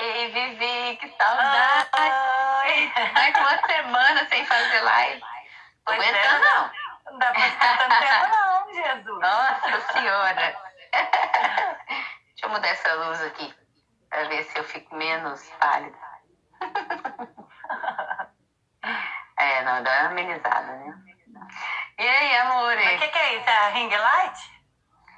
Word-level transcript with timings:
Ei, 0.00 0.30
Vivi, 0.30 0.96
que 0.96 1.08
saudade! 1.16 1.88
Ai, 1.92 2.92
Ai 3.14 3.32
uma 3.40 3.66
semana 3.66 4.28
sem 4.28 4.44
fazer 4.46 4.80
live. 4.80 5.20
Não 5.20 5.28
Pois 5.84 6.00
é, 6.00 6.08
aguentando, 6.08 6.44
não. 6.44 6.87
Não 7.18 7.26
dá 7.26 7.32
pra 7.32 7.42
ficar 7.50 7.76
tanto 7.78 7.98
tempo, 7.98 8.28
não, 8.30 8.72
Jesus. 8.72 9.20
Nossa 9.20 9.80
Senhora! 9.92 10.54
Deixa 10.92 12.44
eu 12.44 12.48
mudar 12.50 12.68
essa 12.68 12.94
luz 12.94 13.20
aqui, 13.24 13.52
pra 14.08 14.22
ver 14.28 14.44
se 14.44 14.56
eu 14.56 14.62
fico 14.62 14.94
menos 14.94 15.42
pálida. 15.58 15.98
É, 19.36 19.62
não, 19.64 19.82
dá 19.82 19.90
uma 20.00 20.06
amenizada, 20.10 20.72
né? 20.76 20.94
E 21.98 22.08
aí, 22.08 22.36
amor? 22.38 22.72
O 22.74 22.76
que, 22.98 23.08
que 23.08 23.18
é 23.18 23.34
isso? 23.36 23.50
É 23.50 23.66
a 23.66 23.68
ring 23.70 23.90
light? 23.96 24.38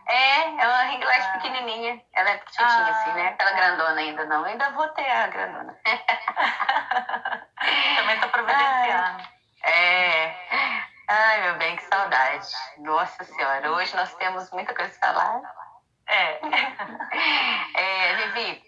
É, 0.09 0.41
é 0.41 0.47
uma 0.69 0.83
ring 0.85 1.05
light 1.05 1.27
Ah. 1.27 1.33
pequenininha. 1.33 2.01
Ela 2.15 2.31
é 2.31 2.39
petitinha 2.39 2.67
Ah, 2.67 2.89
assim, 2.89 3.13
né? 3.13 3.29
Aquela 3.29 3.53
grandona 3.53 4.01
ainda 4.01 4.25
não. 4.25 4.43
Ainda 4.45 4.71
vou 4.71 4.89
ter 4.89 5.07
a 5.11 5.27
grandona. 5.29 5.77
Também 7.97 8.19
tô 8.21 8.29
providenciando. 8.31 9.23
É. 9.65 10.20
Ai, 11.23 11.43
meu 11.43 11.55
bem, 11.57 11.77
que 11.77 11.85
saudade. 11.85 12.49
Nossa 12.79 13.25
Senhora, 13.25 13.73
hoje 13.73 13.95
nós 13.95 14.15
temos 14.15 14.51
muita 14.53 14.75
coisa 14.75 14.91
para 14.99 15.13
falar. 15.13 15.43
É. 16.07 16.41
É, 17.75 18.15
Vivi, 18.15 18.63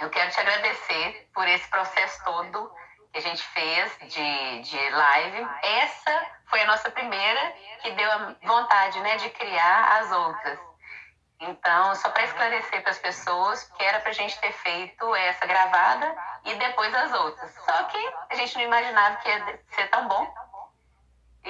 eu 0.00 0.10
quero 0.10 0.28
te 0.32 0.40
agradecer 0.40 1.30
por 1.32 1.46
esse 1.46 1.68
processo 1.68 2.24
todo 2.24 2.72
que 3.12 3.18
a 3.18 3.22
gente 3.22 3.42
fez 3.42 3.96
de, 4.00 4.60
de 4.62 4.90
live. 4.90 5.48
Essa 5.62 6.26
foi 6.46 6.62
a 6.62 6.66
nossa 6.66 6.90
primeira 6.90 7.54
que 7.80 7.92
deu 7.92 8.10
a 8.10 8.34
vontade 8.42 8.98
né, 9.00 9.16
de 9.16 9.30
criar 9.30 9.98
as 10.00 10.10
outras. 10.10 10.58
Então, 11.40 11.94
só 11.94 12.10
para 12.10 12.24
esclarecer 12.24 12.82
para 12.82 12.90
as 12.90 12.98
pessoas 12.98 13.62
que 13.76 13.84
era 13.84 14.00
para 14.00 14.10
a 14.10 14.14
gente 14.14 14.36
ter 14.40 14.52
feito 14.52 15.14
essa 15.14 15.46
gravada 15.46 16.16
e 16.44 16.54
depois 16.56 16.92
as 16.92 17.12
outras. 17.12 17.54
Só 17.54 17.84
que 17.84 18.14
a 18.30 18.34
gente 18.34 18.56
não 18.56 18.64
imaginava 18.64 19.16
que 19.16 19.28
ia 19.28 19.60
ser 19.70 19.88
tão 19.90 20.08
bom. 20.08 20.47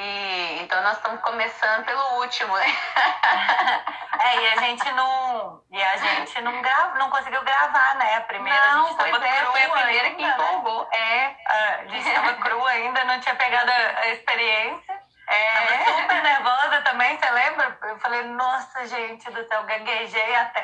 E 0.01 0.63
então 0.63 0.81
nós 0.83 0.97
estamos 0.97 1.21
começando 1.23 1.85
pelo 1.85 2.21
último, 2.21 2.57
né? 2.57 2.67
É, 4.21 4.37
e 4.41 4.47
a 4.49 4.57
gente 4.63 4.91
não. 4.95 5.63
E 5.71 5.81
a 5.81 5.97
gente 5.97 6.41
não, 6.41 6.61
grava, 6.61 6.99
não 6.99 7.09
conseguiu 7.09 7.41
gravar, 7.45 7.95
né? 7.95 8.17
A 8.17 8.21
primeira 8.23 8.59
a 8.61 8.75
Não, 8.75 8.89
gente 8.89 8.97
pois 8.97 9.13
tava 9.13 9.29
é, 9.29 9.39
crua 9.39 9.53
foi 9.53 9.63
a 9.63 9.69
primeira 9.71 10.11
que 10.11 10.25
ainda, 10.25 10.37
né? 10.39 10.45
empolgou. 10.53 10.89
É, 10.93 11.37
Ah, 11.47 11.77
A 11.83 11.87
gente 11.87 12.15
tava 12.15 12.35
crua 12.35 12.69
ainda, 12.69 13.05
não 13.05 13.21
tinha 13.21 13.37
pegado 13.37 13.71
a 13.71 14.01
a 14.01 14.09
experiência. 14.09 15.03
Tava 15.29 15.75
é. 15.75 15.85
super 16.01 16.23
nervosa 16.23 16.81
também, 16.83 17.17
você 17.17 17.31
lembra? 17.31 17.79
Eu 17.83 17.99
falei, 18.01 18.23
nossa, 18.25 18.87
gente 18.89 19.31
do 19.31 19.47
céu, 19.47 19.62
gaguejei 19.65 20.35
até. 20.35 20.62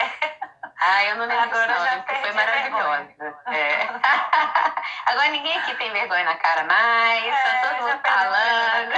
Ah, 0.87 1.03
eu 1.07 1.17
não 1.17 1.25
lembro 1.25 1.45
Agora 1.45 1.67
não, 1.67 1.85
já 1.87 2.03
foi 2.03 2.33
maravilhosa. 2.33 3.09
É. 3.47 3.89
Agora 5.07 5.29
ninguém 5.31 5.57
aqui 5.57 5.75
tem 5.77 5.91
vergonha 5.91 6.25
na 6.25 6.37
cara 6.37 6.65
mais, 6.65 7.25
tá 7.25 7.41
É, 7.41 7.61
todo 7.63 7.75
já 7.75 7.81
mundo 7.81 8.01
falando. 8.07 8.93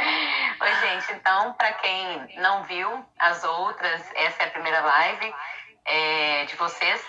Oi, 0.62 0.74
gente, 0.76 1.12
então, 1.12 1.52
para 1.52 1.70
quem 1.74 2.34
não 2.38 2.62
viu 2.64 3.04
as 3.18 3.44
outras, 3.44 4.10
essa 4.14 4.44
é 4.44 4.46
a 4.46 4.50
primeira 4.52 4.80
live 4.80 5.34
é, 5.84 6.46
de 6.46 6.56
vocês. 6.56 7.04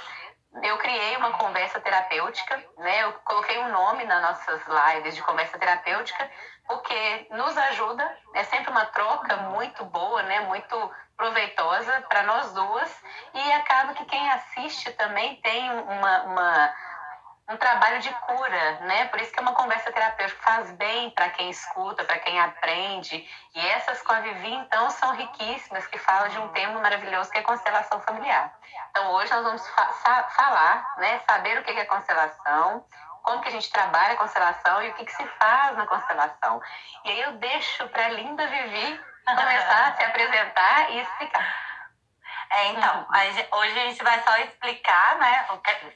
Eu 0.64 0.78
criei 0.78 1.16
uma 1.18 1.34
conversa 1.34 1.80
terapêutica, 1.80 2.64
né? 2.78 3.04
Eu 3.04 3.14
coloquei 3.26 3.60
um 3.60 3.72
nome 3.72 4.06
nas 4.06 4.22
nossas 4.22 4.62
lives 4.68 5.16
de 5.16 5.22
conversa 5.22 5.58
terapêutica, 5.58 6.30
porque 6.68 7.28
nos 7.32 7.58
ajuda, 7.58 8.18
é 8.34 8.44
sempre 8.44 8.72
uma 8.72 8.86
troca 8.86 9.36
muito 9.38 9.86
boa, 9.86 10.22
né? 10.24 10.42
Muito 10.42 10.92
proveitosa 11.16 12.06
para 12.08 12.24
nós 12.24 12.54
duas, 12.54 13.04
e 13.34 13.52
acaba 13.54 13.94
que 13.94 14.06
quem 14.06 14.32
assiste 14.32 14.92
também 14.94 15.42
tem 15.42 15.72
uma, 15.72 16.24
uma 16.24 16.76
um 17.50 17.56
trabalho 17.56 18.00
de 18.02 18.10
cura, 18.10 18.80
né? 18.82 19.06
Por 19.06 19.22
isso 19.22 19.32
que 19.32 19.40
é 19.40 19.42
uma 19.42 19.54
conversa 19.54 19.92
terapêutica 19.92 20.42
faz 20.44 20.70
bem 20.72 21.10
para 21.12 21.30
quem 21.30 21.50
escuta, 21.50 22.04
para 22.04 22.20
quem 22.20 22.40
aprende. 22.40 23.28
E 23.56 23.68
essas 23.68 24.02
com 24.02 24.12
a 24.12 24.20
Vivi, 24.20 24.54
então, 24.54 24.90
são 24.90 25.16
riquíssimas, 25.16 25.88
que 25.88 25.98
falam 25.98 26.28
de 26.28 26.38
um 26.40 26.50
tema 26.50 26.80
maravilhoso 26.82 27.32
que 27.32 27.38
é 27.38 27.42
constelação 27.42 28.02
familiar. 28.02 28.54
Então, 28.90 29.12
hoje 29.14 29.32
nós 29.32 29.44
vamos 29.44 29.68
fa 29.70 30.24
falar, 30.36 30.96
né? 30.98 31.22
Saber 31.30 31.58
o 31.58 31.64
que 31.64 31.72
é 31.72 31.86
constelação, 31.86 32.86
como 33.24 33.42
que 33.42 33.48
a 33.48 33.52
gente 33.52 33.70
trabalha 33.70 34.14
a 34.14 34.18
constelação 34.18 34.82
e 34.82 34.90
o 34.90 34.94
que, 34.96 35.06
que 35.06 35.14
se 35.14 35.26
faz 35.40 35.78
na 35.78 35.88
constelação. 35.88 36.62
E 37.06 37.12
aí 37.12 37.22
eu 37.22 37.34
deixo 37.34 37.88
para 37.90 38.08
a 38.08 38.10
linda 38.10 38.46
Vivi 38.46 39.02
começar 39.26 39.88
a 39.88 39.96
se 39.96 40.04
apresentar 40.04 40.92
e 40.92 41.00
explicar. 41.00 41.67
É, 42.50 42.68
então, 42.70 43.06
a 43.12 43.26
gen- 43.30 43.48
hoje 43.52 43.80
a 43.80 43.84
gente 43.90 44.04
vai 44.04 44.20
só 44.24 44.36
explicar, 44.38 45.18
né? 45.18 45.48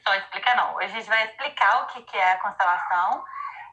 Só 0.06 0.14
explicar 0.14 0.56
não. 0.56 0.74
Hoje 0.76 0.86
a 0.86 1.00
gente 1.00 1.08
vai 1.08 1.24
explicar 1.24 1.82
o 1.82 1.86
que, 1.86 2.02
que 2.02 2.16
é 2.16 2.32
a 2.32 2.38
constelação 2.38 3.24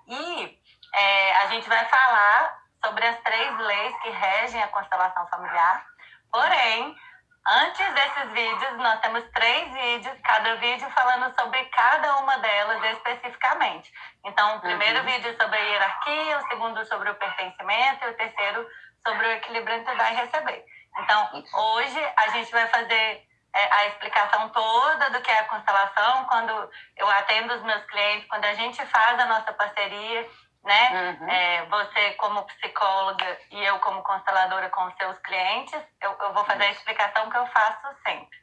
e 0.08 0.60
é, 0.94 1.36
a 1.38 1.46
gente 1.48 1.68
vai 1.68 1.84
falar 1.86 2.58
sobre 2.84 3.06
as 3.06 3.18
três 3.20 3.58
leis 3.58 3.96
que 4.02 4.10
regem 4.10 4.64
a 4.64 4.68
constelação 4.70 5.28
familiar. 5.28 5.86
Porém, 6.32 6.96
antes 7.46 7.94
desses 7.94 8.32
vídeos, 8.32 8.78
nós 8.78 9.00
temos 9.02 9.24
três 9.32 9.74
vídeos, 9.74 10.18
cada 10.24 10.56
vídeo 10.56 10.90
falando 10.92 11.34
sobre 11.40 11.64
cada 11.66 12.18
uma 12.18 12.38
delas 12.38 12.82
especificamente. 12.96 13.92
Então, 14.24 14.56
o 14.56 14.60
primeiro 14.62 15.00
Uhum. 15.00 15.06
vídeo 15.06 15.36
sobre 15.38 15.58
a 15.58 15.62
hierarquia, 15.62 16.38
o 16.38 16.48
segundo 16.48 16.86
sobre 16.86 17.10
o 17.10 17.16
pertencimento 17.16 18.06
e 18.06 18.10
o 18.10 18.14
terceiro 18.18 18.66
sobre 19.06 19.26
o 19.28 19.32
equilíbrio 19.32 19.76
entre 19.78 19.96
dar 19.96 20.12
e 20.14 20.16
receber. 20.16 20.66
Então, 20.98 21.44
hoje 21.54 22.14
a 22.18 22.28
gente 22.30 22.52
vai 22.52 22.68
fazer 22.68 23.28
é, 23.54 23.74
a 23.74 23.88
explicação 23.88 24.50
toda 24.50 25.10
do 25.12 25.22
que 25.22 25.32
é 25.32 25.40
a 25.40 25.46
constelação, 25.46 26.26
quando 26.26 26.72
eu 26.98 27.10
atendo 27.10 27.54
os 27.54 27.62
meus 27.64 27.84
clientes, 27.86 28.28
quando 28.28 28.46
a 28.46 28.54
gente 28.54 28.86
faz 28.88 29.20
a 29.20 29.26
nossa 29.26 29.54
parceria, 29.54 30.30
né? 30.64 31.18
Uhum. 31.20 31.30
É, 31.30 31.66
você 31.66 32.12
como 32.14 32.44
psicóloga 32.44 33.38
e 33.52 33.64
eu 33.64 33.80
como 33.80 34.04
consteladora 34.04 34.70
com 34.70 34.86
os 34.86 34.96
seus 34.96 35.18
clientes, 35.20 35.82
eu, 36.02 36.16
eu 36.20 36.34
vou 36.34 36.44
fazer 36.46 36.66
a 36.66 36.72
explicação 36.72 37.30
que 37.30 37.38
eu 37.38 37.48
faço 37.48 37.88
sempre. 38.06 38.38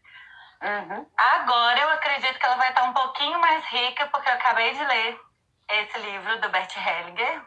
Uhum. 0.63 1.07
Agora 1.17 1.79
eu 1.79 1.91
acredito 1.91 2.39
que 2.39 2.47
ela 2.47 2.57
vai 2.57 2.71
estar 2.71 2.85
um 2.85 2.95
pouquinho 2.95 3.39
mais 3.39 3.65
rica, 3.67 4.07
porque 4.07 4.29
eu 4.29 4.35
acabei 4.35 4.73
de 4.73 4.85
ler 4.85 5.21
esse 5.69 5.99
livro 5.99 6.41
do 6.41 6.49
Bert 6.49 6.75
Hellinger, 6.77 7.43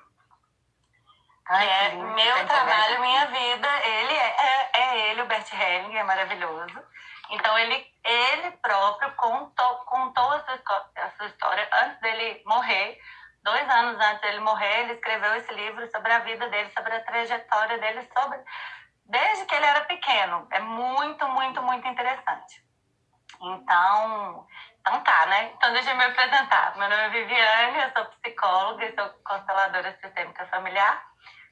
Ai, 1.50 1.66
que 1.66 1.72
é 1.72 1.90
lindo, 1.90 2.08
Meu 2.14 2.36
tá 2.36 2.54
Trabalho. 2.54 3.02
Minha 3.02 3.26
Vida. 3.26 3.68
Ele 3.84 4.14
é, 4.14 4.36
é, 4.38 4.49
Bert 5.40 5.54
Hellinger, 5.54 6.02
é 6.02 6.04
maravilhoso. 6.04 6.84
Então, 7.30 7.58
ele, 7.60 7.88
ele 8.04 8.52
próprio 8.58 9.12
contou, 9.16 9.76
contou 9.86 10.32
a 10.34 11.12
sua 11.16 11.28
história 11.28 11.70
antes 11.84 12.00
dele 12.02 12.42
morrer. 12.46 13.00
Dois 13.42 13.70
anos 13.70 13.98
antes 14.02 14.22
dele 14.22 14.40
morrer, 14.42 14.82
ele 14.82 14.94
escreveu 14.94 15.36
esse 15.36 15.54
livro 15.54 15.90
sobre 15.92 16.12
a 16.12 16.20
vida 16.20 16.50
dele, 16.50 16.70
sobre 16.72 16.94
a 16.94 17.04
trajetória 17.04 17.78
dele, 17.78 18.10
sobre 18.14 18.38
desde 19.06 19.46
que 19.46 19.56
ele 19.56 19.66
era 19.66 19.82
pequeno. 19.86 20.46
É 20.52 20.60
muito, 20.60 21.26
muito, 21.30 21.62
muito 21.62 21.88
interessante. 21.88 22.62
Então, 23.42 24.48
então 24.82 25.02
tá, 25.02 25.26
né? 25.28 25.54
Então 25.56 25.72
deixa 25.72 25.92
eu 25.92 25.96
me 25.96 26.04
apresentar. 26.04 26.76
Meu 26.76 26.90
nome 26.90 27.02
é 27.02 27.10
Viviane, 27.10 27.80
eu 27.80 27.92
sou 27.92 28.06
psicóloga 28.18 28.86
e 28.86 28.94
sou 28.94 29.10
consteladora 29.24 29.98
sistêmica 30.02 30.46
familiar. 30.48 31.09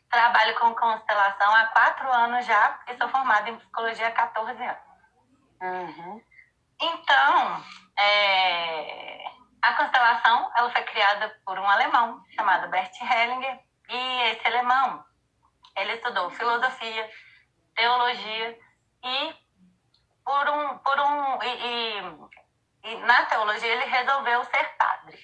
Trabalho 0.10 0.56
com 0.60 0.74
constelação 0.76 1.54
há 1.54 1.66
quatro 1.68 2.12
anos 2.12 2.46
já 2.46 2.80
e 2.88 2.98
sou 2.98 3.10
formada 3.10 3.50
em 3.50 3.58
psicologia 3.58 4.08
há 4.08 4.12
14 4.12 4.64
anos. 4.64 4.82
Uhum. 5.62 6.22
Então, 6.80 7.64
é, 7.98 9.26
a 9.62 9.74
constelação 9.74 10.52
ela 10.56 10.70
foi 10.72 10.84
criada 10.84 11.30
por 11.46 11.58
um 11.60 11.68
alemão 11.70 12.24
chamado 12.36 12.70
Bert 12.70 12.94
Hellinger 13.02 13.60
e 13.90 14.22
esse 14.32 14.48
alemão 14.48 15.04
ele 15.76 15.94
estudou 15.94 16.30
filosofia, 16.32 17.10
teologia 17.76 18.58
e 19.04 19.36
por 20.24 20.50
um 20.50 20.78
por 20.80 21.00
um 21.00 21.44
e, 21.44 21.48
e- 21.48 22.28
e 22.84 22.96
na 23.00 23.26
teologia 23.26 23.74
ele 23.74 23.86
resolveu 23.86 24.44
ser 24.46 24.64
padre. 24.78 25.18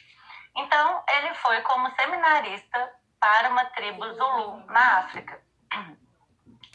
Então 0.55 1.03
ele 1.09 1.33
foi 1.35 1.61
como 1.61 1.89
seminarista 1.95 2.93
para 3.23 3.49
uma 3.49 3.63
tribo 3.67 4.05
Zulu 4.15 4.65
na 4.67 4.97
África. 4.97 5.39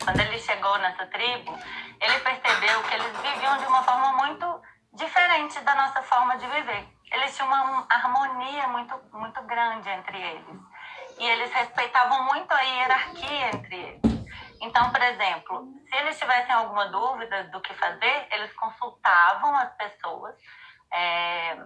Quando 0.02 0.20
ele 0.20 0.38
chegou 0.38 0.78
nessa 0.78 1.04
tribo, 1.08 1.52
ele 2.00 2.20
percebeu 2.20 2.82
que 2.84 2.94
eles 2.94 3.16
viviam 3.18 3.58
de 3.58 3.66
uma 3.66 3.82
forma 3.82 4.12
muito 4.14 4.62
diferente 4.94 5.60
da 5.60 5.74
nossa 5.74 6.02
forma 6.04 6.38
de 6.38 6.46
viver. 6.46 6.88
Eles 7.12 7.36
tinham 7.36 7.48
uma 7.48 7.86
harmonia 7.90 8.66
muito, 8.68 8.98
muito 9.12 9.42
grande 9.42 9.90
entre 9.90 10.18
eles. 10.18 10.60
e 11.18 11.26
eles 11.28 11.52
respeitavam 11.52 12.24
muito 12.24 12.50
a 12.50 12.60
hierarquia 12.62 13.48
entre 13.48 13.76
eles. 13.76 14.00
Então, 14.62 14.90
por 14.90 15.02
exemplo, 15.02 15.68
se 15.86 15.96
eles 15.96 16.18
tivessem 16.18 16.54
alguma 16.54 16.86
dúvida 16.86 17.44
do 17.44 17.60
que 17.60 17.74
fazer, 17.74 18.26
eles 18.30 18.52
consultavam 18.54 19.54
as 19.54 19.74
pessoas, 19.76 20.34
é, 20.90 21.58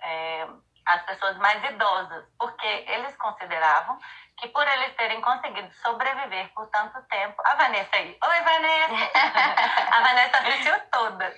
é, 0.00 0.48
as 0.88 1.02
pessoas 1.02 1.36
mais 1.36 1.62
idosas, 1.64 2.24
porque 2.38 2.66
eles 2.88 3.14
consideravam 3.16 3.98
que 4.38 4.48
por 4.48 4.66
eles 4.66 4.94
terem 4.94 5.20
conseguido 5.20 5.72
sobreviver 5.74 6.48
por 6.54 6.66
tanto 6.68 7.00
tempo. 7.02 7.42
A 7.44 7.54
Vanessa 7.56 7.90
aí. 7.92 8.16
Oi, 8.22 8.40
Vanessa! 8.40 9.10
a 9.90 10.00
Vanessa 10.00 10.38
assistiu 10.38 10.80
todas. 10.92 11.34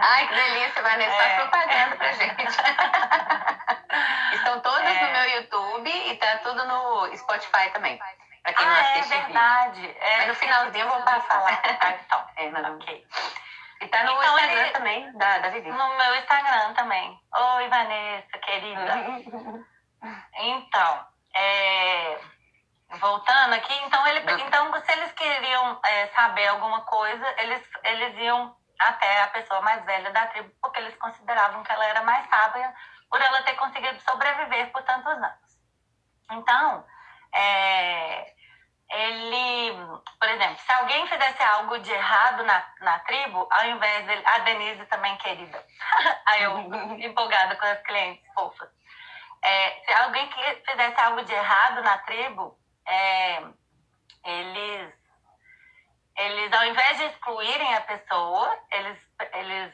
Ai, 0.00 0.26
que 0.26 0.34
delícia, 0.34 0.82
Vanessa. 0.82 1.14
É. 1.14 1.18
Faz 1.18 1.34
propaganda 1.42 1.96
pra 1.96 2.12
gente. 2.12 2.56
Estão 4.32 4.60
todas 4.60 4.96
é. 4.96 5.04
no 5.04 5.12
meu 5.12 5.30
YouTube 5.36 5.90
e 5.90 6.16
tá 6.16 6.38
tudo 6.38 6.64
no 6.64 7.16
Spotify 7.16 7.70
também. 7.72 7.98
Pra 8.42 8.52
quem 8.54 8.66
ah, 8.66 8.70
não 8.70 8.76
é 8.76 8.80
assiste. 8.80 9.12
É 9.12 9.20
verdade. 9.20 9.96
É, 10.00 10.16
Mas 10.16 10.28
no 10.28 10.34
finalzinho 10.34 10.84
eu 10.84 10.88
vou 10.88 11.02
passar. 11.02 11.40
lá. 11.42 11.62
Ah, 11.80 11.90
então. 11.90 12.22
É, 12.36 12.50
mas... 12.50 12.66
Ok. 12.66 13.06
E 13.82 13.88
tá 13.88 14.04
no 14.04 14.12
então, 14.12 14.38
Instagram 14.38 14.60
ele... 14.60 14.70
também, 14.70 15.12
da, 15.18 15.38
da 15.38 15.48
Vivi. 15.48 15.70
No 15.70 15.96
meu 15.96 16.14
Instagram 16.16 16.72
também. 16.74 17.20
Oi, 17.34 17.68
Vanessa, 17.68 18.38
querida. 18.38 18.94
então, 20.38 21.06
é... 21.34 22.20
voltando 22.90 23.54
aqui, 23.54 23.74
então, 23.84 24.06
ele... 24.06 24.20
então 24.40 24.72
se 24.84 24.92
eles 24.92 25.10
queriam 25.12 25.80
é, 25.84 26.06
saber 26.08 26.46
alguma 26.46 26.82
coisa, 26.82 27.26
eles, 27.38 27.62
eles 27.82 28.16
iam 28.18 28.56
até 28.78 29.22
a 29.22 29.28
pessoa 29.28 29.60
mais 29.62 29.84
velha 29.84 30.12
da 30.12 30.28
tribo, 30.28 30.52
porque 30.60 30.78
eles 30.78 30.94
consideravam 30.96 31.64
que 31.64 31.72
ela 31.72 31.84
era 31.86 32.02
mais 32.02 32.28
sábia 32.28 32.72
por 33.10 33.20
ela 33.20 33.42
ter 33.42 33.54
conseguido 33.54 34.00
sobreviver 34.00 34.70
por 34.70 34.82
tantos 34.84 35.12
anos. 35.12 35.58
Então, 36.30 36.86
é, 37.34 38.32
ele, 38.92 39.72
por 40.20 40.28
exemplo, 40.28 40.58
se 40.58 40.72
alguém 40.72 41.06
fizesse 41.06 41.42
algo 41.42 41.78
de 41.78 41.90
errado 41.90 42.44
na, 42.44 42.64
na 42.80 42.98
tribo, 43.00 43.48
ao 43.50 43.64
invés 43.66 44.06
dele, 44.06 44.22
a 44.26 44.38
Denise 44.40 44.84
também 44.86 45.16
querida, 45.16 45.66
aí 46.26 46.42
eu 46.42 46.58
empolgada 47.00 47.56
com 47.56 47.64
as 47.64 47.80
clientes 47.82 48.24
fofas, 48.34 48.68
é, 49.42 49.82
se 49.84 49.92
alguém 49.94 50.28
que 50.28 50.54
fizesse 50.70 51.00
algo 51.00 51.24
de 51.24 51.32
errado 51.32 51.82
na 51.82 51.98
tribo, 51.98 52.56
é, 52.86 53.42
eles, 54.24 54.94
eles, 56.16 56.52
ao 56.52 56.64
invés 56.66 56.98
de 56.98 57.04
excluírem 57.04 57.74
a 57.74 57.80
pessoa, 57.80 58.58
eles, 58.70 58.98
eles, 59.32 59.72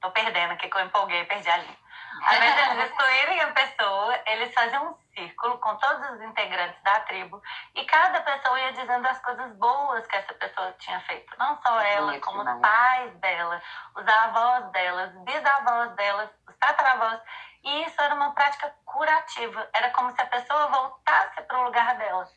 tô 0.00 0.10
perdendo 0.12 0.52
aqui 0.52 0.68
que 0.68 0.76
eu 0.76 0.84
empolguei, 0.84 1.24
perdi 1.24 1.50
a 1.50 1.56
linha. 1.56 1.78
Ao 2.22 2.34
invés 2.36 2.54
de 2.54 2.60
eles 2.60 2.84
excluírem 2.90 3.40
a 3.40 3.52
pessoa, 3.52 4.22
eles 4.26 4.54
faziam 4.54 4.90
um 4.90 5.05
círculo 5.16 5.58
com 5.58 5.74
todos 5.76 6.10
os 6.10 6.20
integrantes 6.20 6.80
da 6.82 7.00
tribo 7.00 7.42
e 7.74 7.84
cada 7.86 8.20
pessoa 8.20 8.60
ia 8.60 8.72
dizendo 8.74 9.08
as 9.08 9.18
coisas 9.20 9.52
boas 9.56 10.06
que 10.06 10.16
essa 10.16 10.34
pessoa 10.34 10.72
tinha 10.78 11.00
feito. 11.00 11.36
Não 11.38 11.60
só 11.62 11.80
ela, 11.80 12.20
como 12.20 12.42
os 12.42 12.60
pais 12.60 13.14
dela, 13.16 13.62
os 13.94 14.06
avós 14.06 14.70
delas, 14.72 15.12
bisavós 15.24 15.90
delas, 15.94 16.30
os 16.46 16.56
tataravós. 16.56 17.20
E 17.64 17.84
isso 17.84 18.00
era 18.00 18.14
uma 18.14 18.32
prática 18.32 18.72
curativa. 18.84 19.68
Era 19.74 19.90
como 19.90 20.14
se 20.14 20.20
a 20.20 20.26
pessoa 20.26 20.68
voltasse 20.68 21.42
para 21.42 21.58
o 21.58 21.64
lugar 21.64 21.96
dela. 21.96 22.28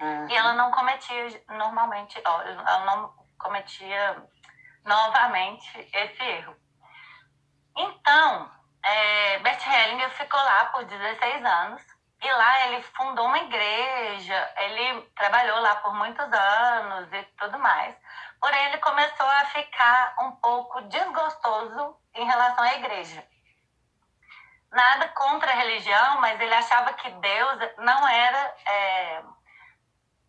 Uhum. 0.00 0.28
E 0.28 0.34
ela 0.34 0.52
não 0.54 0.70
cometia 0.72 1.42
normalmente, 1.48 2.20
ela 2.24 2.84
não 2.84 3.14
cometia 3.38 4.22
novamente 4.84 5.88
esse 5.94 6.22
erro. 6.22 6.56
Então, 7.76 8.50
é, 8.84 9.38
Bert 9.38 9.64
Hellinger 9.64 10.10
ficou 10.10 10.40
lá 10.40 10.66
por 10.66 10.84
16 10.84 11.44
anos 11.44 11.91
e 12.22 12.32
lá 12.32 12.66
ele 12.66 12.82
fundou 12.82 13.26
uma 13.26 13.38
igreja, 13.38 14.54
ele 14.58 15.02
trabalhou 15.16 15.60
lá 15.60 15.76
por 15.76 15.92
muitos 15.94 16.32
anos 16.32 17.12
e 17.12 17.22
tudo 17.38 17.58
mais. 17.58 17.96
Porém, 18.40 18.64
ele 18.66 18.78
começou 18.78 19.26
a 19.26 19.44
ficar 19.46 20.14
um 20.20 20.32
pouco 20.32 20.80
desgostoso 20.82 21.96
em 22.14 22.24
relação 22.24 22.64
à 22.64 22.74
igreja. 22.74 23.26
Nada 24.70 25.08
contra 25.08 25.50
a 25.50 25.56
religião, 25.56 26.20
mas 26.20 26.40
ele 26.40 26.54
achava 26.54 26.92
que 26.94 27.10
Deus 27.10 27.58
não 27.78 28.08
era 28.08 28.56
é, 28.66 29.22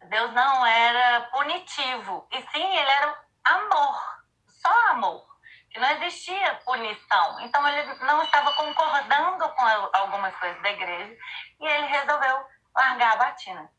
Deus 0.06 0.34
não 0.34 0.66
era 0.66 1.22
punitivo, 1.28 2.28
e 2.32 2.42
sim 2.42 2.76
ele 2.76 2.92
era 2.92 3.24
amor, 3.46 4.02
só 4.48 4.88
amor 4.90 5.33
que 5.74 5.80
não 5.80 5.90
existia 5.92 6.54
punição. 6.66 7.42
Então 7.42 7.68
ele 7.68 7.94
não 8.02 8.22
estava 8.24 8.52
concordando 8.54 9.50
com 9.50 9.66
algumas 9.94 10.36
coisas 10.36 10.62
da 10.62 10.72
igreja 10.72 11.18
e 11.60 11.66
ele 11.66 11.88
resolveu 11.88 12.46
largar 12.76 13.14
a 13.14 13.18
batina. 13.18 13.70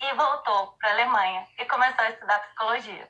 E 0.00 0.14
voltou 0.14 0.76
para 0.78 0.90
a 0.90 0.92
Alemanha 0.92 1.46
e 1.58 1.64
começou 1.64 2.04
a 2.04 2.10
estudar 2.10 2.38
psicologia. 2.40 3.08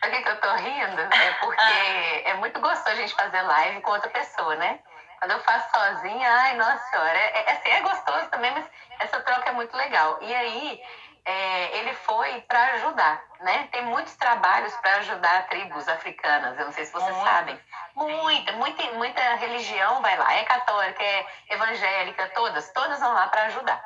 Sabe 0.00 0.18
o 0.18 0.22
que 0.22 0.30
eu 0.30 0.40
tô 0.40 0.52
rindo? 0.54 1.00
É 1.00 1.32
porque 1.40 1.60
ah. 1.60 2.30
é 2.30 2.34
muito 2.34 2.60
gostoso 2.60 2.90
a 2.90 2.94
gente 2.94 3.14
fazer 3.14 3.42
live 3.42 3.80
com 3.82 3.90
outra 3.90 4.10
pessoa, 4.10 4.56
né? 4.56 4.80
Quando 5.18 5.32
eu 5.32 5.40
faço 5.40 5.70
sozinha, 5.70 6.32
ai, 6.32 6.54
nossa 6.54 6.78
senhora, 6.90 7.18
é, 7.18 7.40
é, 7.40 7.52
assim, 7.52 7.68
é 7.70 7.80
gostoso 7.80 8.30
também, 8.30 8.52
mas 8.52 8.70
essa 9.00 9.20
troca 9.20 9.50
é 9.50 9.52
muito 9.52 9.76
legal. 9.76 10.18
E 10.22 10.32
aí, 10.32 10.80
é, 11.28 11.76
ele 11.76 11.92
foi 11.92 12.40
para 12.48 12.72
ajudar, 12.76 13.22
né? 13.40 13.68
Tem 13.70 13.84
muitos 13.84 14.16
trabalhos 14.16 14.74
para 14.76 14.96
ajudar 14.96 15.46
tribos 15.48 15.86
africanas, 15.86 16.58
eu 16.58 16.64
não 16.64 16.72
sei 16.72 16.86
se 16.86 16.92
vocês 16.92 17.14
Muito. 17.14 17.28
sabem. 17.28 17.60
Muita, 17.94 18.52
muita, 18.52 18.82
muita 18.92 19.34
religião 19.34 20.00
vai 20.00 20.16
lá, 20.16 20.32
é 20.32 20.44
católica, 20.44 21.02
é 21.02 21.26
evangélica, 21.50 22.30
todas, 22.34 22.72
todas 22.72 22.98
vão 22.98 23.12
lá 23.12 23.28
para 23.28 23.42
ajudar. 23.42 23.78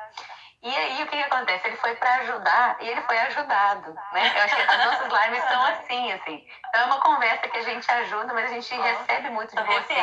E 0.63 0.73
aí 0.73 1.03
o 1.03 1.07
que, 1.07 1.17
que 1.17 1.23
acontece? 1.23 1.67
Ele 1.67 1.75
foi 1.75 1.93
para 1.95 2.15
ajudar 2.21 2.77
e 2.79 2.87
ele 2.87 3.01
foi 3.01 3.19
ajudado, 3.19 3.93
né? 4.13 4.31
Eu 4.33 4.43
acho 4.43 4.55
que 4.55 4.61
as 4.61 4.85
nossas 4.85 5.11
lives 5.11 5.43
são 5.43 5.61
assim, 5.65 6.11
assim. 6.13 6.47
Então 6.69 6.81
é 6.81 6.85
uma 6.85 7.01
conversa 7.01 7.49
que 7.49 7.57
a 7.57 7.63
gente 7.63 7.91
ajuda, 7.91 8.33
mas 8.33 8.45
a 8.45 8.53
gente 8.53 8.73
recebe 8.73 9.29
muito 9.31 9.53
de 9.53 9.61
você. 9.61 9.95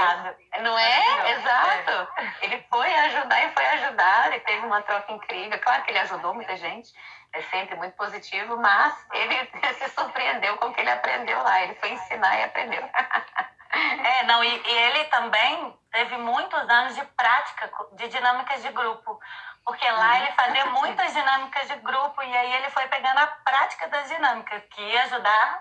Não 0.61 0.79
é? 0.79 1.31
Exato. 1.33 2.09
Ele 2.43 2.62
foi 2.69 2.95
ajudar 2.95 3.43
e 3.43 3.53
foi 3.53 3.67
ajudar, 3.67 4.37
e 4.37 4.41
teve 4.41 4.67
uma 4.67 4.83
troca 4.83 5.11
incrível. 5.12 5.59
Claro 5.61 5.83
que 5.83 5.93
ele 5.93 6.01
ajudou 6.01 6.35
muita 6.35 6.55
gente, 6.59 6.93
é 7.33 7.41
sempre 7.43 7.75
muito 7.77 7.97
positivo, 7.97 8.59
mas 8.59 8.95
ele 9.15 9.51
se 9.79 9.89
surpreendeu 9.89 10.59
com 10.59 10.67
o 10.67 10.75
que 10.75 10.81
ele 10.83 10.91
aprendeu 10.91 11.43
lá. 11.43 11.62
Ele 11.62 11.75
foi 11.77 11.89
ensinar 11.91 12.39
e 12.39 12.45
aprendeu. 12.45 12.83
É, 13.72 14.25
não, 14.25 14.43
e, 14.43 14.49
e, 14.49 14.70
ele 14.70 15.05
também 15.05 15.78
teve 15.93 16.17
muitos 16.19 16.58
anos 16.69 16.94
de 16.94 17.05
prática 17.05 17.70
de 17.93 18.08
dinâmicas 18.08 18.62
de 18.62 18.70
grupo, 18.70 19.20
porque 19.64 19.88
lá 19.88 20.19
ele 20.19 20.32
fazia 20.32 20.67
muitas 20.72 21.12
dinâmicas 21.12 21.69
de 21.69 21.76
grupo 21.76 22.22
e 22.22 22.37
aí 22.37 22.52
ele 22.54 22.71
foi 22.71 22.87
pegando 22.88 23.18
a 23.18 23.26
prática 23.26 23.88
das 23.88 24.09
dinâmicas, 24.09 24.62
que 24.71 24.83
ia 24.83 25.02
ajudar 25.04 25.61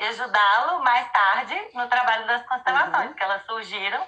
ajudá-lo 0.00 0.82
mais 0.82 1.10
tarde 1.12 1.70
no 1.74 1.86
trabalho 1.88 2.26
das 2.26 2.42
constelações, 2.46 3.08
uhum. 3.08 3.14
que 3.14 3.22
elas 3.22 3.44
surgiram 3.44 4.06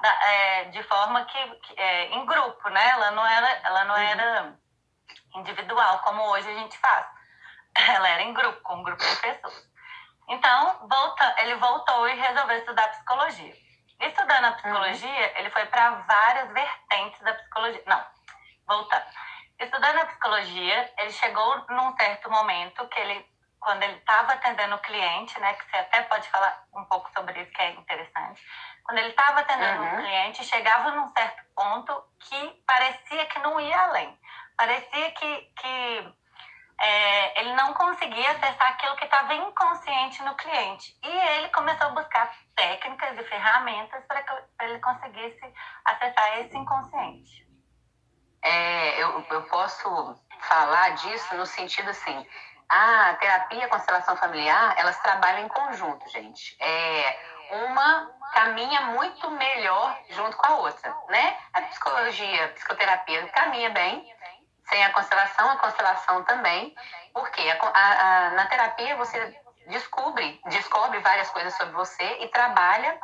da, 0.00 0.08
é, 0.08 0.64
de 0.66 0.82
forma 0.84 1.24
que, 1.24 1.46
que 1.56 1.80
é, 1.80 2.06
em 2.14 2.24
grupo, 2.24 2.68
né? 2.70 2.88
Ela 2.88 3.10
não 3.10 3.26
era, 3.26 3.48
ela 3.64 3.84
não 3.84 3.94
uhum. 3.94 4.00
era 4.00 4.54
individual, 5.34 5.98
como 6.00 6.22
hoje 6.30 6.48
a 6.48 6.54
gente 6.54 6.76
faz. 6.78 7.06
Ela 7.88 8.08
era 8.08 8.22
em 8.22 8.34
grupo, 8.34 8.60
com 8.62 8.76
um 8.76 8.82
grupo 8.82 9.02
de 9.02 9.16
pessoas. 9.16 9.69
Então, 10.30 10.86
volta, 10.88 11.34
ele 11.38 11.56
voltou 11.56 12.08
e 12.08 12.14
resolveu 12.14 12.58
estudar 12.58 12.88
psicologia. 12.88 13.52
Estudando 14.00 14.44
a 14.44 14.52
psicologia, 14.52 15.08
uhum. 15.08 15.36
ele 15.36 15.50
foi 15.50 15.66
para 15.66 15.90
várias 15.90 16.48
vertentes 16.52 17.20
da 17.20 17.34
psicologia. 17.34 17.82
Não, 17.86 18.04
voltando. 18.66 19.04
Estudando 19.58 19.98
a 19.98 20.06
psicologia, 20.06 20.92
ele 20.98 21.10
chegou 21.10 21.66
num 21.70 21.94
certo 21.96 22.30
momento 22.30 22.86
que 22.88 23.00
ele, 23.00 23.26
quando 23.58 23.82
ele 23.82 23.96
estava 23.96 24.32
atendendo 24.32 24.76
o 24.76 24.78
cliente, 24.78 25.38
né, 25.40 25.52
que 25.54 25.68
você 25.68 25.76
até 25.76 26.02
pode 26.02 26.28
falar 26.30 26.64
um 26.74 26.84
pouco 26.84 27.10
sobre 27.12 27.42
isso, 27.42 27.52
que 27.52 27.62
é 27.62 27.72
interessante. 27.72 28.40
Quando 28.84 28.98
ele 28.98 29.10
estava 29.10 29.40
atendendo 29.40 29.82
uhum. 29.82 29.94
um 29.94 29.96
cliente, 29.96 30.44
chegava 30.44 30.92
num 30.92 31.12
certo 31.12 31.42
ponto 31.54 32.04
que 32.20 32.62
parecia 32.66 33.26
que 33.26 33.38
não 33.40 33.60
ia 33.60 33.78
além 33.82 34.18
parecia 34.60 35.10
que, 35.12 35.36
que 35.56 36.12
é, 36.80 37.40
ele 37.40 37.52
não 37.54 37.74
conseguia 37.74 38.30
acessar 38.30 38.68
aquilo 38.68 38.96
que 38.96 39.04
estava 39.04 39.34
inconsciente 39.34 40.22
no 40.22 40.34
cliente. 40.34 40.96
E 41.02 41.08
ele 41.08 41.48
começou 41.50 41.88
a 41.88 41.90
buscar 41.90 42.34
técnicas 42.56 43.18
e 43.18 43.24
ferramentas 43.24 44.02
para 44.06 44.22
que 44.22 44.32
ele 44.62 44.78
conseguisse 44.80 45.54
acessar 45.84 46.38
esse 46.38 46.56
inconsciente. 46.56 47.46
É, 48.42 49.02
eu, 49.02 49.26
eu 49.30 49.42
posso 49.44 50.16
falar 50.40 50.90
disso 50.90 51.36
no 51.36 51.44
sentido 51.44 51.90
assim, 51.90 52.26
a 52.66 53.14
terapia 53.20 53.58
e 53.58 53.64
a 53.64 53.68
constelação 53.68 54.16
familiar, 54.16 54.74
elas 54.78 54.98
trabalham 55.00 55.44
em 55.44 55.48
conjunto, 55.48 56.08
gente. 56.08 56.56
É, 56.62 57.18
uma 57.66 58.10
caminha 58.32 58.80
muito 58.82 59.30
melhor 59.32 59.98
junto 60.08 60.36
com 60.36 60.46
a 60.46 60.56
outra, 60.56 60.96
né? 61.08 61.36
A 61.52 61.62
psicologia, 61.62 62.44
a 62.44 62.48
psicoterapia 62.48 63.28
caminha 63.28 63.70
bem, 63.70 64.08
sem 64.70 64.82
a 64.84 64.92
constelação, 64.92 65.50
a 65.50 65.56
constelação 65.56 66.24
também, 66.24 66.74
porque 67.12 67.42
a, 67.50 67.58
a, 67.66 68.26
a, 68.26 68.30
na 68.30 68.46
terapia 68.46 68.96
você 68.96 69.38
descobre, 69.66 70.40
descobre 70.46 70.98
várias 71.00 71.28
coisas 71.30 71.52
sobre 71.54 71.74
você 71.74 72.04
e 72.20 72.28
trabalha 72.28 72.98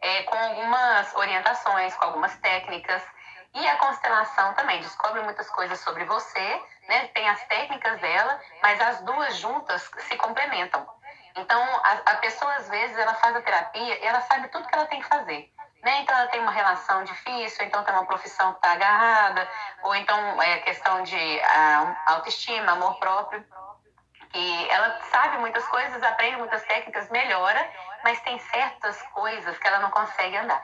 é, 0.00 0.22
com 0.22 0.38
algumas 0.38 1.14
orientações, 1.16 1.94
com 1.96 2.04
algumas 2.04 2.34
técnicas. 2.36 3.02
E 3.54 3.66
a 3.66 3.76
constelação 3.76 4.54
também 4.54 4.80
descobre 4.80 5.22
muitas 5.22 5.48
coisas 5.50 5.80
sobre 5.80 6.04
você, 6.04 6.62
né? 6.86 7.08
Tem 7.08 7.28
as 7.28 7.42
técnicas 7.44 7.98
dela, 7.98 8.40
mas 8.62 8.80
as 8.80 9.00
duas 9.00 9.36
juntas 9.36 9.90
se 10.00 10.16
complementam. 10.16 10.86
Então, 11.34 11.60
a, 11.62 11.92
a 12.12 12.16
pessoa, 12.16 12.52
às 12.56 12.68
vezes, 12.68 12.96
ela 12.96 13.14
faz 13.14 13.34
a 13.34 13.40
terapia 13.40 13.98
e 13.98 14.04
ela 14.04 14.20
sabe 14.22 14.48
tudo 14.48 14.66
que 14.68 14.74
ela 14.74 14.86
tem 14.86 15.00
que 15.00 15.08
fazer. 15.08 15.50
Né? 15.82 16.00
Então, 16.00 16.16
ela 16.16 16.26
tem 16.28 16.40
uma 16.40 16.50
relação 16.50 17.04
difícil, 17.04 17.64
então 17.64 17.84
tem 17.84 17.94
uma 17.94 18.06
profissão 18.06 18.52
que 18.52 18.58
está 18.58 18.72
agarrada, 18.72 19.48
ou 19.82 19.94
então 19.94 20.42
é 20.42 20.58
questão 20.58 21.02
de 21.02 21.16
uh, 21.16 21.96
autoestima, 22.06 22.72
amor 22.72 22.98
próprio. 22.98 23.44
E 24.34 24.68
ela 24.68 25.00
sabe 25.10 25.38
muitas 25.38 25.66
coisas, 25.68 26.02
aprende 26.02 26.36
muitas 26.36 26.62
técnicas, 26.64 27.08
melhora, 27.10 27.70
mas 28.04 28.20
tem 28.20 28.38
certas 28.38 29.00
coisas 29.14 29.56
que 29.58 29.66
ela 29.66 29.78
não 29.78 29.90
consegue 29.90 30.36
andar. 30.36 30.62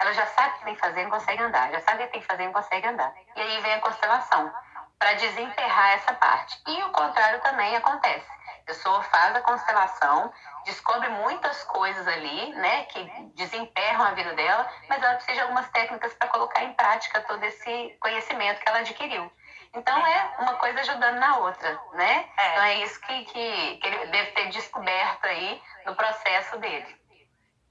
Ela 0.00 0.12
já 0.12 0.26
sabe 0.26 0.48
o 0.48 0.58
que 0.58 0.64
tem 0.64 0.74
que 0.74 0.80
fazer 0.80 1.00
e 1.00 1.04
não 1.04 1.10
consegue 1.10 1.42
andar, 1.42 1.70
já 1.70 1.80
sabe 1.80 2.02
o 2.02 2.06
que 2.06 2.12
tem 2.12 2.20
que 2.20 2.26
fazer 2.26 2.42
e 2.42 2.46
não 2.46 2.52
consegue 2.52 2.86
andar. 2.86 3.14
E 3.36 3.40
aí 3.40 3.60
vem 3.60 3.74
a 3.74 3.80
constelação, 3.80 4.52
para 4.98 5.14
desenterrar 5.14 5.92
essa 5.92 6.14
parte. 6.14 6.60
E 6.66 6.82
o 6.82 6.90
contrário 6.90 7.40
também 7.40 7.76
acontece. 7.76 8.26
A 8.64 8.66
pessoa 8.66 9.02
faz 9.02 9.36
a 9.36 9.42
constelação, 9.42 10.32
descobre 10.64 11.06
muitas 11.10 11.62
coisas 11.64 12.08
ali, 12.08 12.54
né, 12.54 12.84
que 12.86 13.04
desemperram 13.34 14.02
a 14.02 14.12
vida 14.12 14.32
dela, 14.32 14.66
mas 14.88 15.02
ela 15.02 15.16
precisa 15.16 15.34
de 15.34 15.40
algumas 15.40 15.68
técnicas 15.68 16.14
para 16.14 16.28
colocar 16.28 16.64
em 16.64 16.72
prática 16.72 17.20
todo 17.20 17.44
esse 17.44 17.94
conhecimento 18.00 18.62
que 18.62 18.68
ela 18.68 18.78
adquiriu. 18.78 19.30
Então 19.74 20.06
é 20.06 20.34
uma 20.38 20.54
coisa 20.54 20.80
ajudando 20.80 21.18
na 21.18 21.36
outra, 21.38 21.78
né? 21.92 22.26
É. 22.38 22.52
Então 22.52 22.64
é 22.64 22.74
isso 22.76 22.98
que, 23.02 23.24
que, 23.26 23.76
que, 23.76 23.86
ele 23.86 24.06
deve 24.06 24.32
ter 24.32 24.48
descoberto 24.48 25.26
aí 25.26 25.62
no 25.84 25.94
processo 25.94 26.56
dele. 26.58 27.04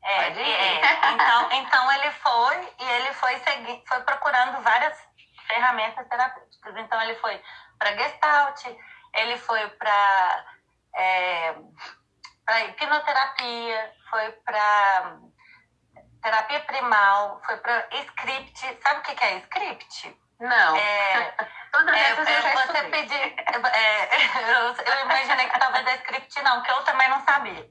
É, 0.04 0.28
é. 0.28 1.12
Então, 1.14 1.52
então 1.54 1.92
ele 1.94 2.12
foi 2.12 2.74
e 2.80 2.84
ele 2.84 3.14
foi 3.14 3.36
seguir, 3.40 3.84
foi 3.88 4.00
procurando 4.02 4.62
várias 4.62 4.96
ferramentas 5.48 6.08
terapêuticas. 6.08 6.78
Então 6.78 7.02
ele 7.02 7.16
foi 7.16 7.42
para 7.80 7.96
Gestalt, 7.96 8.66
ele 9.16 9.38
foi 9.38 9.68
para 9.70 10.46
é, 10.96 11.56
para 12.46 12.66
hipnoterapia, 12.66 13.94
foi 14.10 14.32
para 14.46 15.18
terapia 16.22 16.60
primal, 16.62 17.42
foi 17.46 17.58
para 17.58 17.88
script. 17.92 18.80
Sabe 18.82 19.00
o 19.00 19.04
que 19.04 19.26
é 19.26 19.38
script? 19.40 20.20
Não. 20.40 20.76
É, 20.76 21.36
Todas 21.72 21.96
é, 21.96 22.00
essas 22.00 22.30
eu 22.30 22.42
já 22.42 22.50
é, 22.50 22.68
você 22.68 22.84
pedir. 22.84 23.16
É, 23.16 24.52
eu, 24.54 24.94
eu, 24.94 25.06
imaginei 25.06 25.50
que 25.50 25.60
talvez 25.60 25.88
a 25.88 25.96
script 25.96 26.42
não, 26.44 26.62
que 26.62 26.72
eu 26.72 26.84
também 26.84 27.10
não 27.10 27.24
sabia. 27.26 27.70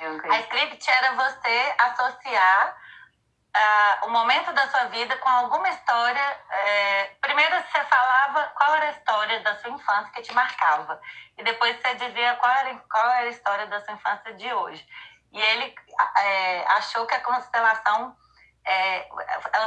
Okay. 0.00 0.30
A 0.30 0.40
script 0.40 0.90
era 0.90 1.12
você 1.12 1.74
associar 1.78 2.76
uh, 3.56 4.06
o 4.06 4.10
momento 4.10 4.52
da 4.52 4.68
sua 4.68 4.84
vida 4.86 5.16
com 5.16 5.28
alguma 5.28 5.68
história. 5.68 6.40
É, 6.50 7.04
primeiro 7.20 7.56
você 7.56 7.82
falava 7.84 8.52
qual 8.54 8.74
era 8.76 8.86
a 8.86 8.90
história 8.90 9.40
da 9.40 9.56
sua 9.56 9.70
infância 9.70 10.12
que 10.12 10.22
te 10.22 10.32
marcava. 10.34 11.00
E 11.36 11.42
depois 11.42 11.76
você 11.80 11.94
dizia 11.94 12.34
qual 12.36 12.52
era, 12.52 12.74
qual 12.90 13.10
era 13.12 13.26
a 13.26 13.30
história 13.30 13.66
da 13.66 13.80
sua 13.80 13.94
infância 13.94 14.34
de 14.34 14.52
hoje. 14.52 14.86
E 15.32 15.40
ele 15.40 15.74
é, 16.18 16.66
achou 16.72 17.06
que 17.06 17.14
a 17.14 17.20
constelação. 17.20 18.16
É, 18.64 19.08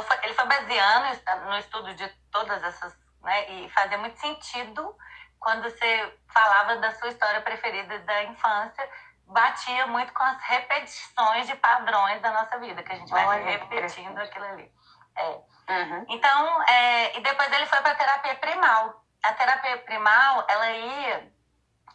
foi, 0.06 0.18
ele 0.24 0.34
foi 0.34 0.44
baseando 0.44 1.06
no 1.46 1.58
estudo 1.58 1.94
de 1.94 2.08
todas 2.30 2.62
essas. 2.62 2.98
Né, 3.22 3.50
e 3.50 3.70
fazia 3.70 3.98
muito 3.98 4.18
sentido 4.18 4.96
quando 5.38 5.62
você 5.64 6.18
falava 6.32 6.76
da 6.76 6.90
sua 6.92 7.08
história 7.08 7.40
preferida 7.42 7.98
da 7.98 8.22
infância 8.24 8.88
batia 9.30 9.86
muito 9.86 10.12
com 10.12 10.22
as 10.22 10.40
repetições 10.42 11.46
de 11.46 11.54
padrões 11.56 12.20
da 12.20 12.30
nossa 12.32 12.58
vida, 12.58 12.82
que 12.82 12.92
a 12.92 12.96
gente 12.96 13.10
vai 13.10 13.24
Olha, 13.26 13.44
repetindo 13.44 14.18
aquilo 14.18 14.44
ali. 14.44 14.72
É. 15.16 15.40
Uhum. 15.70 16.06
Então, 16.08 16.62
é, 16.64 17.16
e 17.16 17.20
depois 17.20 17.52
ele 17.52 17.66
foi 17.66 17.80
para 17.80 17.92
a 17.92 17.96
terapia 17.96 18.34
primal. 18.36 19.04
A 19.22 19.32
terapia 19.34 19.78
primal, 19.78 20.44
ela 20.48 20.70
ia 20.70 21.32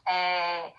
é, 0.08 0.74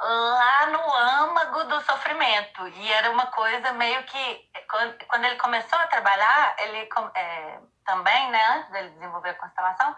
lá 0.00 0.66
no 0.66 0.94
âmago 1.24 1.64
do 1.64 1.80
sofrimento. 1.82 2.66
E 2.68 2.92
era 2.92 3.10
uma 3.10 3.26
coisa 3.26 3.72
meio 3.72 4.02
que. 4.04 4.50
Quando, 4.68 5.04
quando 5.06 5.24
ele 5.24 5.36
começou 5.36 5.78
a 5.78 5.86
trabalhar, 5.86 6.56
ele 6.58 6.88
é, 7.14 7.58
também, 7.84 8.30
né, 8.30 8.44
antes 8.56 8.70
dele 8.70 8.90
desenvolver 8.90 9.30
a 9.30 9.34
constelação, 9.34 9.94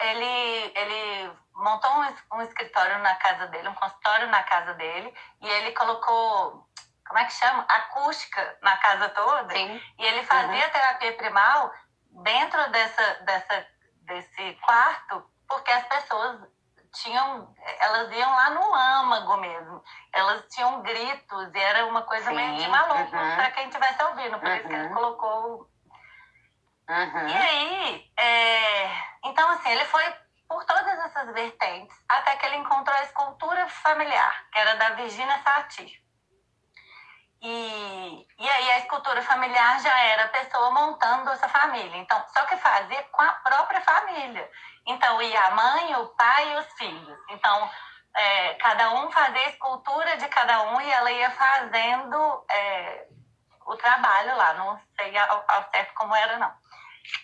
ele, 0.00 0.72
ele 0.74 1.32
montou 1.54 1.90
um, 1.90 2.38
um 2.38 2.42
escritório 2.42 2.98
na 2.98 3.14
casa 3.16 3.46
dele, 3.48 3.68
um 3.68 3.74
consultório 3.74 4.28
na 4.28 4.42
casa 4.42 4.74
dele, 4.74 5.14
e 5.40 5.48
ele 5.48 5.72
colocou, 5.72 6.66
como 7.06 7.18
é 7.18 7.24
que 7.24 7.32
chama? 7.32 7.64
Acústica 7.68 8.58
na 8.62 8.76
casa 8.78 9.08
toda. 9.10 9.54
Sim. 9.54 9.80
E 9.98 10.04
ele 10.04 10.22
fazia 10.24 10.64
uhum. 10.64 10.70
terapia 10.72 11.16
primal 11.16 11.72
dentro 12.22 12.70
dessa, 12.70 13.14
dessa, 13.24 13.66
desse 14.02 14.54
quarto, 14.62 15.24
porque 15.48 15.70
as 15.70 15.84
pessoas 15.84 16.40
tinham, 16.94 17.52
elas 17.80 18.10
iam 18.12 18.30
lá 18.30 18.50
no 18.50 18.74
âmago 18.74 19.36
mesmo. 19.38 19.82
Elas 20.12 20.44
tinham 20.48 20.80
gritos 20.82 21.54
e 21.54 21.58
era 21.58 21.86
uma 21.86 22.02
coisa 22.02 22.30
Sim. 22.30 22.36
meio 22.36 22.56
de 22.56 22.68
maluco 22.68 23.16
uhum. 23.16 23.36
para 23.36 23.50
quem 23.50 23.68
estivesse 23.68 24.02
ouvindo. 24.04 24.38
Por 24.38 24.48
uhum. 24.48 24.54
isso 24.54 24.68
que 24.68 24.72
ele 24.72 24.86
uhum. 24.86 24.94
colocou 24.94 25.73
Uhum. 26.88 27.28
E 27.28 27.34
aí, 27.34 28.12
é... 28.16 28.90
então 29.24 29.48
assim, 29.50 29.70
ele 29.70 29.84
foi 29.86 30.04
por 30.48 30.64
todas 30.64 30.98
essas 30.98 31.32
vertentes 31.32 31.96
até 32.08 32.36
que 32.36 32.46
ele 32.46 32.56
encontrou 32.56 32.96
a 32.96 33.02
escultura 33.02 33.66
familiar, 33.68 34.44
que 34.52 34.58
era 34.58 34.74
da 34.76 34.90
Virginia 34.90 35.38
Satir. 35.42 36.04
E, 37.46 38.26
e 38.38 38.48
aí 38.48 38.70
a 38.70 38.78
escultura 38.78 39.20
familiar 39.20 39.78
já 39.80 39.98
era 40.04 40.24
a 40.24 40.28
pessoa 40.28 40.70
montando 40.70 41.30
essa 41.30 41.46
família. 41.46 41.96
Então, 41.98 42.24
só 42.32 42.42
que 42.46 42.56
fazia 42.56 43.02
com 43.12 43.20
a 43.20 43.32
própria 43.34 43.82
família. 43.82 44.50
Então, 44.86 45.20
ia 45.20 45.44
a 45.44 45.50
mãe, 45.50 45.94
o 45.96 46.06
pai 46.08 46.52
e 46.52 46.56
os 46.56 46.72
filhos. 46.72 47.18
Então, 47.28 47.70
é, 48.16 48.54
cada 48.54 48.92
um 48.94 49.10
fazia 49.10 49.40
a 49.40 49.50
escultura 49.50 50.16
de 50.16 50.26
cada 50.28 50.62
um 50.62 50.80
e 50.80 50.90
ela 50.90 51.12
ia 51.12 51.30
fazendo 51.32 52.46
é, 52.48 53.08
o 53.66 53.76
trabalho 53.76 54.36
lá. 54.36 54.54
Não 54.54 54.80
sei 54.96 55.14
ao, 55.18 55.44
ao 55.46 55.70
certo 55.70 55.92
como 55.94 56.14
era, 56.14 56.38
não. 56.38 56.52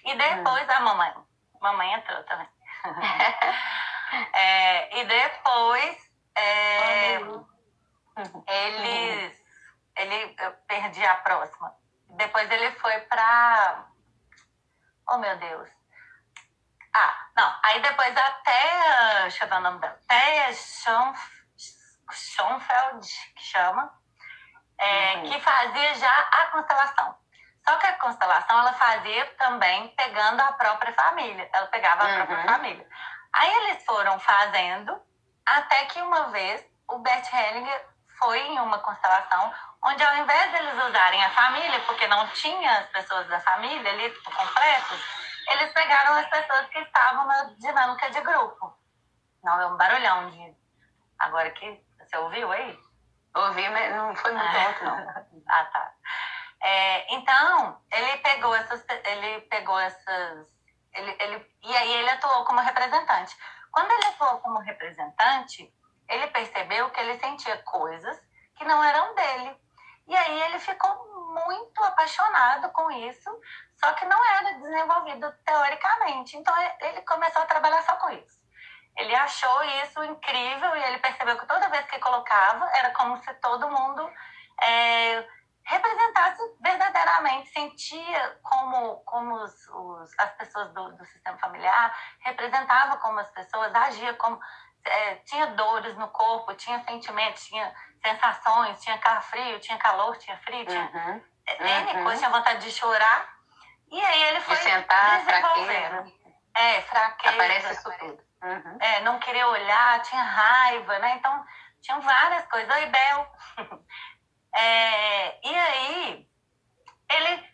E 0.04 0.14
depois 0.14 0.68
hum. 0.68 0.72
a 0.72 0.80
mamãe. 0.80 1.14
Mamãe 1.60 1.94
entrou 1.94 2.22
também. 2.24 2.48
é, 4.34 5.00
e 5.00 5.04
depois 5.04 6.10
é, 6.36 7.16
eles. 8.46 9.40
Ele, 9.96 10.36
eu 10.38 10.52
perdi 10.66 11.04
a 11.04 11.16
próxima. 11.16 11.74
Depois 12.10 12.50
ele 12.50 12.70
foi 12.72 12.98
pra. 13.00 13.86
Oh 15.08 15.18
meu 15.18 15.36
Deus. 15.38 15.68
Ah, 16.94 17.26
não. 17.36 17.58
Aí 17.62 17.80
depois 17.80 18.16
até. 18.16 19.22
Deixa 19.22 19.44
eu 19.44 19.48
ver 19.48 19.56
o 19.56 19.60
nome 19.60 19.78
dela. 19.80 19.98
Até 20.04 20.52
Schoenfeld, 22.12 23.06
que 23.36 23.42
chama. 23.42 23.92
É. 24.78 25.20
Que 25.22 25.40
fazia 25.40 25.94
já 25.94 26.20
a 26.20 26.46
constelação. 26.46 27.16
Só 27.68 27.76
que 27.76 27.86
a 27.86 27.98
constelação 27.98 28.58
ela 28.58 28.72
fazia 28.72 29.26
também 29.38 29.88
pegando 29.88 30.40
a 30.40 30.52
própria 30.52 30.92
família. 30.94 31.48
Ela 31.52 31.66
pegava 31.66 32.04
a 32.04 32.06
uhum. 32.06 32.14
própria 32.16 32.44
família. 32.44 32.88
Aí 33.32 33.54
eles 33.54 33.84
foram 33.84 34.18
fazendo 34.18 35.00
até 35.46 35.84
que 35.86 36.00
uma 36.00 36.30
vez 36.30 36.64
o 36.88 36.98
Bert 36.98 37.32
Hellinger 37.32 37.86
foi 38.18 38.38
em 38.40 38.58
uma 38.60 38.78
constelação 38.78 39.52
onde 39.82 40.02
ao 40.02 40.16
invés 40.18 40.52
deles 40.52 40.84
usarem 40.84 41.24
a 41.24 41.30
família, 41.30 41.80
porque 41.86 42.06
não 42.06 42.26
tinha 42.28 42.78
as 42.78 42.86
pessoas 42.88 43.26
da 43.28 43.40
família 43.40 43.90
ali 43.90 44.10
completos, 44.22 45.00
eles 45.48 45.72
pegaram 45.72 46.14
as 46.14 46.26
pessoas 46.28 46.66
que 46.68 46.78
estavam 46.80 47.26
na 47.26 47.44
dinâmica 47.58 48.10
de 48.10 48.20
grupo. 48.20 48.76
Não, 49.42 49.60
é 49.60 49.66
um 49.66 49.76
barulhão 49.76 50.30
de... 50.30 50.54
Agora 51.18 51.50
que... 51.50 51.82
Você 51.98 52.16
ouviu 52.16 52.50
aí? 52.52 52.78
Ouvi, 53.34 53.68
mas 53.68 53.94
não 53.94 54.14
foi 54.16 54.32
muito 54.32 54.56
alto, 54.56 54.84
não. 54.84 55.42
ah, 55.48 55.64
tá. 55.66 55.92
É, 56.62 57.14
então, 57.14 57.80
ele 57.90 58.18
pegou 58.18 58.54
essas, 58.54 58.84
ele 58.88 59.40
pegou 59.42 59.78
essas, 59.78 60.46
ele, 60.92 61.16
ele, 61.20 61.56
e 61.62 61.76
aí 61.76 61.92
ele 61.94 62.10
atuou 62.10 62.44
como 62.44 62.60
representante. 62.60 63.36
Quando 63.72 63.90
ele 63.90 64.06
atuou 64.06 64.40
como 64.40 64.58
representante, 64.58 65.72
ele 66.08 66.26
percebeu 66.28 66.90
que 66.90 67.00
ele 67.00 67.18
sentia 67.18 67.56
coisas 67.62 68.20
que 68.56 68.64
não 68.64 68.82
eram 68.82 69.14
dele. 69.14 69.56
E 70.06 70.16
aí 70.16 70.42
ele 70.42 70.58
ficou 70.58 71.32
muito 71.32 71.84
apaixonado 71.84 72.68
com 72.70 72.90
isso, 72.90 73.30
só 73.76 73.92
que 73.92 74.04
não 74.04 74.24
era 74.36 74.58
desenvolvido 74.58 75.32
teoricamente. 75.44 76.36
Então 76.36 76.54
ele 76.80 77.00
começou 77.02 77.42
a 77.42 77.46
trabalhar 77.46 77.82
só 77.82 77.96
com 77.96 78.10
isso. 78.10 78.40
Ele 78.96 79.14
achou 79.14 79.62
isso 79.62 80.02
incrível 80.04 80.76
e 80.76 80.82
ele 80.82 80.98
percebeu 80.98 81.38
que 81.38 81.46
toda 81.46 81.68
vez 81.68 81.86
que 81.86 81.98
colocava 82.00 82.68
era 82.74 82.90
como 82.90 83.16
se 83.18 83.32
todo 83.34 83.70
mundo 83.70 84.10
é, 84.60 85.26
representasse 85.70 86.42
verdadeiramente, 86.60 87.52
sentia 87.52 88.38
como, 88.42 88.96
como 89.04 89.34
os, 89.36 89.68
os, 89.68 90.18
as 90.18 90.30
pessoas 90.32 90.72
do, 90.72 90.92
do 90.96 91.04
sistema 91.06 91.38
familiar, 91.38 91.96
representava 92.20 92.96
como 92.96 93.20
as 93.20 93.30
pessoas, 93.30 93.74
agia 93.74 94.14
como. 94.14 94.38
É, 94.82 95.16
tinha 95.16 95.46
dores 95.48 95.94
no 95.96 96.08
corpo, 96.08 96.54
tinha 96.54 96.82
sentimentos, 96.84 97.44
tinha 97.44 97.72
sensações, 98.02 98.80
tinha 98.80 98.98
frio, 99.20 99.60
tinha 99.60 99.76
calor, 99.76 100.16
tinha 100.16 100.38
frio, 100.38 100.64
tinha 100.64 100.90
uhum. 100.94 101.22
N 101.60 101.96
uhum. 101.98 102.04
coisa, 102.04 102.18
tinha 102.18 102.30
vontade 102.30 102.64
de 102.64 102.72
chorar. 102.72 103.28
E 103.90 104.00
aí 104.00 104.22
ele 104.24 104.40
foi 104.40 104.56
de 104.56 104.62
sentar, 104.62 105.20
fraqueza. 105.20 106.12
É, 106.54 106.80
fraqueza. 106.80 107.34
Aparece 107.34 107.72
isso 107.74 107.98
tudo. 107.98 108.22
Uhum. 108.42 108.78
É, 108.80 109.00
não 109.00 109.18
queria 109.18 109.46
olhar, 109.46 110.00
tinha 110.02 110.22
raiva, 110.22 110.98
né? 110.98 111.16
Então, 111.16 111.44
tinham 111.82 112.00
várias 112.00 112.46
coisas. 112.46 112.74
Oi, 112.74 112.86
Bel. 112.86 113.32
é, 114.54 115.48
e 115.48 115.54
aí, 115.54 116.28
ele 117.10 117.50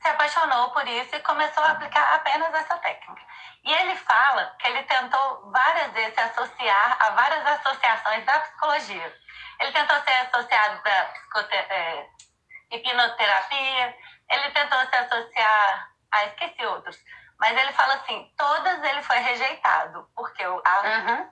se 0.00 0.08
apaixonou 0.08 0.70
por 0.70 0.86
isso 0.86 1.14
e 1.14 1.20
começou 1.20 1.62
a 1.62 1.72
aplicar 1.72 2.14
apenas 2.14 2.52
essa 2.54 2.78
técnica. 2.78 3.22
E 3.64 3.72
ele 3.72 3.96
fala 3.96 4.56
que 4.58 4.68
ele 4.68 4.82
tentou 4.84 5.50
várias 5.50 5.92
vezes 5.92 6.14
se 6.14 6.20
associar 6.20 6.96
a 7.00 7.10
várias 7.10 7.46
associações 7.46 8.24
da 8.24 8.38
psicologia. 8.40 9.16
Ele 9.60 9.72
tentou 9.72 10.00
ser 10.02 10.12
associado 10.12 10.82
da 10.82 11.12
é, 11.50 12.06
hipnoterapia, 12.70 13.96
ele 14.30 14.50
tentou 14.52 14.78
se 14.86 14.96
associar. 14.96 15.90
Ah, 16.10 16.24
esqueci 16.26 16.64
outros. 16.64 16.96
Mas 17.38 17.56
ele 17.56 17.72
fala 17.72 17.94
assim: 17.94 18.32
todas 18.36 18.82
ele 18.82 19.02
foi 19.02 19.18
rejeitado, 19.18 20.08
porque 20.14 20.42
a, 20.42 20.48
uhum. 20.48 21.30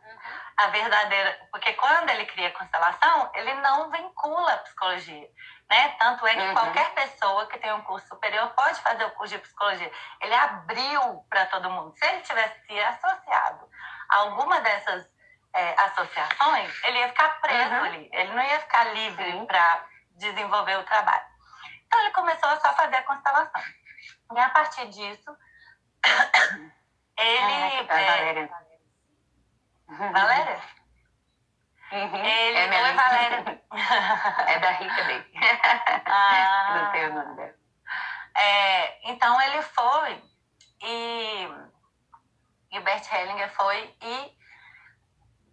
a 0.56 0.66
verdadeira. 0.68 1.48
Porque 1.50 1.72
quando 1.72 2.10
ele 2.10 2.26
cria 2.26 2.52
constelação, 2.52 3.30
ele 3.34 3.54
não 3.54 3.90
vincula 3.90 4.52
a 4.52 4.58
psicologia. 4.58 5.28
Né? 5.68 5.88
Tanto 5.98 6.24
é 6.26 6.34
que 6.34 6.40
uhum. 6.40 6.54
qualquer 6.54 6.94
pessoa 6.94 7.46
que 7.46 7.58
tem 7.58 7.72
um 7.72 7.82
curso 7.82 8.06
superior 8.06 8.48
pode 8.50 8.80
fazer 8.80 9.04
o 9.04 9.10
curso 9.12 9.34
de 9.34 9.40
psicologia. 9.40 9.90
Ele 10.20 10.34
abriu 10.34 11.24
para 11.28 11.46
todo 11.46 11.70
mundo. 11.70 11.92
Se 11.96 12.06
ele 12.06 12.20
tivesse 12.20 12.66
se 12.66 12.80
associado 12.80 13.68
a 14.08 14.16
alguma 14.18 14.60
dessas 14.60 15.08
é, 15.52 15.74
associações, 15.80 16.84
ele 16.84 16.98
ia 17.00 17.08
ficar 17.08 17.40
preso 17.40 17.74
uhum. 17.74 17.84
ali. 17.84 18.08
Ele 18.12 18.32
não 18.32 18.42
ia 18.44 18.60
ficar 18.60 18.84
livre 18.94 19.46
para 19.46 19.84
desenvolver 20.12 20.78
o 20.78 20.84
trabalho. 20.84 21.26
Então 21.86 22.00
ele 22.00 22.10
começou 22.10 22.48
a 22.48 22.60
só 22.60 22.72
fazer 22.74 22.96
a 22.96 23.02
constelação. 23.02 23.62
E 24.34 24.38
a 24.38 24.48
partir 24.50 24.86
disso, 24.88 25.36
ele. 27.18 27.38
Ah, 27.38 27.72
é, 27.72 27.82
Valéria. 27.84 28.50
Valéria? 29.88 30.62
Uhum. 31.92 32.16
Ele, 32.16 32.58
é 32.58 32.82
oi, 32.82 32.92
Valéria. 32.94 33.62
é 34.48 34.58
da 34.58 34.70
Rita 34.70 35.04
dele. 35.04 35.32
Ah, 36.06 36.74
Não 36.74 36.90
sei 36.90 37.06
o 37.06 37.14
nome 37.14 37.36
dela. 37.36 37.54
É, 38.36 39.10
então 39.10 39.40
ele 39.40 39.62
foi 39.62 40.22
e, 40.82 41.48
e 42.72 42.78
o 42.78 42.82
Bert 42.82 43.10
Hellinger 43.10 43.50
foi 43.54 43.96
e 44.02 44.36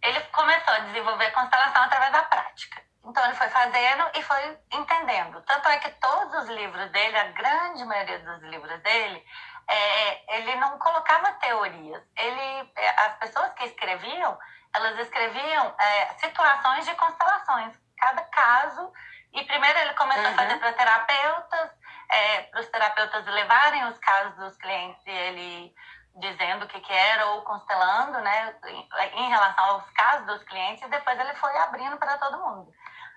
ele 0.01 0.19
começou 0.31 0.73
a 0.73 0.79
desenvolver 0.79 1.31
constelação 1.31 1.83
através 1.83 2.12
da 2.12 2.23
prática. 2.23 2.83
Então 3.05 3.23
ele 3.25 3.35
foi 3.35 3.50
fazendo 3.50 4.09
e 4.15 4.21
foi 4.23 4.57
entendendo. 4.71 5.41
Tanto 5.43 5.67
é 5.69 5.77
que 5.79 5.89
todos 5.91 6.43
os 6.43 6.50
livros 6.50 6.89
dele, 6.91 7.17
a 7.17 7.31
grande 7.31 7.85
maioria 7.85 8.19
dos 8.19 8.41
livros 8.43 8.81
dele, 8.81 9.25
é, 9.67 10.38
ele 10.38 10.55
não 10.55 10.77
colocava 10.77 11.34
teorias. 11.34 12.03
Ele, 12.15 12.72
é, 12.75 12.89
as 13.05 13.15
pessoas 13.17 13.53
que 13.53 13.65
escreviam, 13.65 14.38
elas 14.74 15.00
escreviam 15.00 15.75
é, 15.79 16.13
situações 16.20 16.86
de 16.86 16.96
constelações, 16.96 17.74
cada 17.98 18.22
caso. 18.24 18.91
E 19.34 19.43
primeiro 19.46 19.79
ele 19.79 19.93
começou 19.93 20.24
uhum. 20.24 20.34
a 20.34 20.38
fazer 20.38 20.58
para 20.58 20.74
terapeutas, 20.74 21.72
é, 22.10 22.41
para 22.43 22.60
os 22.60 22.67
terapeutas 22.67 23.25
levarem 23.25 23.86
os 23.86 23.98
casos 23.98 24.36
dos 24.36 24.58
clientes 24.58 25.01
e 25.05 25.12
ele 25.12 25.75
dizendo 26.15 26.65
o 26.65 26.67
que, 26.67 26.79
que 26.79 26.93
era 26.93 27.25
ou 27.32 27.41
constelando, 27.41 28.20
né, 28.22 28.55
em, 28.65 28.89
em 29.15 29.29
relação 29.29 29.65
aos 29.65 29.89
casos 29.91 30.27
dos 30.27 30.43
clientes. 30.43 30.84
E 30.84 30.89
depois 30.89 31.20
ele 31.20 31.34
foi 31.36 31.58
abrindo 31.58 31.98
para 31.98 32.17
todo 32.17 32.38
mundo. 32.38 32.72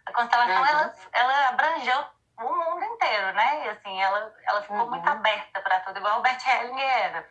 A 0.07 0.13
constelação 0.13 0.63
uhum. 0.63 0.67
ela, 0.67 0.95
ela 1.13 1.49
abrangeu 1.49 2.16
o 2.39 2.55
mundo 2.55 2.85
inteiro, 2.85 3.33
né? 3.33 3.67
E 3.67 3.69
assim, 3.71 4.03
ela, 4.03 4.33
ela 4.47 4.63
ficou 4.63 4.79
uhum. 4.79 4.91
muito 4.91 5.09
aberta 5.09 5.61
para 5.61 5.81
tudo, 5.81 5.99
igual 5.99 6.19
o 6.19 6.23
Bert 6.23 6.45
Hellinger 6.47 6.97
era. 6.99 7.29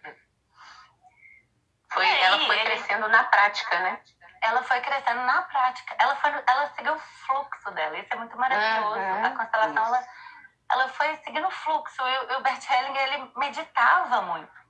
Foi, 1.92 2.06
aí, 2.06 2.22
ela 2.24 2.40
foi 2.40 2.60
ele, 2.60 2.66
crescendo 2.66 3.08
na 3.08 3.24
prática, 3.24 3.80
né? 3.80 4.00
Ela 4.42 4.64
foi 4.64 4.82
crescendo 4.82 5.22
na 5.22 5.42
prática. 5.44 5.96
Ela, 5.98 6.16
foi, 6.18 6.32
ela 6.46 6.68
seguiu 6.76 6.94
o 6.94 7.00
fluxo 7.00 7.72
dela. 7.72 7.98
Isso 7.98 8.14
é 8.14 8.18
muito 8.18 8.38
maravilhoso. 8.38 9.00
Uhum. 9.00 9.26
A 9.26 9.30
constelação, 9.30 9.86
ela, 9.86 10.08
ela 10.72 10.88
foi 10.90 11.16
seguindo 11.18 11.48
o 11.48 11.52
fluxo. 11.52 12.02
E, 12.06 12.36
o 12.36 12.42
Bert 12.42 12.70
Hellinger, 12.70 13.14
ele 13.14 13.32
meditava 13.38 14.22
muito. 14.24 14.65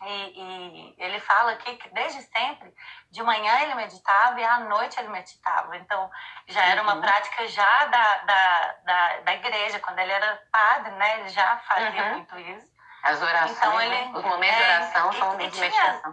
E, 0.00 0.40
e, 0.40 0.94
ele 0.98 1.18
fala 1.18 1.52
aqui 1.52 1.76
que 1.76 1.88
desde 1.90 2.22
sempre, 2.22 2.72
de 3.10 3.22
manhã 3.22 3.60
ele 3.62 3.74
meditava 3.74 4.40
e 4.40 4.44
à 4.44 4.60
noite 4.60 4.98
ele 4.98 5.08
meditava. 5.08 5.76
Então, 5.76 6.08
já 6.46 6.64
era 6.66 6.82
uma 6.82 6.94
uhum. 6.94 7.00
prática 7.00 7.46
já 7.48 7.86
da, 7.86 8.18
da, 8.18 8.74
da, 8.84 9.20
da, 9.20 9.34
igreja. 9.34 9.80
Quando 9.80 9.98
ele 9.98 10.12
era 10.12 10.40
padre, 10.52 10.92
né? 10.92 11.20
Ele 11.20 11.28
já 11.30 11.56
fazia 11.58 12.02
uhum. 12.04 12.14
muito 12.14 12.38
isso. 12.38 12.68
As 13.02 13.20
orações, 13.20 13.56
então, 13.56 13.80
ele, 13.80 13.94
né? 13.94 14.10
os 14.14 14.24
momentos 14.24 14.56
é, 14.56 14.62
de 14.62 14.70
oração 14.70 15.12
são 15.12 15.30
de 15.30 15.36
meditação. 15.36 16.12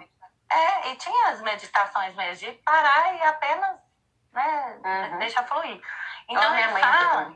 É, 0.52 0.90
e 0.90 0.96
tinha 0.96 1.30
as 1.30 1.42
meditações 1.42 2.16
mesmo, 2.16 2.48
de 2.48 2.54
parar 2.60 3.14
e 3.14 3.22
apenas 3.24 3.78
né, 4.32 4.80
uhum. 4.84 5.18
deixar 5.20 5.44
fluir. 5.44 5.82
Então, 6.28 6.52
oh, 6.52 6.56
ele 6.56 6.80
fala... 6.80 7.34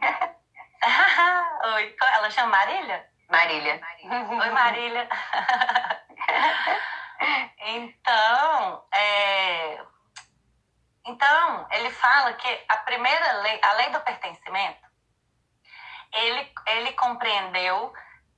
Oi, 1.76 1.96
ela 2.14 2.30
chama 2.30 2.58
Marília? 2.58 3.06
Marília. 3.30 3.82
Oi, 4.04 4.50
Marília. 4.52 5.08
então, 7.60 8.88
é... 8.94 9.82
então, 11.06 11.68
ele 11.72 11.90
fala 11.92 12.34
que 12.34 12.66
a 12.70 12.78
primeira 12.78 13.34
lei, 13.42 13.60
a 13.62 13.74
lei 13.74 13.90
do 13.92 14.00
pertencimento, 14.02 14.88
ele, 16.14 16.54
ele 16.68 16.94
compreendeu 16.94 17.94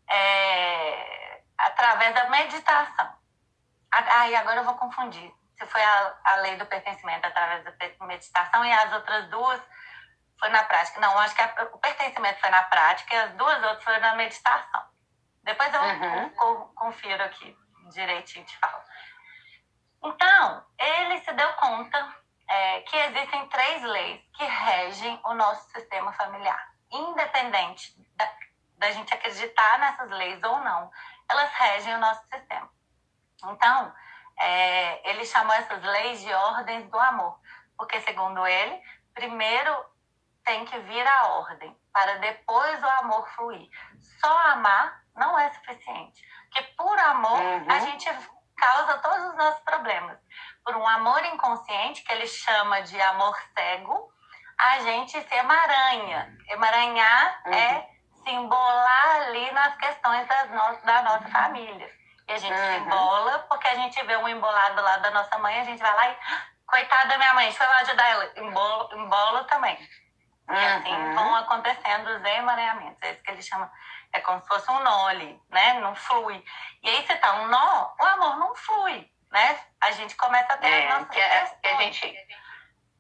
é, 0.10 1.42
através 1.58 2.14
da 2.14 2.30
meditação. 2.30 3.14
Ah, 3.92 4.30
e 4.30 4.36
agora 4.36 4.62
eu 4.62 4.66
vou 4.66 4.76
confundir. 4.76 5.34
Se 5.58 5.66
foi 5.68 5.84
a, 5.84 6.16
a 6.24 6.36
lei 6.38 6.56
do 6.58 6.66
pertencimento 6.66 7.28
através 7.28 7.64
da 7.64 8.06
meditação 8.06 8.66
e 8.66 8.72
as 8.72 8.94
outras 8.94 9.30
duas 9.30 9.62
foi 10.40 10.50
na 10.50 10.64
prática. 10.64 11.00
Não, 11.00 11.18
acho 11.20 11.36
que 11.36 11.42
a, 11.42 11.70
o 11.72 11.78
pertencimento 11.78 12.40
foi 12.40 12.50
na 12.50 12.64
prática 12.64 13.14
e 13.14 13.18
as 13.18 13.32
duas 13.34 13.64
outras 13.64 13.84
foram 13.84 14.00
na 14.00 14.16
meditação. 14.16 14.84
Depois 15.44 15.74
eu 15.74 15.82
uhum. 15.82 16.74
confiro 16.76 17.24
aqui 17.24 17.58
direitinho 17.92 18.46
te 18.46 18.58
falo. 18.58 18.84
Então, 20.04 20.66
ele 20.78 21.20
se 21.20 21.32
deu 21.34 21.54
conta 21.54 22.16
é, 22.48 22.82
que 22.82 22.98
existem 22.98 23.48
três 23.48 23.84
leis 23.84 24.22
que 24.34 24.44
regem 24.44 25.20
o 25.24 25.34
nosso 25.34 25.70
sistema 25.72 26.12
familiar. 26.14 26.74
Independente 26.92 27.94
da, 28.16 28.30
da 28.78 28.92
gente 28.92 29.14
acreditar 29.14 29.80
nessas 29.80 30.10
leis 30.10 30.42
ou 30.44 30.60
não, 30.60 30.92
elas 31.30 31.52
regem 31.54 31.96
o 31.96 32.00
nosso 32.00 32.22
sistema. 32.28 32.70
Então, 33.46 33.94
é, 34.40 35.10
ele 35.10 35.26
chamou 35.26 35.54
essas 35.56 35.82
leis 35.84 36.22
de 36.22 36.34
ordens 36.34 36.90
do 36.90 37.00
amor, 37.00 37.40
porque, 37.78 38.02
segundo 38.02 38.46
ele, 38.46 38.82
primeiro 39.14 39.86
tem 40.44 40.66
que 40.66 40.78
vir 40.80 41.08
a 41.08 41.28
ordem, 41.28 41.78
para 41.94 42.18
depois 42.18 42.82
o 42.82 42.90
amor 42.90 43.28
fluir. 43.30 43.70
Só 44.20 44.38
amar 44.50 45.01
não 45.16 45.38
é 45.38 45.52
suficiente. 45.52 46.22
Porque 46.44 46.64
por 46.76 47.00
amor, 47.00 47.40
uhum. 47.40 47.66
a 47.70 47.80
gente 47.80 48.10
causa 48.58 48.98
todos 49.00 49.30
os 49.30 49.36
nossos 49.36 49.62
problemas. 49.62 50.18
Por 50.64 50.76
um 50.76 50.88
amor 50.88 51.26
inconsciente, 51.26 52.04
que 52.04 52.12
ele 52.12 52.28
chama 52.28 52.82
de 52.82 53.02
amor 53.02 53.36
cego, 53.58 54.12
a 54.58 54.80
gente 54.80 55.20
se 55.20 55.36
emaranha. 55.36 56.38
Emaranhar 56.50 57.42
uhum. 57.46 57.54
é 57.54 57.90
se 58.24 58.30
embolar 58.30 59.16
ali 59.22 59.52
nas 59.52 59.76
questões 59.78 60.28
das 60.28 60.50
no 60.52 60.86
da 60.86 61.02
nossa 61.02 61.28
família. 61.30 61.90
E 62.28 62.34
a 62.34 62.38
gente 62.38 62.54
uhum. 62.54 62.66
se 62.66 62.78
embola 62.78 63.40
porque 63.50 63.68
a 63.68 63.76
gente 63.76 64.02
vê 64.04 64.16
um 64.18 64.28
embolado 64.30 64.82
lá 64.82 64.98
da 64.98 65.12
nossa 65.12 65.38
mãe, 65.40 65.60
a 65.60 65.64
gente 65.64 65.82
vai 65.82 65.94
lá 65.94 66.10
e. 66.10 66.18
Coitada 66.68 67.10
da 67.10 67.18
minha 67.18 67.34
mãe, 67.34 67.50
deixa 67.50 67.66
eu 67.66 67.70
lá 67.70 67.78
ajudar 67.80 68.08
ela. 68.08 68.32
Embolo, 68.38 68.98
embolo 68.98 69.44
também. 69.44 69.78
E 70.50 70.54
assim 70.54 70.94
uhum. 70.94 71.16
vão 71.16 71.36
acontecendo 71.36 72.08
os 72.08 72.24
emaranhamentos. 72.24 72.98
É 73.02 73.12
isso 73.12 73.24
que 73.24 73.32
ele 73.32 73.42
chama 73.42 73.70
é 74.14 74.20
como 74.22 74.42
se 74.42 74.48
fosse 74.48 74.70
um 74.72 74.80
nó 74.84 75.08
ali, 75.08 75.42
né? 75.50 75.80
Não 75.80 75.96
flui. 75.96 76.44
E 76.84 76.90
aí 76.90 77.06
você 77.06 77.16
tá 77.16 77.42
um 77.42 77.48
nó, 77.48 77.94
o 78.00 78.06
amor 78.06 78.38
não 78.38 78.56
flui, 78.56 79.10
né? 79.32 79.60
A 79.82 79.92
gente 79.92 80.16
começa 80.16 80.54
a 80.54 80.58
ter 80.58 80.68
é, 80.68 80.88
as 80.88 80.94
nossas 80.94 81.10
que 81.10 81.22
a, 81.22 81.46
que 81.62 81.68
a 81.68 81.76
gente 81.82 82.18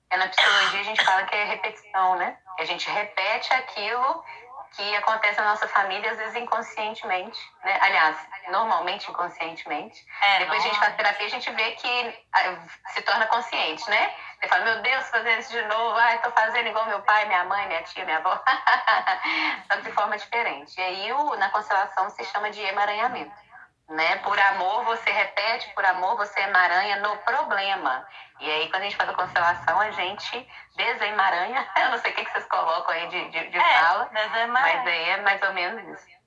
é, 0.10 0.18
Na 0.18 0.28
psicologia 0.28 0.80
a 0.80 0.84
gente 0.84 1.04
fala 1.04 1.24
que 1.24 1.36
é 1.36 1.44
repetição, 1.46 2.16
né? 2.18 2.38
A 2.60 2.66
gente 2.66 2.90
repete 2.90 3.54
aquilo 3.54 4.24
que 4.72 4.96
acontece 4.96 5.40
na 5.40 5.50
nossa 5.50 5.68
família, 5.68 6.12
às 6.12 6.18
vezes 6.18 6.36
inconscientemente, 6.36 7.40
né? 7.64 7.78
Aliás, 7.82 8.18
normalmente 8.50 9.10
inconscientemente. 9.10 10.06
É, 10.22 10.40
Depois 10.40 10.60
a 10.60 10.68
gente 10.68 10.80
faz 10.80 10.96
terapia, 10.96 11.26
a 11.26 11.30
gente 11.30 11.52
vê 11.52 11.72
que 11.72 12.20
ah, 12.34 12.56
se 12.88 13.02
torna 13.02 13.26
consciente, 13.28 13.88
né? 13.90 14.14
Você 14.40 14.48
fala, 14.48 14.64
meu 14.66 14.82
Deus, 14.82 15.08
fazer 15.10 15.40
isso 15.40 15.52
de 15.52 15.62
novo, 15.64 15.98
ai, 15.98 16.20
tô 16.20 16.32
fazendo 16.32 16.68
igual 16.68 16.86
meu 16.86 17.02
pai, 17.02 17.26
minha 17.26 17.44
mãe, 17.44 17.68
minha 17.68 17.84
tia, 17.84 18.06
minha 18.06 18.18
avó. 18.18 18.42
Só 19.70 19.78
que 19.78 19.84
de 19.84 19.92
forma 19.92 20.18
diferente. 20.18 20.80
E 20.80 20.84
aí, 20.84 21.14
o, 21.14 21.36
na 21.36 21.50
constelação, 21.50 22.10
se 22.10 22.24
chama 22.26 22.50
de 22.50 22.62
emaranhamento. 22.62 23.51
Né? 23.92 24.16
Por 24.20 24.40
amor 24.40 24.86
você 24.86 25.12
repete, 25.12 25.70
por 25.76 25.84
amor 25.84 26.16
você 26.16 26.40
emaranha 26.40 26.96
no 27.02 27.18
problema. 27.18 28.08
E 28.40 28.50
aí, 28.50 28.70
quando 28.70 28.84
a 28.84 28.86
gente 28.86 28.96
faz 28.96 29.10
a 29.10 29.14
constelação, 29.14 29.82
a 29.82 29.92
gente 29.92 30.50
desemaranha. 30.78 31.68
Eu 31.78 31.90
não 31.90 31.98
sei 31.98 32.14
o 32.14 32.16
que 32.16 32.32
vocês 32.32 32.46
colocam 32.46 32.94
aí 32.94 33.08
de, 33.10 33.30
de, 33.30 33.50
de 33.50 33.58
é, 33.58 33.80
fala, 33.80 34.10
mas 34.48 34.88
aí 34.88 35.10
é 35.10 35.18
mais 35.18 35.42
ou 35.42 35.52
menos 35.52 36.00
isso. 36.00 36.18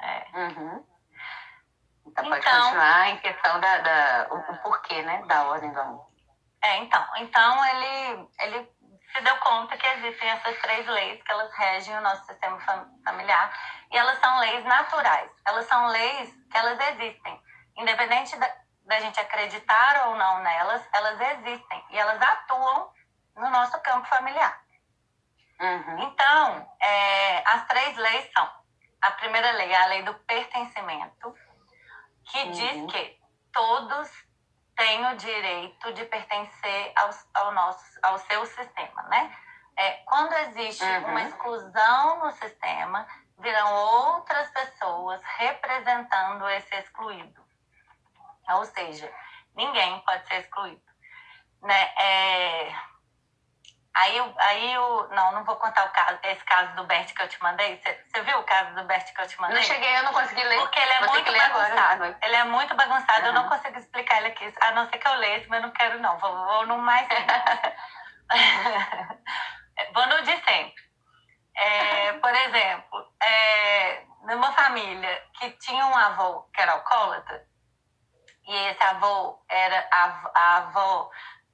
É. 0.00 0.26
Uhum. 0.34 0.84
Então, 2.04 2.24
pode 2.24 2.40
então, 2.40 2.62
continuar 2.62 3.10
em 3.10 3.16
questão 3.18 3.60
da, 3.60 3.78
da 3.78 4.26
o, 4.30 4.52
o, 4.52 4.56
porquê, 4.58 5.02
né, 5.02 5.22
da 5.26 5.44
ordem 5.44 5.72
do 5.72 5.80
amor. 5.80 6.06
É, 6.64 6.78
então, 6.78 7.06
então 7.18 7.64
ele, 7.66 8.28
ele 8.40 8.68
se 9.12 9.20
deu 9.20 9.36
conta 9.36 9.76
que 9.76 9.86
existem 9.86 10.28
essas 10.30 10.58
três 10.60 10.86
leis 10.86 11.22
que 11.22 11.30
elas 11.30 11.52
regem 11.54 11.96
o 11.96 12.00
nosso 12.00 12.24
sistema 12.24 12.58
familiar 13.04 13.52
e 13.90 13.96
elas 13.96 14.18
são 14.18 14.38
leis 14.38 14.64
naturais. 14.64 15.30
Elas 15.46 15.66
são 15.66 15.86
leis 15.88 16.30
que 16.50 16.56
elas 16.56 16.78
existem, 16.88 17.40
independente 17.76 18.36
da, 18.36 18.56
da 18.86 19.00
gente 19.00 19.20
acreditar 19.20 20.08
ou 20.08 20.16
não 20.16 20.40
nelas, 20.40 20.82
elas 20.92 21.20
existem 21.20 21.84
e 21.90 21.98
elas 21.98 22.20
atuam 22.20 22.90
no 23.36 23.50
nosso 23.50 23.78
campo 23.82 24.06
familiar. 24.08 24.60
Uhum. 25.60 26.02
Então, 26.02 26.74
é, 26.80 27.48
as 27.48 27.66
três 27.66 27.96
leis 27.96 28.30
são: 28.32 28.50
a 29.00 29.10
primeira 29.12 29.52
lei 29.52 29.70
é 29.70 29.82
a 29.82 29.86
lei 29.86 30.02
do 30.02 30.14
pertencimento, 30.14 31.34
que 32.24 32.38
uhum. 32.38 32.50
diz 32.50 32.92
que 32.92 33.20
todos 33.52 34.10
têm 34.76 35.06
o 35.06 35.16
direito 35.16 35.92
de 35.92 36.04
pertencer 36.06 36.92
ao, 36.96 37.10
ao, 37.34 37.52
nosso, 37.52 37.98
ao 38.02 38.18
seu 38.18 38.44
sistema, 38.46 39.02
né? 39.04 39.36
É, 39.76 39.90
quando 40.04 40.32
existe 40.34 40.84
uhum. 40.84 41.06
uma 41.08 41.22
exclusão 41.22 42.18
no 42.24 42.30
sistema, 42.32 43.06
virão 43.38 43.74
outras 43.74 44.50
pessoas 44.50 45.20
representando 45.38 46.48
esse 46.50 46.74
excluído. 46.76 47.42
Ou 48.50 48.64
seja, 48.66 49.12
ninguém 49.54 49.98
pode 50.00 50.26
ser 50.28 50.40
excluído. 50.40 50.82
Né? 51.62 51.94
É, 51.96 52.74
Aí, 53.94 54.34
aí 54.38 54.78
o. 54.78 55.06
Não, 55.08 55.32
não 55.32 55.44
vou 55.44 55.56
contar 55.56 55.84
o 55.84 55.90
caso, 55.90 56.18
esse 56.24 56.42
caso 56.44 56.74
do 56.76 56.84
Bert 56.84 57.12
que 57.12 57.22
eu 57.22 57.28
te 57.28 57.38
mandei. 57.42 57.78
Você 57.78 58.22
viu 58.22 58.38
o 58.38 58.44
caso 58.44 58.74
do 58.74 58.84
Bert 58.84 59.12
que 59.12 59.20
eu 59.20 59.26
te 59.26 59.38
mandei? 59.38 59.58
Não 59.58 59.62
cheguei, 59.62 59.98
eu 59.98 60.04
não 60.04 60.14
consegui 60.14 60.42
ler. 60.42 60.60
Porque 60.60 60.80
ele 60.80 60.92
é 60.92 61.00
vou 61.00 61.10
muito 61.10 61.30
bagunçado. 61.30 62.04
Agora. 62.04 62.18
Ele 62.22 62.36
é 62.36 62.44
muito 62.44 62.74
bagunçado, 62.74 63.20
uhum. 63.20 63.26
eu 63.26 63.32
não 63.34 63.50
consigo 63.50 63.78
explicar 63.78 64.16
ele 64.18 64.28
aqui. 64.28 64.50
A 64.62 64.70
não 64.72 64.88
ser 64.88 64.96
que 64.96 65.06
eu 65.06 65.12
leia, 65.14 65.44
mas 65.48 65.60
eu 65.60 65.66
não 65.66 65.74
quero, 65.74 66.00
não. 66.00 66.18
Vou, 66.18 66.46
vou 66.46 66.66
no 66.66 66.78
mais. 66.78 67.06
vou 69.92 70.06
no 70.06 70.22
de 70.22 70.42
sempre. 70.42 70.90
É, 71.54 72.14
por 72.14 72.34
exemplo, 72.34 73.12
é, 73.22 74.04
numa 74.22 74.52
família 74.52 75.22
que 75.38 75.50
tinha 75.58 75.86
um 75.86 75.94
avô 75.94 76.48
que 76.54 76.62
era 76.62 76.72
alcoólatra, 76.72 77.46
e 78.46 78.56
esse 78.68 78.82
avô 78.84 79.38
era 79.50 79.86
a, 79.92 80.30
a 80.34 80.56
avó. 80.56 81.10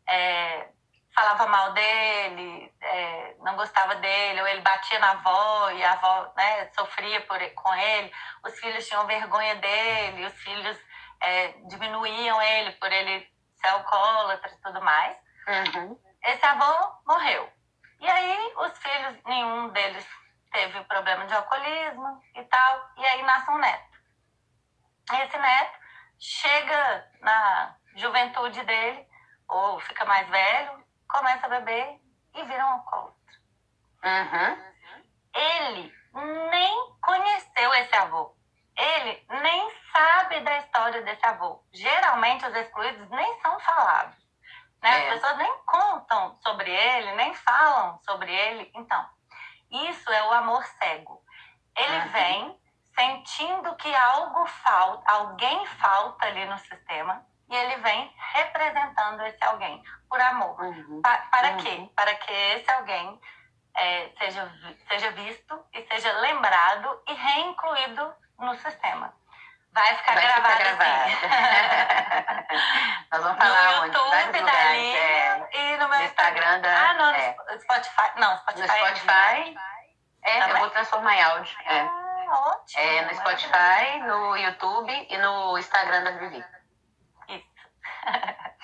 É, 0.07 0.69
falava 1.15 1.47
mal 1.47 1.73
dele, 1.73 2.73
é, 2.81 3.35
não 3.41 3.57
gostava 3.57 3.97
dele, 3.97 4.41
ou 4.41 4.47
ele 4.47 4.61
batia 4.61 4.99
na 4.99 5.13
avó 5.13 5.71
e 5.71 5.85
a 5.85 5.93
avó 5.93 6.33
né, 6.37 6.71
sofria 6.77 7.21
por, 7.23 7.39
com 7.55 7.75
ele, 7.75 8.13
os 8.45 8.59
filhos 8.59 8.87
tinham 8.87 9.07
vergonha 9.07 9.57
dele, 9.57 10.27
os 10.27 10.35
filhos 10.35 10.79
é, 11.21 11.49
diminuíam 11.69 12.41
ele 12.41 12.73
por 12.73 12.91
ele 12.93 13.29
ser 13.61 13.69
alcoólatra 13.69 14.51
e 14.53 14.61
tudo 14.63 14.81
mais. 14.81 15.17
Uhum. 15.49 15.99
Esse 16.25 16.45
avô 16.47 16.93
morreu. 17.07 17.53
E 18.01 18.09
aí 18.09 18.53
os 18.57 18.79
filhos, 18.79 19.17
nenhum 19.25 19.69
deles 19.71 20.07
teve 20.53 20.83
problema 20.85 21.27
de 21.27 21.35
alcoolismo 21.35 22.23
e 22.37 22.45
tal, 22.45 22.91
e 22.97 23.05
aí 23.05 23.23
nasce 23.23 23.51
um 23.51 23.59
neto. 23.59 23.99
Esse 25.13 25.39
neto 25.39 25.79
chega 26.19 27.11
na 27.21 27.77
juventude 27.97 28.63
dele, 28.65 29.07
ou 29.49 29.81
fica 29.81 30.05
mais 30.05 30.29
velho, 30.29 30.85
começa 31.09 31.47
a 31.47 31.51
beber 31.51 32.01
e 32.35 32.45
vira 32.45 32.67
um 32.67 32.71
alcoólatra. 32.71 33.19
Uhum. 34.05 34.69
Ele 35.35 35.95
nem 36.51 36.97
conheceu 37.01 37.75
esse 37.75 37.95
avô. 37.95 38.35
Ele 38.77 39.27
nem 39.43 39.71
sabe 39.93 40.41
da 40.41 40.59
história 40.59 41.03
desse 41.03 41.25
avô. 41.27 41.63
Geralmente 41.73 42.47
os 42.47 42.55
excluídos 42.55 43.09
nem 43.11 43.41
são 43.41 43.59
falados. 43.61 44.17
Né? 44.83 44.91
É. 44.91 45.09
As 45.09 45.15
pessoas 45.15 45.39
nem 45.39 45.59
contam 45.67 46.39
sobre 46.43 46.71
ele, 46.71 47.13
nem 47.13 47.35
falam 47.35 47.99
sobre 48.03 48.33
ele. 48.33 48.71
Então, 48.75 49.09
isso 49.71 50.11
é 50.11 50.23
o 50.29 50.33
amor 50.33 50.65
cego. 50.65 51.23
Ele 51.77 51.99
uhum. 51.99 52.09
vem 52.09 52.61
sentindo 52.95 53.77
que 53.77 53.95
algo 53.95 54.47
falta, 54.47 55.13
alguém 55.13 55.67
falta 55.67 56.27
ali 56.27 56.45
no 56.47 56.59
sistema, 56.59 57.25
e 57.49 57.57
ele 57.57 57.77
vem 57.77 58.15
representando 58.35 59.23
esse 59.27 59.43
alguém 59.45 59.83
por 60.09 60.21
amor. 60.21 60.61
Uhum. 60.61 61.01
Pa 61.03 61.19
para 61.31 61.51
uhum. 61.51 61.57
quê? 61.59 61.91
Para 61.95 62.15
que 62.15 62.33
esse 62.33 62.71
alguém 62.71 63.21
é, 63.77 64.11
seja, 64.19 64.53
seja 64.89 65.11
visto 65.13 65.65
e 65.73 65.87
seja 65.87 66.13
lembrado 66.21 67.03
e 67.07 67.15
reincluído 67.15 68.15
no 68.39 68.55
sistema. 68.57 69.15
Vai 69.73 69.97
ficar 69.97 70.15
Vai 70.15 70.25
gravado, 70.25 70.55
ficar 70.55 70.77
gravado. 70.77 71.11
Nós 73.13 73.23
vamos 73.23 73.39
falar 73.39 73.77
no 73.77 73.87
YouTube 73.87 74.29
onde? 74.29 74.41
da 74.41 74.77
é, 74.77 75.49
e 75.53 75.77
no 75.77 75.89
meu 75.89 76.03
Instagram. 76.03 76.61
Da, 76.61 76.91
ah, 76.91 76.95
no 76.95 77.11
é. 77.11 77.37
Spotify. 77.61 78.11
Não, 78.17 78.37
Spotify. 78.39 78.67
No 78.67 78.97
Spotify. 78.97 79.59
É, 80.25 80.51
eu 80.51 80.59
vou 80.59 80.71
transformar 80.71 81.15
em 81.15 81.23
áudio. 81.23 81.57
É. 81.65 81.81
Ah, 81.81 82.27
ótimo. 82.29 82.83
É, 82.83 83.03
no 83.03 83.15
Spotify, 83.15 83.99
no 84.01 84.37
YouTube 84.37 85.07
e 85.11 85.19
no 85.19 85.59
Instagram 85.59 86.03
da 86.03 86.11
Vivi. 86.13 86.45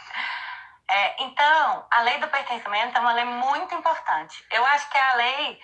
É, 0.87 1.25
então, 1.25 1.87
a 1.91 2.03
lei 2.03 2.19
do 2.19 2.29
pertencimento 2.29 2.97
é 2.97 3.01
uma 3.01 3.15
lei 3.15 3.25
muito 3.25 3.75
importante. 3.75 4.47
Eu 4.51 4.65
acho 4.67 4.89
que 4.91 4.99
a 4.99 5.15
lei, 5.15 5.61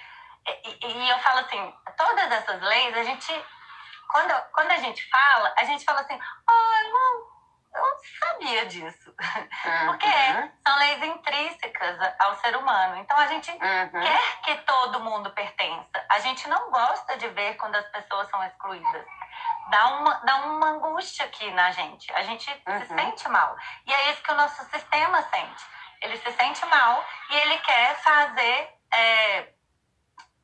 e, 0.64 0.86
e, 0.86 1.10
eu 1.10 1.18
falo 1.18 1.40
assim, 1.40 1.74
todas 1.96 2.32
essas 2.32 2.60
leis, 2.60 2.96
a 2.96 3.04
gente, 3.04 3.46
quando, 4.08 4.32
quando 4.52 4.70
a 4.72 4.78
gente 4.78 5.08
fala, 5.08 5.54
a 5.56 5.64
gente 5.64 5.84
fala 5.84 6.00
assim, 6.00 6.18
oh, 6.48 6.84
eu 6.84 6.92
não, 6.92 7.30
eu 7.74 7.82
não 7.82 7.98
sabia 8.18 8.66
disso. 8.66 9.14
Uhum. 9.62 9.86
Porque 9.88 10.08
são 10.66 10.78
leis 10.78 11.02
intrínsecas 11.02 12.14
ao 12.18 12.34
ser 12.36 12.56
humano. 12.56 12.96
Então, 12.96 13.16
a 13.16 13.26
gente 13.26 13.50
uhum. 13.50 13.58
quer 14.00 14.40
que 14.42 14.54
todo 14.62 15.00
mundo 15.00 15.30
pertença. 15.32 16.06
A 16.08 16.18
gente 16.20 16.48
não 16.48 16.70
gosta 16.70 17.18
de 17.18 17.28
ver 17.28 17.56
quando 17.56 17.76
as 17.76 17.86
pessoas 17.90 18.28
são 18.30 18.42
excluídas 18.42 19.06
dá 19.68 19.86
uma, 19.88 20.14
dá 20.20 20.36
uma 20.36 20.66
angústia 20.70 21.24
aqui 21.26 21.50
na 21.52 21.70
gente. 21.70 22.12
A 22.12 22.22
gente 22.22 22.50
uhum. 22.66 22.80
se 22.80 22.86
sente 22.86 23.28
mal. 23.28 23.56
E 23.86 23.92
é 23.92 24.12
isso 24.12 24.22
que 24.22 24.32
o 24.32 24.36
nosso 24.36 24.64
sistema 24.64 25.22
sente. 25.22 25.64
Ele 26.00 26.16
se 26.16 26.32
sente 26.32 26.64
mal 26.66 27.04
e 27.30 27.36
ele 27.36 27.58
quer 27.58 27.94
fazer 27.96 28.74
é, 28.92 29.52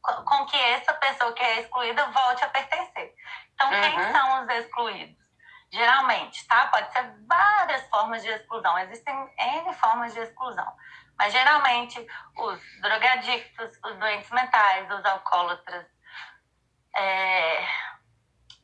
com 0.03 0.47
que 0.47 0.57
essa 0.57 0.93
pessoa 0.95 1.33
que 1.33 1.43
é 1.43 1.61
excluída 1.61 2.07
volte 2.07 2.45
a 2.45 2.49
pertencer. 2.49 3.15
Então, 3.55 3.71
uhum. 3.73 3.81
quem 3.81 4.13
são 4.13 4.43
os 4.43 4.49
excluídos? 4.51 5.27
Geralmente, 5.73 6.47
tá? 6.47 6.67
Pode 6.69 6.93
ser 6.93 7.13
várias 7.27 7.89
formas 7.89 8.23
de 8.23 8.29
exclusão. 8.29 8.79
Existem 8.79 9.15
N 9.39 9.73
formas 9.75 10.13
de 10.13 10.21
exclusão. 10.21 10.73
Mas 11.19 11.33
geralmente 11.33 12.07
os 12.37 12.61
drogadictos, 12.81 13.79
os 13.85 13.97
doentes 13.97 14.31
mentais, 14.31 14.91
os 14.91 15.05
alcoólatras, 15.05 15.87
é, 16.95 17.67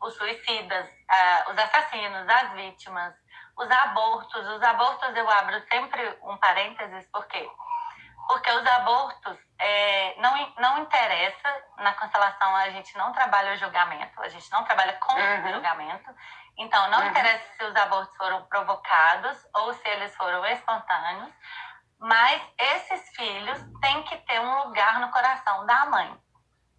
os 0.03 0.15
suicidas, 0.17 0.87
uh, 0.87 1.51
os 1.51 1.59
assassinos, 1.59 2.29
as 2.29 2.53
vítimas, 2.53 3.15
os 3.57 3.71
abortos. 3.71 4.47
Os 4.49 4.63
abortos 4.63 5.17
eu 5.17 5.29
abro 5.31 5.61
sempre 5.71 6.19
um 6.23 6.37
parênteses, 6.37 7.09
por 7.11 7.27
quê? 7.27 7.49
Porque 8.27 8.51
os 8.51 8.67
abortos 8.67 9.37
é, 9.59 10.15
não, 10.21 10.55
não 10.59 10.79
interessa, 10.79 11.63
na 11.79 11.93
constelação 11.95 12.55
a 12.57 12.71
gente 12.71 12.97
não 12.97 13.13
trabalha 13.13 13.53
o 13.53 13.57
julgamento, 13.57 14.23
a 14.23 14.29
gente 14.29 14.51
não 14.51 14.65
trabalha 14.65 14.93
com 14.95 15.13
uhum. 15.13 15.45
o 15.45 15.53
julgamento. 15.53 16.11
Então, 16.59 16.89
não 16.91 17.01
uhum. 17.01 17.07
interessa 17.09 17.45
se 17.57 17.65
os 17.65 17.77
abortos 17.77 18.17
foram 18.17 18.45
provocados 18.45 19.39
ou 19.55 19.73
se 19.73 19.89
eles 19.89 20.15
foram 20.17 20.45
espontâneos, 20.47 21.33
mas 21.99 22.43
esses 22.59 23.17
filhos 23.17 23.59
têm 23.81 24.03
que 24.05 24.17
ter 24.19 24.41
um 24.41 24.65
lugar 24.65 25.01
no 25.01 25.11
coração 25.11 25.65
da 25.67 25.87
mãe. 25.87 26.21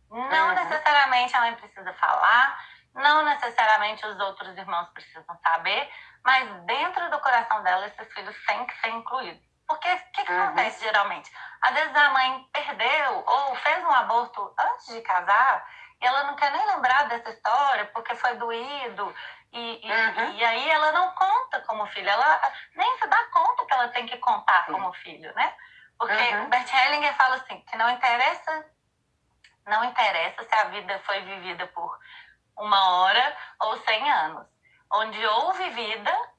Não 0.09 0.49
uhum. 0.49 0.55
necessariamente 0.55 1.35
a 1.35 1.39
mãe 1.39 1.55
precisa 1.55 1.93
falar, 1.93 2.59
não 2.93 3.23
necessariamente 3.25 4.05
os 4.05 4.19
outros 4.19 4.55
irmãos 4.57 4.89
precisam 4.89 5.37
saber, 5.43 5.89
mas 6.23 6.49
dentro 6.65 7.09
do 7.09 7.19
coração 7.19 7.61
dela, 7.63 7.87
esses 7.87 8.13
filhos 8.13 8.35
têm 8.45 8.65
que 8.65 8.79
ser 8.79 8.89
incluídos. 8.89 9.43
Porque 9.67 9.91
o 9.91 10.11
que, 10.11 10.23
que 10.23 10.31
uhum. 10.31 10.43
acontece 10.43 10.83
geralmente? 10.83 11.31
Às 11.61 11.73
vezes 11.73 11.95
a 11.95 12.09
mãe 12.09 12.49
perdeu 12.53 13.23
ou 13.25 13.55
fez 13.55 13.83
um 13.83 13.91
aborto 13.91 14.53
antes 14.59 14.87
de 14.87 15.01
casar 15.01 15.65
e 16.01 16.05
ela 16.05 16.25
não 16.25 16.35
quer 16.35 16.51
nem 16.51 16.65
lembrar 16.67 17.07
dessa 17.07 17.29
história 17.29 17.85
porque 17.93 18.13
foi 18.15 18.35
doído. 18.35 19.15
E, 19.51 19.87
e, 19.87 19.91
uhum. 19.91 20.31
e 20.33 20.43
aí 20.43 20.69
ela 20.69 20.91
não 20.91 21.11
conta 21.11 21.61
como 21.61 21.85
filho, 21.87 22.09
ela 22.09 22.41
nem 22.75 22.97
se 22.97 23.07
dá 23.07 23.23
conta 23.25 23.65
que 23.65 23.73
ela 23.73 23.87
tem 23.89 24.05
que 24.05 24.17
contar 24.17 24.65
como 24.65 24.91
filho, 24.93 25.33
né? 25.35 25.53
Porque 25.97 26.13
uhum. 26.13 26.49
Bert 26.49 26.73
Hellinger 26.73 27.13
fala 27.15 27.35
assim, 27.35 27.61
que 27.61 27.77
não 27.77 27.89
interessa, 27.91 28.65
não 29.67 29.83
interessa 29.85 30.43
se 30.43 30.55
a 30.55 30.63
vida 30.65 30.99
foi 31.05 31.21
vivida 31.21 31.67
por 31.67 31.97
uma 32.57 32.97
hora 32.97 33.37
ou 33.61 33.77
cem 33.77 34.11
anos. 34.11 34.47
Onde 34.91 35.25
houve 35.25 35.69
vida, 35.71 36.29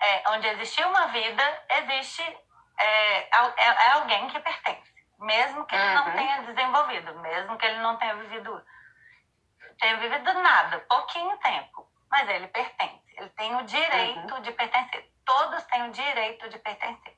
é, 0.00 0.30
onde 0.30 0.46
existiu 0.48 0.88
uma 0.88 1.06
vida, 1.08 1.64
existe 1.78 2.22
é, 2.78 3.18
é, 3.18 3.54
é, 3.56 3.90
alguém 3.92 4.28
que 4.28 4.40
pertence. 4.40 4.94
Mesmo 5.18 5.64
que 5.64 5.74
ele 5.74 5.94
não 5.94 6.06
uhum. 6.06 6.12
tenha 6.12 6.42
desenvolvido, 6.42 7.14
mesmo 7.20 7.56
que 7.56 7.66
ele 7.66 7.78
não 7.78 7.96
tenha 7.96 8.14
vivido, 8.16 8.62
tenha 9.78 9.96
vivido 9.96 10.34
nada, 10.34 10.78
pouquinho 10.80 11.36
tempo, 11.38 11.88
mas 12.10 12.28
ele 12.28 12.48
pertence. 12.48 13.02
Ele 13.16 13.30
tem 13.30 13.54
o 13.56 13.62
direito 13.64 14.34
uhum. 14.34 14.42
de 14.42 14.52
pertencer. 14.52 15.10
Todos 15.24 15.64
têm 15.64 15.88
o 15.88 15.90
direito 15.90 16.48
de 16.50 16.58
pertencer. 16.58 17.16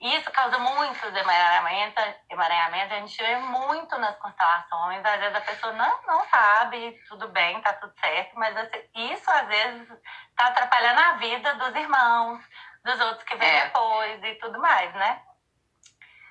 Isso 0.00 0.30
causa 0.30 0.58
muitos 0.58 1.16
emaranhamentos, 1.16 2.04
emaranhamentos, 2.28 2.92
a 2.92 3.00
gente 3.00 3.16
vê 3.16 3.36
muito 3.36 3.96
nas 3.98 4.14
constelações, 4.16 5.04
às 5.04 5.20
vezes 5.20 5.36
a 5.36 5.40
pessoa 5.40 5.72
não, 5.72 6.02
não 6.06 6.28
sabe, 6.28 7.00
tudo 7.08 7.28
bem, 7.28 7.60
tá 7.62 7.72
tudo 7.72 7.94
certo, 7.98 8.38
mas 8.38 8.54
isso 8.94 9.30
às 9.30 9.46
vezes 9.46 9.88
tá 10.36 10.48
atrapalhando 10.48 11.00
a 11.00 11.12
vida 11.12 11.54
dos 11.54 11.74
irmãos, 11.74 12.44
dos 12.84 13.00
outros 13.00 13.24
que 13.24 13.36
vêm 13.36 13.48
é. 13.48 13.64
depois 13.64 14.22
e 14.22 14.34
tudo 14.34 14.58
mais, 14.60 14.92
né? 14.94 15.22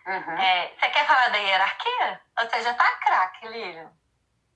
Uhum. 0.05 0.37
É, 0.37 0.71
você 0.79 0.89
quer 0.89 1.07
falar 1.07 1.29
da 1.29 1.37
hierarquia? 1.37 2.21
Ou 2.39 2.49
seja, 2.49 2.73
tá 2.75 2.91
craque, 2.97 3.47
Lília? 3.47 3.91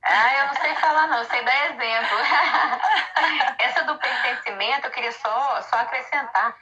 Ah, 0.04 0.38
eu 0.38 0.48
não 0.48 0.54
sei 0.54 0.76
falar 0.76 1.08
não, 1.08 1.18
eu 1.18 1.26
sei 1.26 1.44
dar 1.44 1.66
exemplo. 1.66 2.18
Essa 3.58 3.84
do 3.84 3.98
pertencimento, 3.98 4.88
eu 4.88 4.92
queria 4.92 5.12
só, 5.12 5.62
só 5.64 5.78
acrescentar 5.78 6.56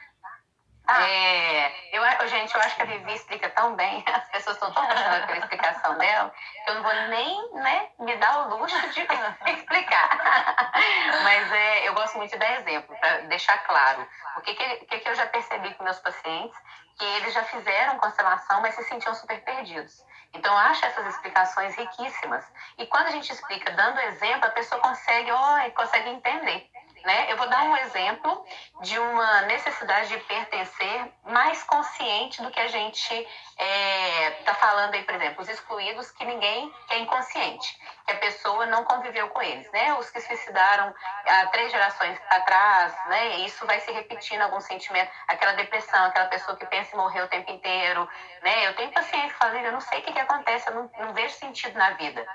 ah. 0.88 1.06
É, 1.06 1.70
eu, 1.92 2.28
gente, 2.28 2.54
eu 2.54 2.60
acho 2.62 2.74
que 2.76 2.82
a 2.82 2.86
Vivi 2.86 3.12
explica 3.12 3.50
tão 3.50 3.76
bem, 3.76 4.02
as 4.10 4.28
pessoas 4.30 4.56
estão 4.56 4.72
tão 4.72 4.82
apaixonadas 4.82 5.26
pela 5.26 5.38
explicação 5.38 5.98
dela, 5.98 6.32
que 6.64 6.70
eu 6.70 6.74
não 6.76 6.82
vou 6.82 6.94
nem 7.08 7.54
né, 7.56 7.88
me 7.98 8.16
dar 8.16 8.46
o 8.46 8.56
luxo 8.56 8.80
de 8.88 9.00
explicar. 9.52 10.18
Mas 11.22 11.52
é, 11.52 11.88
eu 11.88 11.92
gosto 11.92 12.16
muito 12.16 12.30
de 12.30 12.38
dar 12.38 12.52
exemplo, 12.52 12.96
para 12.98 13.18
deixar 13.26 13.58
claro. 13.66 14.08
O 14.38 14.40
que, 14.40 14.54
que, 14.54 14.76
que, 14.86 14.98
que 15.00 15.08
eu 15.10 15.14
já 15.14 15.26
percebi 15.26 15.74
com 15.74 15.84
meus 15.84 15.98
pacientes, 15.98 16.56
que 16.98 17.04
eles 17.04 17.34
já 17.34 17.44
fizeram 17.44 17.98
constelação, 17.98 18.62
mas 18.62 18.74
se 18.74 18.82
sentiam 18.84 19.14
super 19.14 19.40
perdidos. 19.42 20.02
Então, 20.34 20.52
eu 20.52 20.58
acho 20.58 20.84
essas 20.84 21.06
explicações 21.06 21.74
riquíssimas. 21.76 22.44
E 22.76 22.86
quando 22.86 23.06
a 23.06 23.10
gente 23.10 23.32
explica 23.32 23.72
dando 23.72 24.00
exemplo, 24.00 24.46
a 24.46 24.50
pessoa 24.50 24.80
consegue, 24.80 25.30
oh, 25.32 25.70
consegue 25.72 26.10
entender. 26.10 26.70
Né? 27.04 27.32
Eu 27.32 27.36
vou 27.36 27.48
dar 27.48 27.62
um 27.64 27.76
exemplo 27.76 28.44
de 28.82 28.98
uma 28.98 29.42
necessidade 29.42 30.08
de 30.08 30.18
pertencer 30.24 31.12
mais 31.24 31.62
consciente 31.64 32.42
do 32.42 32.50
que 32.50 32.60
a 32.60 32.66
gente 32.66 33.14
está 33.14 33.64
é, 33.64 34.30
tá 34.44 34.54
falando 34.54 34.94
aí, 34.94 35.02
por 35.02 35.14
exemplo, 35.14 35.42
os 35.42 35.48
excluídos 35.48 36.10
que 36.12 36.24
ninguém 36.24 36.72
que 36.86 36.94
é 36.94 36.98
inconsciente, 36.98 37.76
que 38.06 38.12
a 38.12 38.16
pessoa 38.16 38.66
não 38.66 38.84
conviveu 38.84 39.28
com 39.30 39.42
eles, 39.42 39.70
né? 39.72 39.94
Os 39.94 40.10
que 40.10 40.20
suicidaram 40.20 40.94
há 41.26 41.46
três 41.46 41.70
gerações 41.70 42.18
atrás, 42.30 42.94
né? 43.06 43.38
Isso 43.38 43.66
vai 43.66 43.80
se 43.80 43.90
repetindo 43.90 44.42
algum 44.42 44.60
sentimento, 44.60 45.10
aquela 45.26 45.52
depressão, 45.52 46.04
aquela 46.04 46.26
pessoa 46.26 46.56
que 46.56 46.66
pensa 46.66 46.94
em 46.94 46.98
morrer 46.98 47.22
o 47.22 47.28
tempo 47.28 47.50
inteiro, 47.50 48.08
né? 48.42 48.68
Eu 48.68 48.74
tenho 48.76 48.92
paciente 48.92 49.32
que 49.32 49.38
fala, 49.38 49.58
eu 49.58 49.72
não 49.72 49.80
sei 49.80 50.00
o 50.00 50.02
que, 50.02 50.12
que 50.12 50.20
acontece, 50.20 50.68
eu 50.68 50.74
não, 50.74 50.90
não 50.98 51.12
vejo 51.12 51.34
sentido 51.34 51.76
na 51.78 51.90
vida. 51.90 52.26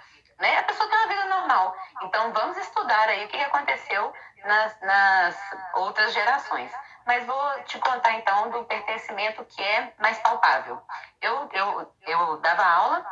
Né? 0.44 0.60
A 0.60 0.64
pessoa 0.64 0.90
tem 0.90 0.98
uma 0.98 1.08
vida 1.08 1.26
normal. 1.26 1.74
Então, 2.02 2.34
vamos 2.34 2.58
estudar 2.58 3.08
aí 3.08 3.24
o 3.24 3.30
que 3.30 3.38
aconteceu 3.38 4.14
nas, 4.44 4.78
nas 4.82 5.38
outras 5.76 6.12
gerações. 6.14 6.70
Mas 7.06 7.26
vou 7.26 7.64
te 7.64 7.80
contar 7.80 8.12
então 8.12 8.50
do 8.50 8.66
pertencimento 8.66 9.46
que 9.46 9.64
é 9.64 9.94
mais 10.00 10.20
palpável. 10.20 10.82
Eu, 11.22 11.50
eu, 11.54 11.96
eu 12.02 12.38
dava 12.42 12.62
aula 12.62 13.06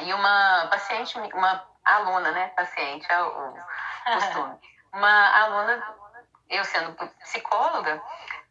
e 0.00 0.12
uma 0.12 0.66
paciente, 0.70 1.18
uma 1.32 1.64
aluna, 1.82 2.32
né? 2.32 2.48
Paciente 2.48 3.10
é 3.10 3.22
o 3.22 3.54
costume. 4.12 4.60
Uma 4.90 5.42
aluna, 5.42 5.96
eu 6.48 6.64
sendo 6.64 6.94
psicóloga, 7.20 8.02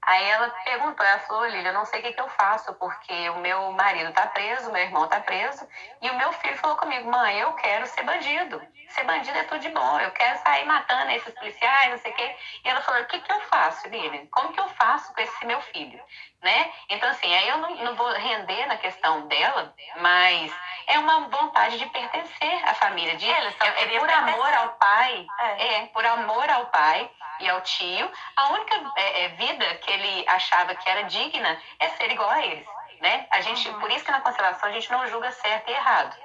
Aí 0.08 0.24
ela 0.30 0.50
perguntou, 0.64 1.06
ela 1.06 1.20
falou, 1.20 1.46
Lília, 1.48 1.68
eu 1.68 1.74
não 1.74 1.84
sei 1.84 2.00
o 2.00 2.04
que, 2.04 2.14
que 2.14 2.22
eu 2.22 2.30
faço, 2.30 2.74
porque 2.76 3.30
o 3.32 3.40
meu 3.40 3.74
marido 3.74 4.14
tá 4.14 4.26
preso, 4.26 4.72
meu 4.72 4.82
irmão 4.82 5.06
tá 5.06 5.20
preso, 5.20 5.68
e 6.02 6.10
o 6.10 6.18
meu 6.18 6.32
filho 6.32 6.56
falou 6.56 6.78
comigo, 6.78 7.12
mãe, 7.12 7.38
eu 7.38 7.52
quero 7.56 7.86
ser 7.86 8.04
bandido. 8.04 8.62
Ser 8.90 9.04
bandido 9.04 9.38
é 9.38 9.44
tudo 9.44 9.60
de 9.60 9.70
bom, 9.70 10.00
eu 10.00 10.12
quero 10.12 10.40
sair 10.40 10.66
matando 10.66 11.12
esses 11.12 11.34
policiais, 11.34 11.92
não 11.92 11.98
sei 11.98 12.12
o 12.12 12.16
quê. 12.16 12.36
E 12.64 12.70
ela 12.70 12.82
falou, 12.82 13.02
o 13.02 13.06
que, 13.06 13.20
que 13.20 13.32
eu 13.32 13.40
faço, 13.42 13.88
Lília? 13.90 14.28
Como 14.32 14.54
que 14.54 14.60
eu 14.60 14.68
faço 14.70 15.14
com 15.14 15.22
esse 15.22 15.46
meu 15.46 15.62
filho? 15.62 16.02
Né? 16.42 16.72
Então, 16.90 17.10
assim, 17.10 17.34
aí 17.34 17.50
eu 17.50 17.58
não, 17.58 17.76
não 17.76 17.96
vou 17.96 18.12
render 18.14 18.66
na 18.68 18.78
questão 18.78 19.28
dela, 19.28 19.74
mas 19.98 20.54
é 20.88 21.00
uma 21.00 21.28
vontade 21.28 21.78
de 21.78 21.86
pertencer 21.88 22.70
à 22.70 22.74
família, 22.74 23.16
de, 23.18 23.30
é, 23.30 23.54
é 23.60 24.00
por 24.00 24.10
amor 24.10 24.54
ao 24.54 24.70
pai, 24.74 25.28
é. 25.40 25.76
é, 25.76 25.86
por 25.88 26.06
amor 26.06 26.50
ao 26.50 26.68
pai, 26.68 27.10
e 27.40 27.50
ao 27.50 27.62
tio, 27.62 28.12
a 28.36 28.50
única 28.50 28.76
é, 28.96 29.24
é, 29.24 29.28
vida 29.30 29.76
que 29.76 29.92
ele 29.92 30.26
achava 30.28 30.76
que 30.76 30.90
era 30.90 31.04
digna 31.04 31.62
é 31.80 31.90
ser 31.90 32.12
igual 32.12 32.30
a 32.30 32.46
eles. 32.46 32.66
Né? 33.00 33.28
A 33.30 33.42
gente, 33.42 33.70
uhum. 33.70 33.80
Por 33.80 33.92
isso 33.92 34.04
que 34.04 34.12
na 34.12 34.22
constelação 34.22 34.70
a 34.70 34.72
gente 34.72 34.92
não 34.92 35.06
julga 35.08 35.32
certo 35.32 35.70
e 35.70 35.74
errado. 35.74 36.16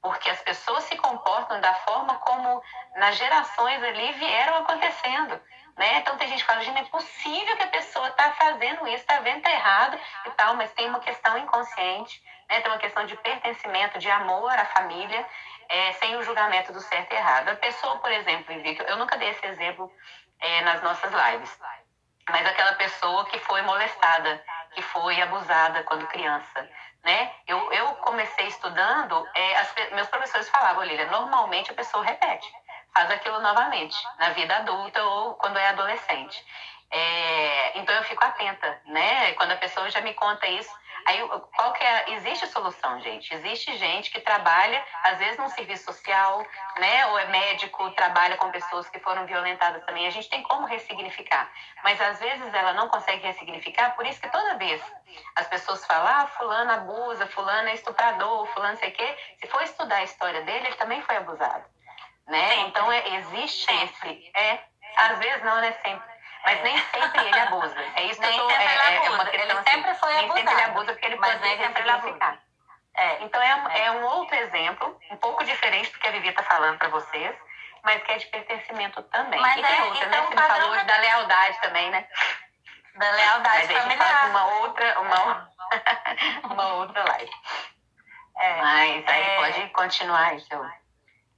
Porque 0.00 0.30
as 0.30 0.40
pessoas 0.42 0.84
se 0.84 0.96
comportam 0.96 1.60
da 1.60 1.74
forma 1.74 2.14
como 2.16 2.62
nas 2.96 3.16
gerações 3.16 3.82
ali 3.82 4.12
vieram 4.12 4.58
acontecendo. 4.58 5.40
Né? 5.76 5.98
Então 5.98 6.16
tem 6.16 6.28
gente 6.28 6.40
que 6.40 6.46
fala, 6.46 6.62
gente, 6.62 6.80
é 6.80 6.84
possível 6.84 7.56
que 7.56 7.62
a 7.62 7.68
pessoa 7.68 8.08
está 8.08 8.32
fazendo 8.32 8.86
isso, 8.88 8.96
está 8.96 9.20
vendo 9.20 9.42
tá 9.42 9.50
errado 9.50 9.98
e 10.26 10.30
tal, 10.30 10.54
mas 10.56 10.72
tem 10.72 10.88
uma 10.88 10.98
questão 10.98 11.38
inconsciente, 11.38 12.20
né? 12.48 12.60
tem 12.60 12.70
uma 12.70 12.78
questão 12.78 13.06
de 13.06 13.16
pertencimento, 13.16 13.98
de 13.98 14.10
amor 14.10 14.50
à 14.52 14.64
família, 14.64 15.24
é, 15.68 15.92
sem 15.92 16.16
o 16.16 16.22
julgamento 16.22 16.72
do 16.72 16.80
certo 16.80 17.12
e 17.12 17.16
errado. 17.16 17.50
A 17.50 17.56
pessoa, 17.56 17.98
por 17.98 18.10
exemplo, 18.10 18.52
eu 18.88 18.96
nunca 18.96 19.16
dei 19.16 19.28
esse 19.28 19.46
exemplo 19.46 19.92
é, 20.40 20.62
nas 20.62 20.82
nossas 20.82 21.12
lives. 21.12 21.58
Mas 22.30 22.46
aquela 22.46 22.74
pessoa 22.74 23.24
que 23.26 23.38
foi 23.38 23.62
molestada, 23.62 24.42
que 24.72 24.82
foi 24.82 25.20
abusada 25.22 25.82
quando 25.84 26.06
criança, 26.08 26.68
né? 27.04 27.32
Eu, 27.46 27.72
eu 27.72 27.86
comecei 27.96 28.46
estudando, 28.46 29.26
é, 29.34 29.56
as, 29.56 29.74
meus 29.92 30.08
professores 30.08 30.48
falavam, 30.48 30.84
Lília, 30.84 31.06
normalmente 31.06 31.70
a 31.70 31.74
pessoa 31.74 32.04
repete, 32.04 32.50
faz 32.94 33.10
aquilo 33.10 33.40
novamente, 33.40 33.96
na 34.18 34.30
vida 34.30 34.56
adulta 34.56 35.02
ou 35.02 35.34
quando 35.34 35.56
é 35.58 35.68
adolescente. 35.68 36.44
É, 36.90 37.78
então 37.78 37.94
eu 37.94 38.04
fico 38.04 38.24
atenta, 38.24 38.80
né? 38.86 39.32
Quando 39.34 39.52
a 39.52 39.56
pessoa 39.56 39.90
já 39.90 40.00
me 40.00 40.14
conta 40.14 40.46
isso, 40.46 40.74
Aí, 41.08 41.26
qual 41.56 41.72
que 41.72 41.82
é? 41.82 42.10
Existe 42.16 42.46
solução, 42.48 43.00
gente. 43.00 43.32
Existe 43.32 43.74
gente 43.78 44.10
que 44.10 44.20
trabalha, 44.20 44.84
às 45.04 45.16
vezes, 45.16 45.38
num 45.38 45.48
serviço 45.48 45.84
social, 45.84 46.46
né? 46.78 47.06
Ou 47.06 47.18
é 47.18 47.26
médico, 47.28 47.90
trabalha 47.92 48.36
com 48.36 48.50
pessoas 48.50 48.90
que 48.90 48.98
foram 48.98 49.24
violentadas 49.24 49.82
também. 49.86 50.06
A 50.06 50.10
gente 50.10 50.28
tem 50.28 50.42
como 50.42 50.66
ressignificar. 50.66 51.50
Mas, 51.82 51.98
às 51.98 52.20
vezes, 52.20 52.52
ela 52.52 52.74
não 52.74 52.90
consegue 52.90 53.26
ressignificar, 53.26 53.96
por 53.96 54.06
isso 54.06 54.20
que 54.20 54.28
toda 54.28 54.58
vez 54.58 54.82
as 55.36 55.48
pessoas 55.48 55.82
falam, 55.86 56.06
ah, 56.06 56.26
fulano 56.26 56.72
abusa, 56.72 57.26
fulano 57.28 57.70
é 57.70 57.72
estuprador, 57.72 58.46
fulano 58.48 58.76
sei 58.76 58.90
o 58.90 58.92
quê. 58.92 59.16
Se 59.40 59.46
for 59.46 59.62
estudar 59.62 59.96
a 59.96 60.04
história 60.04 60.42
dele, 60.42 60.66
ele 60.66 60.76
também 60.76 61.00
foi 61.00 61.16
abusado. 61.16 61.64
Né? 62.26 62.56
Então, 62.66 62.92
é, 62.92 63.16
existe 63.16 63.72
esse... 63.82 64.30
É, 64.36 64.62
às 64.98 65.18
vezes 65.18 65.42
não, 65.42 65.58
né? 65.62 65.72
Sempre 65.82 66.17
mas 66.44 66.62
nem 66.62 66.78
sempre 66.78 67.26
ele 67.26 67.40
abusa. 67.40 67.80
É 67.96 68.02
isso 68.04 68.20
nem 68.20 68.32
que 68.32 68.38
eu 68.38 68.44
tô, 68.44 68.50
é, 68.50 68.64
é, 68.64 69.06
é 69.06 69.10
uma 69.10 69.24
questão 69.24 69.42
ele 69.42 69.52
assim, 69.52 69.70
sempre 69.70 69.94
foi 69.94 70.12
nem 70.12 70.24
abusado. 70.24 70.38
sempre 70.38 70.54
ele 70.54 70.62
abusa 70.62 70.92
porque 70.92 71.06
ele 71.06 71.16
pode 71.16 71.38
nem 71.38 71.58
sempre 71.58 71.82
ele 71.82 71.90
abusa. 71.90 72.38
É, 72.96 73.22
então 73.22 73.40
é, 73.42 73.64
é. 73.70 73.84
é 73.86 73.90
um 73.92 74.04
outro 74.04 74.36
exemplo, 74.36 75.00
um 75.10 75.16
pouco 75.16 75.44
diferente 75.44 75.90
do 75.92 75.98
que 75.98 76.08
a 76.08 76.10
Vivi 76.10 76.28
está 76.28 76.42
falando 76.42 76.78
para 76.78 76.88
vocês, 76.88 77.36
mas 77.82 78.02
que 78.02 78.12
é 78.12 78.18
de 78.18 78.26
pertencimento 78.26 79.02
também. 79.04 79.40
Mas 79.40 79.56
e 79.58 79.62
tem 79.62 79.78
é, 79.78 79.84
outra, 79.84 80.06
então, 80.06 80.30
né? 80.30 80.36
Você 80.36 80.48
falou 80.48 80.84
da 80.84 80.98
lealdade 80.98 81.60
também, 81.60 81.90
né? 81.90 82.08
Da 82.94 83.10
lealdade 83.10 83.66
mas 83.68 83.82
familiar. 83.82 84.30
Uma 84.30 84.46
outra, 84.60 85.00
uma, 85.00 85.50
uma 86.50 86.74
outra 86.74 87.04
live. 87.04 87.32
É, 88.38 88.60
mas 88.60 89.08
aí 89.08 89.22
é... 89.22 89.36
pode 89.36 89.68
continuar, 89.68 90.34
então. 90.34 90.70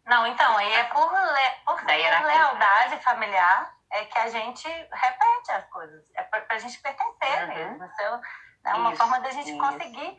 Não, 0.06 0.26
então, 0.26 0.56
aí 0.56 0.72
é 0.72 0.84
por, 0.84 1.12
le... 1.12 1.50
por 1.64 1.84
lealdade 1.84 2.96
familiar 3.02 3.79
é 3.92 4.04
que 4.04 4.18
a 4.18 4.28
gente 4.28 4.68
repete 4.68 5.52
as 5.52 5.64
coisas. 5.66 6.04
É 6.14 6.22
para 6.22 6.44
a 6.48 6.58
gente 6.58 6.78
pertencer 6.80 7.42
uhum. 7.42 7.48
mesmo. 7.48 7.84
Isso 7.84 8.20
é 8.64 8.74
uma 8.74 8.90
isso, 8.90 8.98
forma 8.98 9.20
da 9.20 9.30
gente 9.30 9.50
isso. 9.50 9.58
conseguir 9.58 10.18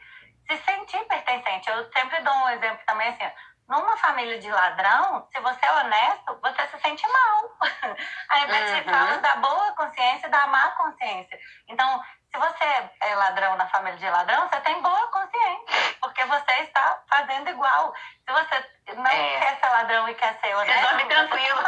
se 0.49 0.57
sentir 0.57 1.03
pertencente. 1.05 1.69
Eu 1.69 1.89
sempre 1.91 2.21
dou 2.21 2.33
um 2.33 2.49
exemplo 2.49 2.79
também 2.85 3.09
assim. 3.09 3.31
Numa 3.69 3.95
família 3.95 4.37
de 4.37 4.51
ladrão, 4.51 5.27
se 5.31 5.39
você 5.39 5.65
é 5.65 5.71
honesto, 5.71 6.39
você 6.41 6.67
se 6.67 6.79
sente 6.79 7.07
mal. 7.07 7.57
Aí 8.29 8.47
você 8.47 8.79
uhum. 8.79 8.93
fala 8.93 9.17
da 9.17 9.35
boa 9.37 9.71
consciência 9.75 10.27
e 10.27 10.29
da 10.29 10.47
má 10.47 10.71
consciência. 10.71 11.39
Então, 11.69 12.03
se 12.31 12.37
você 12.39 12.89
é 13.01 13.15
ladrão 13.15 13.57
na 13.57 13.67
família 13.67 13.99
de 13.99 14.09
ladrão, 14.09 14.47
você 14.47 14.61
tem 14.61 14.81
boa 14.81 15.07
consciência, 15.07 15.95
porque 15.99 16.23
você 16.25 16.51
está 16.61 17.03
fazendo 17.09 17.49
igual. 17.49 17.93
Se 18.25 18.31
você 18.31 18.95
não 18.95 19.05
é. 19.05 19.39
quer 19.39 19.59
ser 19.59 19.69
ladrão 19.69 20.09
e 20.09 20.15
quer 20.15 20.39
ser 20.39 20.55
honesto, 20.55 20.79
você 20.79 20.87
dorme 20.87 21.05
tranquilo. 21.05 21.61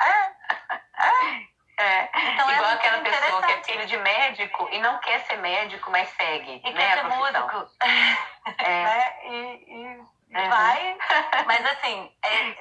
É. 0.00 0.40
É. 1.78 1.82
é. 1.82 2.10
Então, 2.14 2.50
Igual 2.50 2.70
é 2.70 2.74
aquela 2.74 2.98
pessoa 3.02 3.42
que 3.42 3.52
é 3.52 3.62
filho 3.64 3.86
de 3.86 3.96
médico 3.98 4.68
e 4.72 4.78
não 4.80 4.98
quer 4.98 5.20
ser 5.26 5.36
médico, 5.36 5.90
mas 5.90 6.08
segue. 6.10 6.62
E 6.64 6.72
né, 6.72 6.94
quer 6.94 6.96
ser 6.96 7.04
músico. 7.04 7.70
É. 8.58 8.64
né? 8.84 9.16
E, 9.24 9.64
e 9.68 10.38
uhum. 10.38 10.48
vai. 10.48 10.96
Mas 11.46 11.66
assim, 11.66 12.12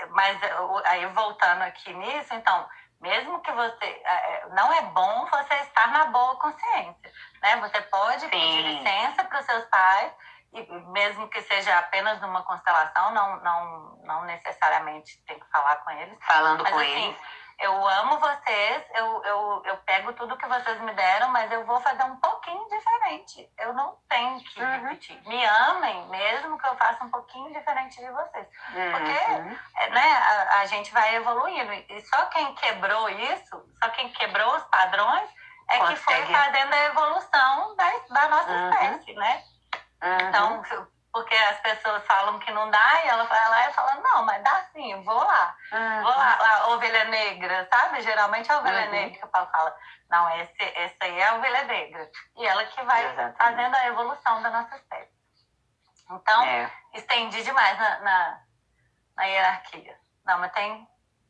mas 0.10 0.38
aí 0.86 1.06
voltando 1.08 1.62
aqui 1.62 1.94
nisso, 1.94 2.34
então, 2.34 2.68
mesmo 3.00 3.40
que 3.42 3.52
você. 3.52 3.86
É, 3.86 4.48
não 4.52 4.72
é 4.74 4.82
bom 4.84 5.26
você 5.32 5.54
estar 5.56 5.88
na 5.92 6.06
boa 6.08 6.36
consciência. 6.36 7.12
Né? 7.42 7.56
Você 7.58 7.82
pode 7.84 8.22
Sim. 8.22 8.30
pedir 8.30 8.62
licença 8.62 9.24
para 9.24 9.40
os 9.40 9.46
seus 9.46 9.66
pais, 9.66 10.12
e 10.54 10.64
mesmo 10.92 11.28
que 11.30 11.42
seja 11.42 11.78
apenas 11.78 12.20
numa 12.22 12.44
constelação, 12.44 13.12
não, 13.12 13.40
não, 13.42 14.00
não 14.04 14.26
necessariamente 14.26 15.22
tem 15.26 15.40
que 15.40 15.50
falar 15.50 15.76
com 15.78 15.92
eles. 15.92 16.18
Falando 16.26 16.64
mas, 16.64 16.74
com 16.74 16.80
assim, 16.80 17.06
eles 17.06 17.20
eu 17.60 17.88
amo 17.88 18.18
vocês, 18.20 18.84
eu, 18.96 19.24
eu, 19.26 19.62
eu 19.66 19.78
pego 19.78 20.14
tudo 20.14 20.38
que 20.38 20.48
vocês 20.48 20.80
me 20.80 20.94
deram, 20.94 21.30
mas 21.30 21.52
eu 21.52 21.66
vou 21.66 21.80
fazer 21.82 22.04
um 22.04 22.16
pouquinho 22.16 22.66
diferente. 22.70 23.52
Eu 23.58 23.74
não 23.74 23.98
tenho 24.08 24.40
que 24.40 24.62
uhum. 24.62 24.72
repetir. 24.84 25.22
Me 25.28 25.46
amem, 25.46 26.08
mesmo 26.08 26.58
que 26.58 26.66
eu 26.66 26.76
faça 26.78 27.04
um 27.04 27.10
pouquinho 27.10 27.52
diferente 27.52 27.98
de 27.98 28.10
vocês. 28.10 28.48
Uhum. 28.74 28.92
Porque 28.92 29.12
é, 29.12 29.90
né, 29.90 30.12
a, 30.14 30.60
a, 30.62 30.66
gente 30.68 30.92
vai 30.94 31.16
evoluindo. 31.16 31.74
E 31.74 32.02
só 32.08 32.28
quem 32.28 32.56
quebrou 32.56 33.10
isso, 33.10 33.62
só 33.84 33.90
quem 33.90 34.10
quebrou 34.14 34.56
os 34.56 34.64
padrões, 34.64 35.30
é 35.70 35.80
Consegue. 35.80 35.96
que 35.96 36.04
foi 36.06 36.26
fazendo 36.28 36.74
a 36.74 36.86
evolução 36.86 37.76
da, 37.76 37.92
da 38.10 38.30
nossa 38.30 38.52
uhum. 38.52 38.70
espécie, 38.70 39.14
né? 39.16 39.44
Então, 40.02 40.64
porque 41.12 41.36
as 41.36 41.60
pessoas 41.60 42.06
falam 42.06 42.40
que 42.40 42.52
não 42.52 42.70
dá, 42.70 43.04
e 43.04 43.08
ela 43.08 43.24
vai 43.24 43.50
lá 43.50 43.70
e 43.70 43.74
fala, 43.74 43.96
não, 43.96 44.24
mas 44.26 44.44
dá 44.44 44.64
sim, 44.72 45.02
vou 45.04 45.24
lá. 45.24 45.56
Uhum. 45.72 46.04
Vou 46.04 46.12
lá, 46.12 46.38
a 46.40 46.68
ovelha 46.70 47.06
negra, 47.06 47.68
sabe? 47.72 48.02
Geralmente 48.02 48.52
a 48.52 48.60
ovelha 48.60 48.86
uhum. 48.86 48.92
negra 48.92 49.20
que 49.20 49.26
o 49.26 49.30
Paulo 49.30 49.50
fala, 49.52 49.76
não, 50.10 50.30
esse, 50.40 50.64
esse 50.64 50.98
aí 51.02 51.20
é 51.20 51.28
a 51.28 51.36
ovelha 51.36 51.64
negra. 51.64 52.10
E 52.38 52.46
ela 52.46 52.64
que 52.66 52.82
vai 52.84 53.06
Exatamente. 53.06 53.38
fazendo 53.38 53.76
a 53.76 53.88
evolução 53.88 54.42
da 54.42 54.50
nossa 54.50 54.76
espécie. 54.76 55.20
Então, 56.12 56.44
é. 56.44 56.72
estendi 56.94 57.44
demais 57.44 57.78
na, 57.78 58.00
na, 58.00 58.40
na, 59.16 59.24
hierarquia. 59.26 60.00
Não, 60.26 60.40
mas 60.40 60.52
tem, 60.52 60.88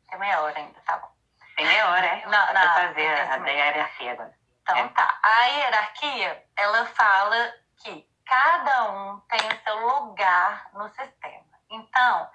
tem 0.08 0.18
meia 0.18 0.40
hora 0.40 0.58
ainda, 0.58 0.80
tá 0.80 0.96
bom. 0.98 1.10
Tem 1.56 1.66
meia 1.66 1.88
hora, 1.88 2.06
é? 2.06 2.26
Não, 2.26 2.52
não, 2.52 2.74
fazer 2.74 3.06
a, 3.06 3.34
a 3.34 3.50
hierarquia 3.50 4.12
agora. 4.12 4.34
Então, 4.62 4.76
é. 4.76 4.88
tá. 4.88 5.18
A 5.22 5.44
hierarquia, 5.44 6.44
ela 6.56 6.86
fala 6.86 7.52
que 7.82 8.09
cada 8.30 8.92
um 8.92 9.20
tem 9.22 9.40
o 9.40 9.62
seu 9.64 9.88
lugar 9.88 10.70
no 10.74 10.88
sistema. 10.90 11.50
Então, 11.68 12.30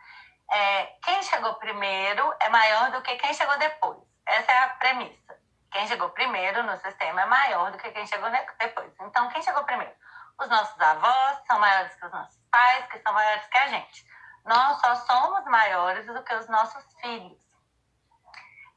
é, 0.52 0.86
quem 1.02 1.24
chegou 1.24 1.54
primeiro 1.54 2.36
é 2.42 2.50
maior 2.50 2.92
do 2.92 3.02
que 3.02 3.16
quem 3.16 3.34
chegou 3.34 3.58
depois. 3.58 4.00
Essa 4.26 4.52
é 4.52 4.58
a 4.60 4.70
premissa. 4.72 5.40
Quem 5.72 5.88
chegou 5.88 6.10
primeiro 6.10 6.64
no 6.64 6.76
sistema 6.78 7.22
é 7.22 7.26
maior 7.26 7.72
do 7.72 7.78
que 7.78 7.92
quem 7.92 8.06
chegou 8.06 8.30
depois. 8.60 8.92
Então, 9.00 9.30
quem 9.30 9.42
chegou 9.42 9.64
primeiro? 9.64 9.94
Os 10.38 10.50
nossos 10.50 10.78
avós 10.82 11.40
são 11.48 11.60
maiores 11.60 11.96
que 11.96 12.06
os 12.06 12.12
nossos 12.12 12.42
pais, 12.52 12.88
que 12.88 13.00
são 13.00 13.14
maiores 13.14 13.48
que 13.48 13.58
a 13.58 13.68
gente. 13.68 14.06
Nós 14.44 14.82
só 14.82 14.96
somos 14.96 15.46
maiores 15.46 16.06
do 16.06 16.22
que 16.24 16.36
os 16.36 16.50
nossos 16.50 16.84
filhos. 17.00 17.40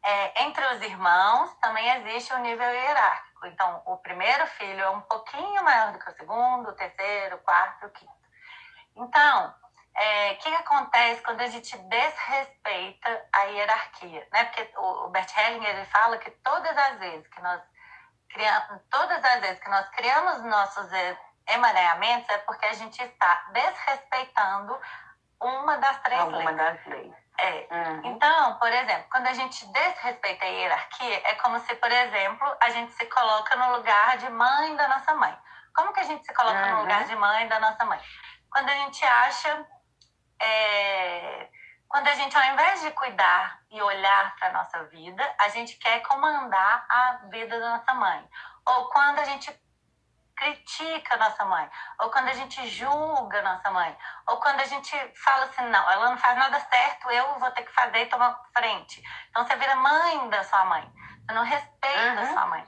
É, 0.05 0.45
entre 0.45 0.65
os 0.67 0.83
irmãos 0.83 1.53
também 1.57 1.89
existe 1.97 2.33
um 2.33 2.39
nível 2.39 2.71
hierárquico. 2.71 3.28
Então, 3.47 3.83
o 3.87 3.97
primeiro 3.99 4.47
filho 4.47 4.81
é 4.81 4.91
um 4.91 5.01
pouquinho 5.03 5.63
maior 5.63 5.93
do 5.93 5.99
que 5.99 6.11
o 6.11 6.17
segundo, 6.17 6.69
o 6.69 6.75
terceiro, 6.75 7.37
o 7.37 7.41
quarto, 7.41 7.87
o 7.87 7.91
quinto. 7.91 8.13
Então, 8.97 9.55
é, 9.97 10.33
o 10.33 10.37
que 10.37 10.49
acontece 10.55 11.23
quando 11.23 11.41
a 11.41 11.47
gente 11.47 11.77
desrespeita 11.77 13.29
a 13.33 13.43
hierarquia? 13.45 14.27
Né? 14.33 14.45
Porque 14.45 14.73
o 14.77 15.09
Bert 15.09 15.37
Hellinger 15.37 15.77
ele 15.77 15.85
fala 15.87 16.19
que 16.19 16.31
todas 16.31 16.77
as 16.77 16.99
vezes 16.99 17.27
que 17.29 17.41
nós 17.41 17.61
criamos, 18.29 18.81
todas 18.91 19.25
as 19.25 19.41
vezes 19.41 19.59
que 19.61 19.69
nós 19.71 19.89
criamos 19.91 20.43
nossos 20.45 20.91
emaranhamentos 21.49 22.29
é 22.29 22.39
porque 22.39 22.67
a 22.67 22.75
gente 22.75 23.03
está 23.03 23.47
desrespeitando 23.53 24.79
uma 25.41 25.79
das 25.79 25.99
três 26.03 26.21
Alguma 26.21 26.51
leis. 26.51 26.57
das 26.57 26.87
leis. 26.87 27.15
É. 27.39 27.69
Uhum. 27.71 28.01
Então, 28.05 28.59
por 28.59 28.73
exemplo, 28.73 29.07
quando 29.11 29.29
a 29.29 29.33
gente 29.33 29.65
desrespeita 29.67 30.45
a 30.45 30.49
hierarquia, 30.49 31.23
é 31.25 31.35
como 31.37 31.59
se, 31.61 31.75
por 31.77 31.91
exemplo, 31.91 32.57
a 32.61 32.71
gente 32.71 32.93
se 32.93 33.07
coloca 33.07 33.55
no 33.55 33.77
lugar 33.77 34.19
de 34.19 34.29
mãe 34.29 34.75
da 34.75 34.89
nossa 34.89 35.15
mãe. 35.15 35.39
Como 35.75 35.93
que 35.93 36.01
a 36.01 36.05
gente 36.05 36.27
se 36.27 36.35
coloca 36.35 36.59
uhum. 36.59 36.75
no 36.75 36.81
lugar 36.83 37.05
de 37.05 37.15
mãe 37.15 37.47
da 37.47 37.61
nossa 37.61 37.85
mãe? 37.85 38.01
Quando 38.51 38.69
a 38.69 38.75
gente 38.75 39.05
acha. 39.05 39.67
É, 40.41 41.49
quando 41.89 42.07
a 42.07 42.15
gente, 42.15 42.37
ao 42.37 42.45
invés 42.53 42.83
de 42.83 42.91
cuidar 42.91 43.61
e 43.71 43.81
olhar 43.81 44.37
para 44.37 44.49
a 44.49 44.53
nossa 44.53 44.85
vida, 44.85 45.35
a 45.41 45.49
gente 45.49 45.77
quer 45.79 46.01
comandar 46.03 46.87
a 46.89 47.21
vida 47.31 47.59
da 47.59 47.79
nossa 47.79 47.95
mãe. 47.95 48.29
Ou 48.67 48.91
quando 48.91 49.21
a 49.21 49.25
gente 49.25 49.51
critica 50.39 51.15
a 51.15 51.19
nossa 51.19 51.45
mãe, 51.45 51.69
ou 52.01 52.11
quando 52.11 52.29
a 52.29 52.33
gente 52.33 52.67
julga 52.69 53.41
a 53.41 53.43
nossa 53.43 53.71
mãe, 53.71 53.97
ou 54.29 54.37
quando 54.39 54.61
a 54.61 54.65
gente 54.65 54.97
fala 55.17 55.45
assim, 55.47 55.63
não, 55.65 55.91
ela 55.91 56.11
não 56.11 56.17
faz 56.17 56.39
nada 56.39 56.61
certo, 56.61 57.11
eu 57.11 57.39
vou 57.41 57.51
ter 57.51 57.63
que 57.63 57.73
fazer 57.73 58.03
e 58.03 58.07
tomar 58.07 58.41
frente. 58.57 59.03
Então 59.31 59.45
você 59.45 59.57
vira 59.57 59.75
mãe 59.77 60.31
da 60.31 60.45
sua 60.45 60.65
mãe, 60.65 60.93
você 61.27 61.33
não 61.35 61.43
respeita 61.43 62.13
uhum. 62.13 62.21
a 62.21 62.27
sua 62.27 62.47
mãe, 62.47 62.67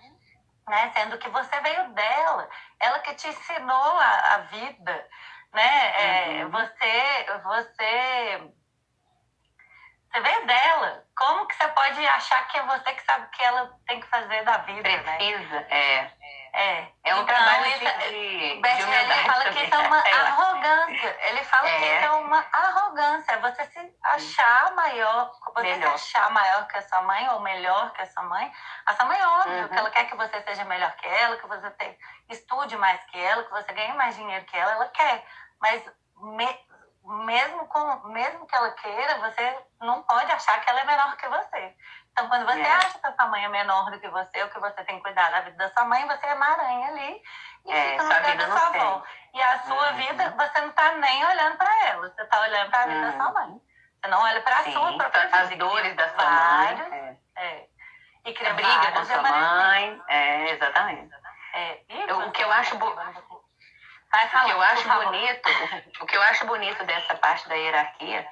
né? 0.69 0.93
Sendo 0.95 1.19
que 1.19 1.29
você 1.29 1.61
veio 1.61 1.91
dela, 1.91 2.49
ela 2.81 2.99
que 2.99 3.15
te 3.15 3.29
ensinou 3.29 3.99
a, 3.99 4.35
a 4.35 4.39
vida, 4.39 5.09
né? 5.53 6.41
É, 6.41 6.45
uhum. 6.45 6.51
você, 6.51 7.27
você 7.43 8.53
você 10.11 10.21
veio 10.23 10.45
dela. 10.45 11.05
Como 11.17 11.47
que 11.47 11.55
você 11.55 11.69
pode 11.69 12.05
achar 12.05 12.49
que 12.49 12.59
é 12.59 12.63
você 12.65 12.93
que 12.95 13.03
sabe 13.05 13.27
o 13.27 13.31
que 13.31 13.43
ela 13.45 13.79
tem 13.87 14.01
que 14.01 14.09
fazer 14.09 14.43
da 14.43 14.59
vida? 14.59 14.89
Né? 14.89 15.17
Precisa, 15.17 15.61
né? 15.61 15.67
é. 15.71 16.20
É, 16.53 16.89
é 17.05 17.15
um 17.15 17.23
então, 17.23 17.27
trabalho 17.27 17.65
de, 17.65 17.79
de, 17.79 18.61
Bert, 18.61 18.77
de 18.77 18.83
ele 18.83 19.25
fala 19.25 19.45
que 19.45 19.65
isso 19.65 19.75
é 19.75 19.79
uma 19.79 19.99
arrogância. 19.99 21.19
Ele 21.23 21.45
fala 21.45 21.69
é. 21.69 21.79
que 21.79 21.85
isso 21.85 22.05
é 22.05 22.11
uma 22.13 22.47
arrogância. 22.53 23.39
Você 23.39 23.65
se 23.67 23.97
achar 24.03 24.73
maior, 24.73 25.33
você 25.55 25.63
melhor. 25.63 25.99
se 25.99 26.17
achar 26.17 26.31
maior 26.31 26.67
que 26.67 26.79
a 26.79 26.83
sua 26.83 27.03
mãe 27.03 27.29
ou 27.31 27.41
melhor 27.41 27.93
que 27.93 28.03
a 28.03 28.07
sua 28.07 28.23
mãe. 28.25 28.53
A 28.87 28.95
sua 28.95 29.05
mãe, 29.05 29.23
óbvio, 29.23 29.63
uhum. 29.63 29.69
que 29.69 29.79
ela 29.79 29.91
quer 29.91 30.05
que 30.05 30.17
você 30.17 30.43
seja 30.43 30.65
melhor 30.65 30.93
que 30.97 31.07
ela, 31.07 31.37
que 31.37 31.47
você 31.47 31.71
te, 31.71 31.99
estude 32.31 32.77
mais 32.77 33.03
que 33.05 33.19
ela, 33.19 33.45
que 33.45 33.51
você 33.51 33.73
ganhe 33.73 33.93
mais 33.95 34.17
dinheiro 34.17 34.45
que 34.47 34.57
ela. 34.57 34.73
Ela 34.73 34.89
quer. 34.89 35.25
Mas 35.61 35.85
me, 36.17 36.47
mesmo, 37.05 37.67
com, 37.67 38.09
mesmo 38.09 38.47
que 38.47 38.55
ela 38.55 38.71
queira, 38.73 39.19
você 39.19 39.59
não 39.81 40.03
pode 40.03 40.31
achar 40.31 40.61
que 40.61 40.69
ela 40.71 40.81
é 40.81 40.85
menor 40.85 41.17
que 41.17 41.29
você. 41.29 41.77
Então, 42.13 42.29
quando 42.29 42.45
você 42.45 42.61
é. 42.61 42.73
acha 42.73 42.99
que 42.99 43.07
a 43.07 43.13
sua 43.13 43.27
mãe 43.29 43.45
é 43.45 43.49
menor 43.49 43.91
do 43.91 43.99
que 44.01 44.09
você, 44.09 44.43
ou 44.43 44.49
que 44.51 44.59
você 44.59 44.85
tem 44.85 44.97
que 44.97 45.03
cuidar 45.03 45.31
da 45.31 45.41
vida 45.41 45.57
da 45.57 45.73
sua 45.73 45.85
mãe, 45.85 46.07
você 46.07 46.27
é 46.27 46.35
uma 46.35 46.47
aranha 46.47 46.89
ali 46.89 47.23
e 47.67 47.73
é, 47.73 47.91
fica 47.91 48.03
no 48.03 48.15
lugar 48.15 48.37
da 48.37 48.47
sua 48.47 48.67
avó. 48.67 49.03
E 49.33 49.43
a 49.43 49.59
sua 49.61 49.91
uhum. 49.91 49.97
vida, 49.97 50.35
você 50.37 50.61
não 50.61 50.69
está 50.69 50.93
nem 50.93 51.25
olhando 51.25 51.57
para 51.57 51.89
ela, 51.89 52.09
você 52.09 52.23
está 52.23 52.41
olhando 52.41 52.71
para 52.71 52.83
a 52.83 52.87
vida 52.87 52.99
uhum. 52.99 53.07
da 53.07 53.25
sua 53.25 53.33
mãe. 53.33 53.61
Você 54.01 54.09
não 54.09 54.23
olha 54.23 54.41
para 54.41 54.59
a 54.59 54.65
sua 54.65 54.97
própria 54.97 55.27
vida. 55.27 55.41
As 55.41 55.59
dores 55.59 55.97
da 55.97 56.09
sua 56.09 56.31
mãe. 56.31 57.17
É. 57.37 57.43
é. 57.43 57.67
E 58.25 58.33
cria 58.35 58.55
briga 58.55 58.93
com 58.93 59.05
sua 59.05 59.23
mãe. 59.23 60.03
É, 60.09 60.51
exatamente. 60.51 61.15
É. 61.55 61.81
Eu, 61.89 62.19
o 62.27 62.33
que 62.33 62.43
eu 62.43 62.53
acho... 62.53 62.77
Bo... 62.77 62.87
o 62.87 64.45
que 64.47 64.53
eu 64.53 64.63
acho 64.63 64.89
bonito, 64.89 65.49
o 66.01 66.07
que 66.07 66.17
eu 66.17 66.23
acho 66.23 66.47
bonito 66.47 66.85
dessa 66.85 67.15
parte 67.15 67.49
da 67.49 67.55
hierarquia 67.55 68.27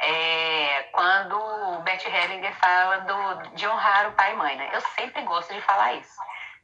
é 0.00 0.88
quando 0.92 1.36
o 1.36 1.80
Bert 1.80 2.04
Hellinger 2.04 2.54
fala 2.56 2.98
do, 2.98 3.50
de 3.54 3.66
honrar 3.66 4.08
o 4.08 4.12
pai 4.12 4.32
e 4.32 4.36
mãe, 4.36 4.56
né? 4.56 4.70
Eu 4.72 4.80
sempre 4.80 5.22
gosto 5.22 5.52
de 5.52 5.60
falar 5.62 5.94
isso, 5.94 6.18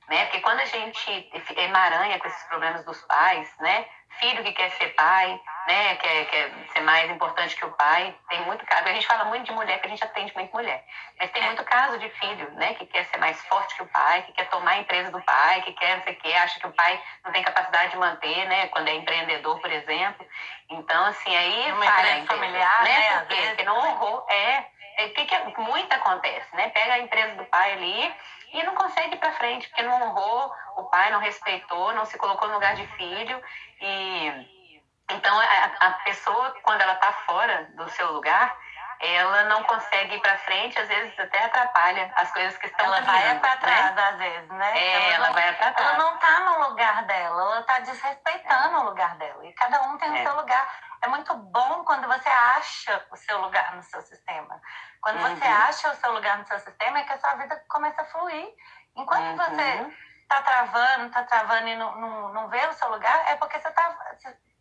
né? 0.08 0.24
Porque 0.24 0.40
quando 0.40 0.60
a 0.60 0.64
gente 0.64 1.30
emaranha 1.56 2.18
com 2.18 2.28
esses 2.28 2.42
problemas 2.44 2.84
dos 2.84 3.00
pais, 3.02 3.48
né? 3.60 3.86
Filho 4.20 4.42
que 4.44 4.52
quer 4.52 4.70
ser 4.72 4.88
pai, 4.94 5.40
né? 5.66 5.96
Quer, 5.96 6.24
quer 6.26 6.52
ser 6.72 6.80
mais 6.80 7.10
importante 7.10 7.54
que 7.54 7.64
o 7.64 7.72
pai, 7.72 8.14
tem 8.28 8.40
muito 8.42 8.64
caso. 8.66 8.88
A 8.88 8.92
gente 8.92 9.06
fala 9.06 9.24
muito 9.26 9.44
de 9.44 9.52
mulher, 9.52 9.80
que 9.80 9.86
a 9.86 9.90
gente 9.90 10.02
atende 10.02 10.34
muito 10.34 10.52
mulher, 10.52 10.84
mas 11.18 11.30
tem 11.30 11.42
muito 11.44 11.62
caso 11.64 11.98
de 11.98 12.08
filho, 12.10 12.50
né? 12.52 12.74
Que 12.74 12.86
quer 12.86 13.04
ser 13.06 13.18
mais 13.18 13.40
forte 13.46 13.74
que 13.76 13.82
o 13.82 13.86
pai, 13.86 14.22
que 14.22 14.32
quer 14.32 14.48
tomar 14.48 14.72
a 14.72 14.78
empresa 14.78 15.10
do 15.10 15.20
pai, 15.22 15.62
que 15.62 15.72
quer 15.72 15.96
não 15.96 16.04
sei 16.04 16.14
o 16.14 16.16
quê, 16.16 16.32
acha 16.32 16.58
que 16.58 16.66
o 16.66 16.72
pai 16.72 17.00
não 17.24 17.32
tem 17.32 17.42
capacidade 17.42 17.92
de 17.92 17.96
manter, 17.96 18.48
né? 18.48 18.68
Quando 18.68 18.88
é 18.88 18.94
empreendedor, 18.94 19.60
por 19.60 19.70
exemplo. 19.70 20.26
Então, 20.68 21.04
assim, 21.06 21.36
aí 21.36 21.72
Uma 21.72 21.86
empresa 21.86 22.26
familiar, 22.26 22.82
né? 22.82 22.98
né? 22.98 23.18
Porque, 23.20 23.42
porque 23.42 23.64
não 23.64 23.78
honrou, 23.78 24.26
é, 24.28 24.66
é 24.98 25.06
o 25.06 25.14
que, 25.14 25.24
que 25.24 25.60
muito 25.60 25.92
acontece, 25.92 26.54
né? 26.56 26.68
Pega 26.70 26.94
a 26.94 26.98
empresa 26.98 27.34
do 27.36 27.44
pai 27.44 27.72
ali 27.72 28.14
e 28.52 28.62
não 28.64 28.74
consegue 28.74 29.14
ir 29.14 29.18
para 29.18 29.32
frente, 29.32 29.68
porque 29.68 29.82
não 29.82 30.02
honrou 30.02 30.52
o 30.76 30.84
pai, 30.84 31.10
não 31.10 31.20
respeitou, 31.20 31.92
não 31.94 32.04
se 32.04 32.18
colocou 32.18 32.48
no 32.48 32.54
lugar 32.54 32.74
de 32.74 32.86
filho. 32.96 33.42
E 33.80 34.61
então 35.10 35.38
a, 35.38 35.64
a 35.86 35.90
pessoa, 36.04 36.54
quando 36.62 36.80
ela 36.80 36.94
está 36.94 37.12
fora 37.12 37.64
do 37.74 37.88
seu 37.90 38.12
lugar, 38.12 38.56
ela 39.02 39.44
não 39.44 39.64
consegue 39.64 40.14
ir 40.14 40.20
para 40.20 40.38
frente, 40.38 40.78
às 40.78 40.86
vezes 40.86 41.18
até 41.18 41.44
atrapalha 41.44 42.12
as 42.14 42.30
coisas 42.30 42.56
que 42.56 42.66
estão 42.66 42.86
Ela 42.86 43.00
vai 43.00 43.38
para 43.40 43.56
trás, 43.56 43.94
né? 43.96 44.02
às 44.02 44.16
vezes, 44.16 44.48
né? 44.50 44.78
É, 44.78 45.12
ela, 45.14 45.26
ela 45.26 45.34
vai 45.34 45.52
para 45.54 45.72
trás. 45.72 45.88
Ela 45.88 45.98
não 45.98 46.14
está 46.14 46.40
no 46.40 46.68
lugar 46.68 47.04
dela, 47.04 47.42
ela 47.42 47.60
está 47.60 47.80
desrespeitando 47.80 48.76
é. 48.76 48.78
o 48.78 48.84
lugar 48.84 49.16
dela. 49.16 49.44
E 49.44 49.52
cada 49.54 49.82
um 49.82 49.98
tem 49.98 50.08
é. 50.08 50.20
o 50.20 50.22
seu 50.24 50.36
lugar. 50.36 50.68
É 51.02 51.08
muito 51.08 51.34
bom 51.34 51.84
quando 51.84 52.06
você 52.06 52.28
acha 52.28 53.04
o 53.10 53.16
seu 53.16 53.40
lugar 53.40 53.74
no 53.74 53.82
seu 53.82 54.00
sistema. 54.02 54.60
Quando 55.00 55.20
uhum. 55.20 55.34
você 55.34 55.48
acha 55.48 55.90
o 55.90 55.96
seu 55.96 56.12
lugar 56.12 56.38
no 56.38 56.46
seu 56.46 56.60
sistema, 56.60 57.00
é 57.00 57.02
que 57.02 57.12
a 57.12 57.18
sua 57.18 57.34
vida 57.34 57.60
começa 57.68 58.02
a 58.02 58.04
fluir. 58.04 58.48
Enquanto 58.94 59.30
uhum. 59.30 59.36
você 59.36 59.96
está 60.22 60.42
travando, 60.42 61.06
está 61.06 61.24
travando 61.24 61.66
e 61.66 61.76
não, 61.76 61.96
não, 61.96 62.32
não 62.32 62.48
vê 62.48 62.64
o 62.66 62.72
seu 62.72 62.88
lugar, 62.88 63.24
é 63.28 63.34
porque 63.34 63.58
você 63.58 63.68
está. 63.68 63.98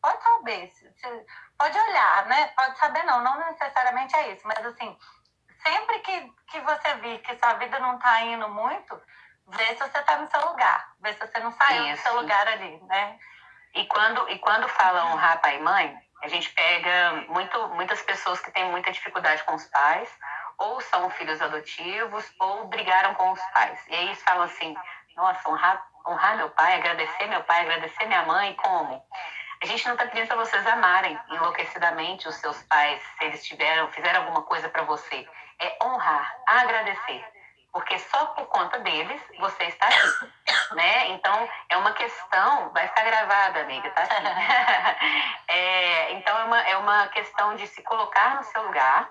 Pode 0.01 0.23
saber, 0.23 0.67
você 0.67 1.25
pode 1.57 1.77
olhar, 1.77 2.25
né? 2.25 2.47
Pode 2.55 2.77
saber, 2.79 3.03
não, 3.03 3.21
não 3.21 3.37
necessariamente 3.37 4.15
é 4.15 4.31
isso, 4.31 4.47
mas 4.47 4.65
assim, 4.65 4.97
sempre 5.63 5.99
que, 5.99 6.33
que 6.47 6.59
você 6.61 6.93
vir 6.95 7.19
que 7.21 7.37
sua 7.37 7.53
vida 7.53 7.79
não 7.79 7.95
está 7.95 8.21
indo 8.21 8.49
muito, 8.49 8.99
vê 9.47 9.65
se 9.67 9.75
você 9.75 9.99
está 9.99 10.17
no 10.17 10.29
seu 10.29 10.43
lugar, 10.47 10.93
vê 11.01 11.13
se 11.13 11.19
você 11.19 11.39
não 11.39 11.51
saiu 11.51 11.85
isso. 11.85 11.97
do 11.97 12.03
seu 12.03 12.21
lugar 12.21 12.47
ali, 12.47 12.81
né? 12.83 13.19
E 13.73 13.85
quando, 13.85 14.27
e 14.29 14.39
quando 14.39 14.67
fala 14.67 15.05
honrar 15.05 15.39
pai 15.39 15.57
e 15.57 15.61
mãe, 15.61 15.97
a 16.23 16.27
gente 16.27 16.51
pega 16.53 17.25
muito, 17.29 17.67
muitas 17.69 18.01
pessoas 18.01 18.39
que 18.39 18.51
têm 18.51 18.65
muita 18.69 18.91
dificuldade 18.91 19.43
com 19.43 19.55
os 19.55 19.65
pais, 19.65 20.09
ou 20.57 20.81
são 20.81 21.09
filhos 21.11 21.41
adotivos, 21.41 22.31
ou 22.39 22.67
brigaram 22.67 23.13
com 23.15 23.31
os 23.31 23.41
pais. 23.53 23.79
E 23.87 23.95
aí 23.95 24.05
eles 24.05 24.21
falam 24.23 24.43
assim: 24.43 24.75
nossa, 25.15 25.49
honrar, 25.49 25.83
honrar 26.05 26.37
meu 26.37 26.49
pai, 26.49 26.75
agradecer 26.75 27.27
meu 27.27 27.43
pai, 27.43 27.61
agradecer 27.61 28.05
minha 28.05 28.25
mãe, 28.25 28.53
como? 28.55 29.03
A 29.61 29.65
gente 29.67 29.85
não 29.85 29.93
está 29.93 30.07
pedindo 30.07 30.27
para 30.27 30.37
vocês 30.37 30.65
amarem 30.65 31.19
enlouquecidamente 31.29 32.27
os 32.27 32.35
seus 32.35 32.61
pais, 32.63 32.99
se 33.17 33.25
eles 33.25 33.45
tiveram, 33.45 33.91
fizeram 33.91 34.21
alguma 34.21 34.41
coisa 34.41 34.67
para 34.67 34.81
você. 34.83 35.27
É 35.59 35.77
honrar, 35.83 36.35
agradecer. 36.47 37.23
Porque 37.71 37.97
só 37.99 38.25
por 38.27 38.47
conta 38.47 38.79
deles 38.79 39.21
você 39.39 39.65
está 39.65 39.87
aqui. 39.87 40.31
Né? 40.71 41.09
Então, 41.09 41.49
é 41.67 41.75
uma 41.75 41.91
questão, 41.91 42.69
vai 42.69 42.87
ficar 42.87 43.03
gravada, 43.03 43.59
amiga, 43.59 43.89
tá 43.89 44.03
é, 45.49 46.13
então, 46.13 46.37
é 46.37 46.43
uma, 46.45 46.61
é 46.61 46.77
uma 46.77 47.07
questão 47.09 47.55
de 47.57 47.67
se 47.67 47.83
colocar 47.83 48.35
no 48.35 48.43
seu 48.45 48.63
lugar, 48.63 49.09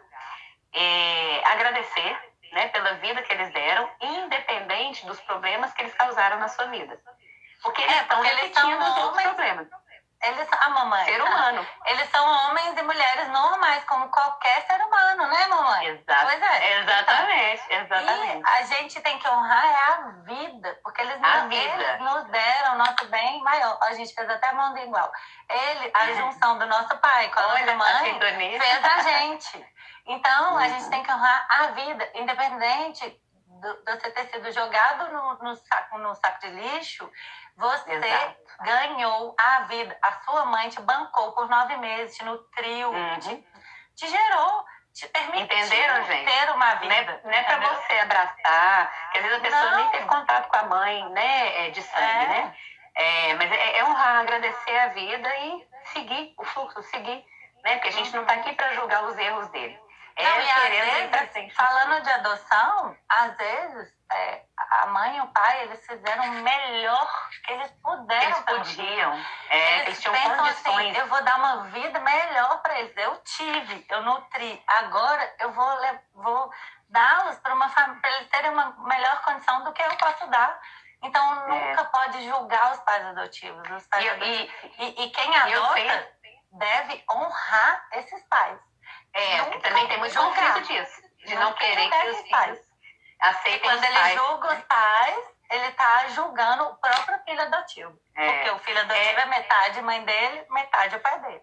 é, 0.73 1.43
agradecer 1.45 2.19
né, 2.53 2.69
pela 2.69 2.95
vida 2.95 3.21
que 3.21 3.33
eles 3.35 3.53
deram, 3.53 3.91
independente 4.01 5.05
dos 5.05 5.21
problemas 5.21 5.71
que 5.75 5.83
eles 5.83 5.95
causaram 5.95 6.39
na 6.39 6.49
sua 6.49 6.65
vida. 6.67 6.99
Porque 7.63 7.83
eles 7.83 7.95
é, 7.95 8.01
estão 8.01 8.23
repetindo 8.23 8.79
os 8.79 8.97
outros 8.97 9.23
problemas. 9.23 9.69
Eles, 10.23 10.49
a 10.53 10.69
mamãe. 10.69 11.05
Ser 11.07 11.23
humano. 11.23 11.67
Eles 11.87 12.11
são 12.11 12.27
homens 12.29 12.77
e 12.79 12.83
mulheres 12.83 13.29
normais, 13.29 13.83
como 13.85 14.09
qualquer 14.11 14.67
ser 14.67 14.79
humano, 14.85 15.27
né, 15.27 15.47
mamãe? 15.47 15.87
Exato. 15.87 16.27
Pois 16.27 16.43
é. 16.43 16.81
Exatamente, 16.81 17.63
exatamente. 17.71 18.43
E 18.43 18.47
a 18.47 18.63
gente 18.65 19.01
tem 19.01 19.19
que 19.19 19.29
honrar 19.29 19.65
é 19.65 19.75
a 19.75 20.09
vida, 20.25 20.79
porque 20.83 21.01
eles, 21.01 21.23
a 21.23 21.39
nos, 21.39 21.49
vida. 21.49 21.83
eles 21.83 22.01
nos 22.01 22.25
deram 22.25 22.77
nosso 22.77 23.07
bem 23.09 23.43
maior. 23.43 23.79
A 23.83 23.95
gente 23.95 24.15
fez 24.15 24.29
até 24.29 24.53
mão 24.53 24.77
igual. 24.77 25.11
Ele, 25.49 25.91
a 25.95 26.13
junção 26.13 26.59
do 26.59 26.67
nosso 26.67 26.97
pai 26.99 27.31
com 27.31 27.41
a 27.41 27.47
Olha, 27.49 27.75
nossa 27.75 28.03
mãe, 28.03 28.61
fez 28.61 28.85
a 28.85 29.01
gente. 29.01 29.67
Então, 30.07 30.59
a 30.59 30.69
gente 30.69 30.91
tem 30.91 31.03
que 31.03 31.13
honrar 31.13 31.47
a 31.49 31.67
vida, 31.69 32.11
independente 32.15 33.21
de 33.61 33.93
você 33.93 34.11
ter 34.11 34.27
sido 34.31 34.51
jogado 34.53 35.13
no, 35.13 35.35
no, 35.35 35.57
saco, 35.57 35.99
no 35.99 36.15
saco 36.15 36.41
de 36.41 36.49
lixo, 36.49 37.11
você 37.57 37.93
Exato. 37.93 38.37
ganhou 38.63 39.35
a 39.39 39.61
vida. 39.61 39.97
A 40.03 40.13
sua 40.23 40.45
mãe 40.47 40.69
te 40.69 40.81
bancou 40.81 41.33
por 41.33 41.49
nove 41.49 41.77
meses, 41.77 42.17
te 42.17 42.25
nutriu, 42.25 42.91
uhum. 42.91 43.19
te, 43.19 43.47
te 43.97 44.09
gerou 44.09 44.65
te 44.93 45.09
permitiu 45.09 45.45
Entenderam, 45.45 46.05
gente? 46.05 46.25
ter 46.25 46.51
uma 46.51 46.75
vida. 46.75 46.95
Não 46.95 47.01
é, 47.13 47.21
não 47.25 47.33
é 47.33 47.43
para 47.45 47.59
você 47.59 47.93
abraçar, 48.01 49.11
que 49.13 49.19
às 49.19 49.25
vezes 49.25 49.39
a 49.39 49.41
pessoa 49.41 49.71
não. 49.71 49.77
nem 49.79 49.91
teve 49.91 50.07
contato 50.07 50.49
com 50.49 50.57
a 50.57 50.63
mãe 50.65 51.09
né, 51.11 51.67
é, 51.67 51.71
de 51.71 51.83
sangue, 51.83 52.25
é. 52.25 52.29
né? 52.29 52.57
É, 52.95 53.35
mas 53.35 53.53
é, 53.53 53.79
é, 53.79 53.85
honrar, 53.85 54.21
agradecer 54.21 54.79
a 54.79 54.89
vida 54.89 55.29
e 55.39 55.69
seguir 55.93 56.35
o 56.37 56.45
fluxo, 56.45 56.83
seguir, 56.85 57.25
né? 57.65 57.75
Porque 57.75 57.89
a 57.89 57.93
gente 57.93 58.15
não 58.15 58.23
está 58.23 58.35
aqui 58.35 58.53
para 58.53 58.75
julgar 58.75 59.05
os 59.05 59.17
erros 59.17 59.49
dele. 59.49 59.79
É 60.21 60.31
não, 60.31 60.41
e 60.41 60.51
às 60.51 61.33
vezes, 61.33 61.55
falando 61.55 62.03
de 62.03 62.11
adoção, 62.11 62.97
às 63.09 63.37
vezes 63.37 64.01
é, 64.13 64.43
a 64.57 64.87
mãe 64.87 65.17
e 65.17 65.21
o 65.21 65.27
pai, 65.29 65.63
eles 65.63 65.87
fizeram 65.87 66.25
o 66.25 66.43
melhor 66.43 67.31
que 67.45 67.53
eles 67.53 67.71
puderam. 67.83 68.23
Eles 68.23 68.41
podiam. 68.41 69.13
É, 69.49 69.75
eles, 69.75 69.87
eles 69.87 70.01
tinham 70.01 70.15
pensam 70.15 70.45
assim, 70.45 70.65
condições. 70.65 70.91
assim, 70.91 70.99
eu 70.99 71.07
vou 71.07 71.23
dar 71.23 71.37
uma 71.37 71.65
vida 71.69 72.01
melhor 72.01 72.61
para 72.61 72.81
eles. 72.81 72.97
Eu 72.97 73.17
tive, 73.19 73.87
eu 73.89 74.03
nutri. 74.03 74.63
Agora 74.67 75.35
eu 75.39 75.53
vou, 75.53 75.79
vou 76.15 76.53
dá-los 76.89 77.39
para 77.39 77.55
uma 77.55 77.69
para 77.69 78.11
eles 78.17 78.29
terem 78.31 78.51
uma 78.51 78.73
melhor 78.81 79.23
condição 79.23 79.65
do 79.65 79.73
que 79.73 79.83
eu 79.83 79.97
posso 79.97 80.27
dar. 80.27 80.61
Então 81.03 81.53
é. 81.53 81.71
nunca 81.71 81.85
pode 81.85 82.25
julgar 82.27 82.73
os 82.73 82.81
pais 82.81 83.07
adotivos. 83.07 83.71
Os 83.71 83.87
pais 83.87 84.05
e, 84.05 84.09
adotivos. 84.09 84.55
E, 84.79 84.85
e, 84.85 85.05
e, 85.05 85.11
quem 85.11 85.37
adota 85.37 86.09
deve 86.53 87.05
honrar 87.11 87.87
esses 87.93 88.23
pais. 88.25 88.59
É, 89.15 89.59
também 89.59 89.87
tem 89.89 89.99
muito 89.99 90.15
conflito 90.15 90.61
disso. 90.63 91.03
De 91.25 91.35
não, 91.35 91.43
não 91.43 91.53
querer 91.55 91.91
que 91.91 92.11
os 92.11 92.21
filhos 92.23 92.59
aceitem 93.21 93.61
Quando 93.61 93.79
os 93.79 93.85
ele 93.85 93.99
pais. 93.99 94.15
julga 94.15 94.53
os 94.55 94.61
pais, 94.65 95.25
ele 95.51 95.67
está 95.67 96.09
julgando 96.09 96.65
o 96.65 96.77
próprio 96.77 97.19
filho 97.25 97.43
adotivo. 97.43 97.99
É, 98.17 98.33
porque 98.33 98.51
o 98.51 98.59
filho 98.61 98.81
adotivo 98.81 99.19
é, 99.19 99.21
é 99.21 99.27
metade 99.27 99.83
mãe 99.83 100.05
dele, 100.05 100.47
metade 100.51 100.97
o 100.97 101.01
pai 101.01 101.19
dele. 101.21 101.43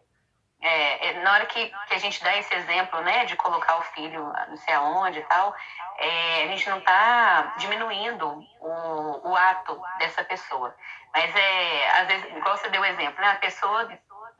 É, 0.59 1.09
é, 1.09 1.13
na 1.21 1.33
hora 1.33 1.45
que, 1.45 1.67
que 1.87 1.93
a 1.93 1.99
gente 1.99 2.23
dá 2.23 2.35
esse 2.35 2.53
exemplo, 2.55 2.99
né, 3.01 3.25
de 3.25 3.35
colocar 3.35 3.77
o 3.77 3.83
filho 3.83 4.33
não 4.47 4.57
sei 4.57 4.73
aonde 4.73 5.19
e 5.19 5.23
tal, 5.23 5.55
é, 5.97 6.43
a 6.43 6.47
gente 6.47 6.67
não 6.69 6.79
está 6.79 7.53
diminuindo 7.57 8.43
o, 8.59 9.29
o 9.29 9.35
ato 9.35 9.79
dessa 9.99 10.23
pessoa. 10.23 10.75
Mas 11.13 11.35
é, 11.35 11.89
às 11.99 12.07
vezes, 12.07 12.25
igual 12.35 12.57
você 12.57 12.69
deu 12.69 12.81
o 12.81 12.85
exemplo, 12.85 13.21
né, 13.21 13.31
a 13.31 13.35
pessoa 13.35 13.87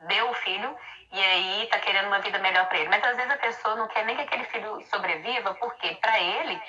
deu 0.06 0.30
o 0.30 0.34
filho 0.34 0.76
e 1.10 1.20
aí 1.20 1.66
tá 1.70 1.78
querendo 1.78 2.06
uma 2.06 2.20
vida 2.20 2.38
melhor 2.38 2.66
para 2.66 2.78
ele. 2.78 2.88
Mas 2.88 3.02
às 3.02 3.16
vezes 3.16 3.30
a 3.30 3.38
pessoa 3.38 3.76
não 3.76 3.88
quer 3.88 4.04
nem 4.04 4.16
que 4.16 4.22
aquele 4.22 4.44
filho 4.44 4.80
sobreviva, 4.82 5.54
porque 5.54 5.94
para 5.96 6.20
ele 6.20 6.60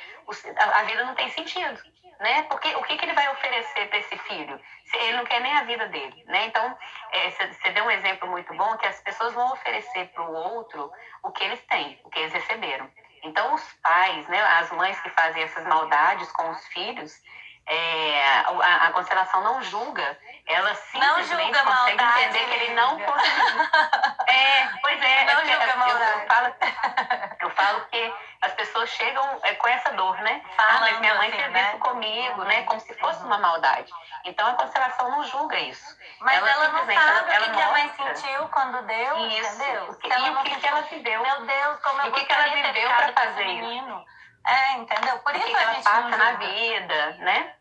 a 0.58 0.84
vida 0.84 1.04
não 1.04 1.16
tem 1.16 1.30
sentido, 1.30 1.82
né? 2.20 2.44
Porque 2.44 2.68
o 2.76 2.84
que, 2.84 2.98
que 2.98 3.06
ele 3.06 3.14
vai 3.14 3.30
oferecer 3.30 3.88
para 3.90 4.00
esse 4.00 4.18
filho? 4.20 4.60
Ele 4.94 5.18
não 5.18 5.26
quer 5.26 5.42
nem 5.42 5.54
a 5.54 5.64
vida 5.64 5.88
dele, 5.88 6.24
né? 6.28 6.46
Então, 6.46 6.78
você 7.12 7.68
é, 7.68 7.72
deu 7.72 7.86
um 7.86 7.92
exemplo 7.92 8.30
muito 8.30 8.54
bom 8.56 8.78
que 8.78 8.88
as 8.88 9.02
pessoas 9.02 9.34
vão 9.34 9.52
oferecer 9.54 10.08
para 10.10 10.24
o 10.24 10.34
outro 10.34 10.92
o 11.24 11.32
que 11.32 11.44
eles 11.44 11.62
têm, 11.68 12.00
o 12.04 12.10
que 12.10 12.20
eles 12.20 12.34
receberam. 12.34 12.90
Então, 13.24 13.54
os 13.54 13.64
pais, 13.84 14.28
né, 14.28 14.42
as 14.42 14.72
mães 14.72 15.00
que 15.02 15.10
fazem 15.10 15.44
essas 15.44 15.66
maldades 15.66 16.32
com 16.32 16.50
os 16.50 16.66
filhos, 16.68 17.22
é, 17.70 18.24
a, 18.46 18.88
a, 18.88 18.92
constelação 18.94 19.44
não 19.44 19.62
julga, 19.62 20.18
ela 20.50 20.74
simplesmente 20.74 21.60
consegue 21.60 21.64
maldade, 21.64 22.24
entender 22.24 22.46
que 22.46 22.56
ele 22.56 22.74
não 22.74 23.00
conseguiu. 23.00 23.62
é, 24.28 24.68
pois 24.82 25.02
é, 25.02 25.26
não 25.26 25.42
é, 25.42 25.46
julga 25.46 25.64
eu, 25.64 26.20
eu, 26.20 26.28
falo, 26.28 26.56
eu 27.40 27.50
falo 27.52 27.86
que 27.86 28.14
as 28.42 28.54
pessoas 28.54 28.90
chegam 28.90 29.40
é, 29.44 29.54
com 29.54 29.68
essa 29.68 29.92
dor, 29.92 30.18
né? 30.22 30.42
Falando 30.58 30.76
ah, 30.76 30.80
mas 30.82 31.00
minha 31.00 31.16
mãe 31.16 31.28
assim, 31.28 31.38
fez 31.38 31.52
né? 31.52 31.70
isso 31.70 31.78
comigo, 31.78 32.44
né? 32.46 32.64
Como 32.64 32.80
se 32.80 32.94
fosse 32.96 33.24
uma 33.24 33.38
maldade. 33.38 33.92
Então 34.26 34.48
a 34.48 34.54
constelação 34.54 35.12
não 35.12 35.24
julga 35.26 35.58
isso. 35.60 35.96
Mas 36.22 36.38
ela, 36.38 36.50
ela 36.50 36.68
não 36.70 36.80
sabe 36.80 36.96
ela, 36.96 37.34
ela 37.34 37.48
o 37.48 37.52
que, 37.52 37.62
a 37.62 37.72
mãe 37.72 37.94
sentiu 37.96 38.48
quando 38.50 38.82
deu, 38.88 39.28
isso, 39.28 39.56
entendeu? 39.56 39.96
Que, 40.00 40.08
e 40.08 40.30
o 40.30 40.44
que, 40.44 40.56
que 40.56 40.68
ela 40.68 40.82
viveu. 40.82 41.22
Meu 41.22 41.46
Deus, 41.46 41.80
como 41.82 42.02
eu 42.02 42.08
o 42.08 42.12
que, 42.12 42.26
que 42.26 42.34
ela 42.34 42.48
viveu 42.48 42.90
para 42.90 43.14
fazer 43.14 43.46
isso. 43.46 44.06
É, 44.48 44.74
entendeu? 44.78 45.20
Por 45.20 45.34
o 45.34 45.38
isso 45.38 45.46
que, 45.46 45.54
que 45.54 45.62
ela 45.62 45.76
passa 45.76 46.18
na 46.18 46.32
vida, 46.34 47.12
né? 47.20 47.56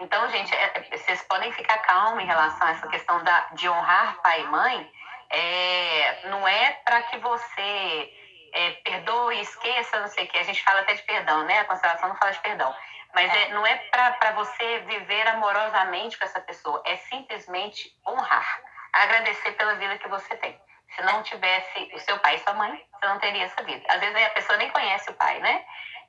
Então, 0.00 0.28
gente, 0.30 0.54
é, 0.54 0.88
vocês 0.90 1.22
podem 1.22 1.52
ficar 1.52 1.78
calmos 1.78 2.22
em 2.22 2.26
relação 2.26 2.66
a 2.66 2.70
essa 2.70 2.88
questão 2.88 3.22
da, 3.22 3.40
de 3.52 3.68
honrar 3.68 4.20
pai 4.22 4.40
e 4.40 4.46
mãe. 4.46 4.92
É, 5.28 6.28
não 6.28 6.48
é 6.48 6.72
para 6.84 7.02
que 7.02 7.18
você 7.18 8.12
é, 8.52 8.70
perdoe, 8.82 9.40
esqueça, 9.40 10.00
não 10.00 10.08
sei 10.08 10.24
o 10.24 10.28
que. 10.28 10.38
A 10.38 10.42
gente 10.42 10.62
fala 10.62 10.80
até 10.80 10.94
de 10.94 11.02
perdão, 11.02 11.44
né? 11.44 11.60
A 11.60 11.64
constelação 11.66 12.08
não 12.08 12.16
fala 12.16 12.32
de 12.32 12.40
perdão. 12.40 12.74
Mas 13.14 13.30
é 13.30 13.48
não 13.48 13.66
é 13.66 13.76
para 13.76 14.32
você 14.32 14.78
viver 14.80 15.28
amorosamente 15.28 16.18
com 16.18 16.24
essa 16.24 16.40
pessoa. 16.40 16.82
É 16.86 16.96
simplesmente 16.96 17.94
honrar. 18.06 18.62
Agradecer 18.92 19.52
pela 19.52 19.74
vida 19.74 19.98
que 19.98 20.08
você 20.08 20.34
tem. 20.36 20.58
Se 20.96 21.02
não 21.02 21.22
tivesse 21.22 21.90
o 21.94 21.98
seu 22.00 22.18
pai 22.20 22.36
e 22.36 22.38
sua 22.38 22.54
mãe, 22.54 22.84
você 22.92 23.06
não 23.06 23.18
teria 23.18 23.44
essa 23.44 23.62
vida. 23.62 23.84
Às 23.88 24.00
vezes 24.00 24.16
a 24.16 24.30
pessoa 24.30 24.56
nem 24.56 24.70
conhece 24.70 25.10
o 25.10 25.14
pai, 25.14 25.38
né? 25.40 25.64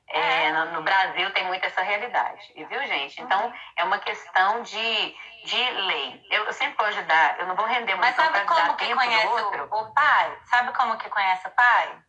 É, 0.08 0.52
no, 0.52 0.72
no, 0.72 0.82
Brasil 0.82 1.32
tem 1.32 1.46
muito 1.46 1.64
essa 1.64 1.80
realidade, 1.80 2.52
viu, 2.54 2.86
gente? 2.86 3.22
Então, 3.22 3.46
uhum. 3.46 3.54
é 3.76 3.84
uma 3.84 3.98
questão 3.98 4.62
de, 4.62 5.16
de 5.44 5.70
lei. 5.70 6.26
Eu, 6.30 6.44
eu 6.44 6.52
sempre 6.52 6.76
gosto 6.76 7.00
de 7.00 7.04
dar, 7.04 7.38
eu 7.38 7.46
não 7.46 7.56
vou 7.56 7.64
render 7.64 7.94
muito 7.94 8.00
Mas 8.00 8.16
sabe 8.16 8.44
como 8.44 8.76
que 8.76 8.94
conhece 8.94 9.26
o, 9.26 9.64
o, 9.64 9.94
pai? 9.94 10.38
Sabe 10.44 10.72
como 10.72 10.98
que 10.98 11.08
conhece 11.08 11.48
o 11.48 11.50
pai? 11.52 12.02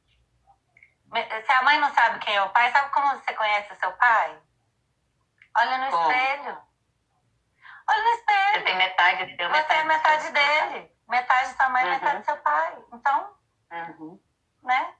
Se 1.46 1.52
a 1.52 1.62
mãe 1.62 1.80
não 1.80 1.94
sabe 1.94 2.20
quem 2.20 2.36
é 2.36 2.42
o 2.42 2.50
pai, 2.50 2.72
sabe 2.72 2.92
como 2.92 3.08
você 3.16 3.34
conhece 3.34 3.72
o 3.72 3.76
seu 3.76 3.92
pai? 3.94 4.38
Olha 5.56 5.78
no 5.78 5.92
como? 5.92 6.12
espelho. 6.12 6.58
Olha 7.90 8.04
no 8.04 8.10
espelho. 8.10 8.54
Você 8.54 8.62
tem 8.62 8.78
metade 8.78 9.26
do 9.26 9.36
seu, 9.36 9.50
Você 9.50 9.58
metade 9.58 9.80
é 9.80 9.84
metade 9.84 10.32
dele. 10.32 10.92
Metade 11.08 11.50
da 11.50 11.56
sua 11.56 11.70
mãe, 11.70 11.84
uhum. 11.84 11.90
metade 11.92 12.20
do 12.20 12.26
seu 12.26 12.38
pai. 12.38 12.78
Então, 12.92 13.36
uhum. 13.72 14.20
né? 14.64 14.94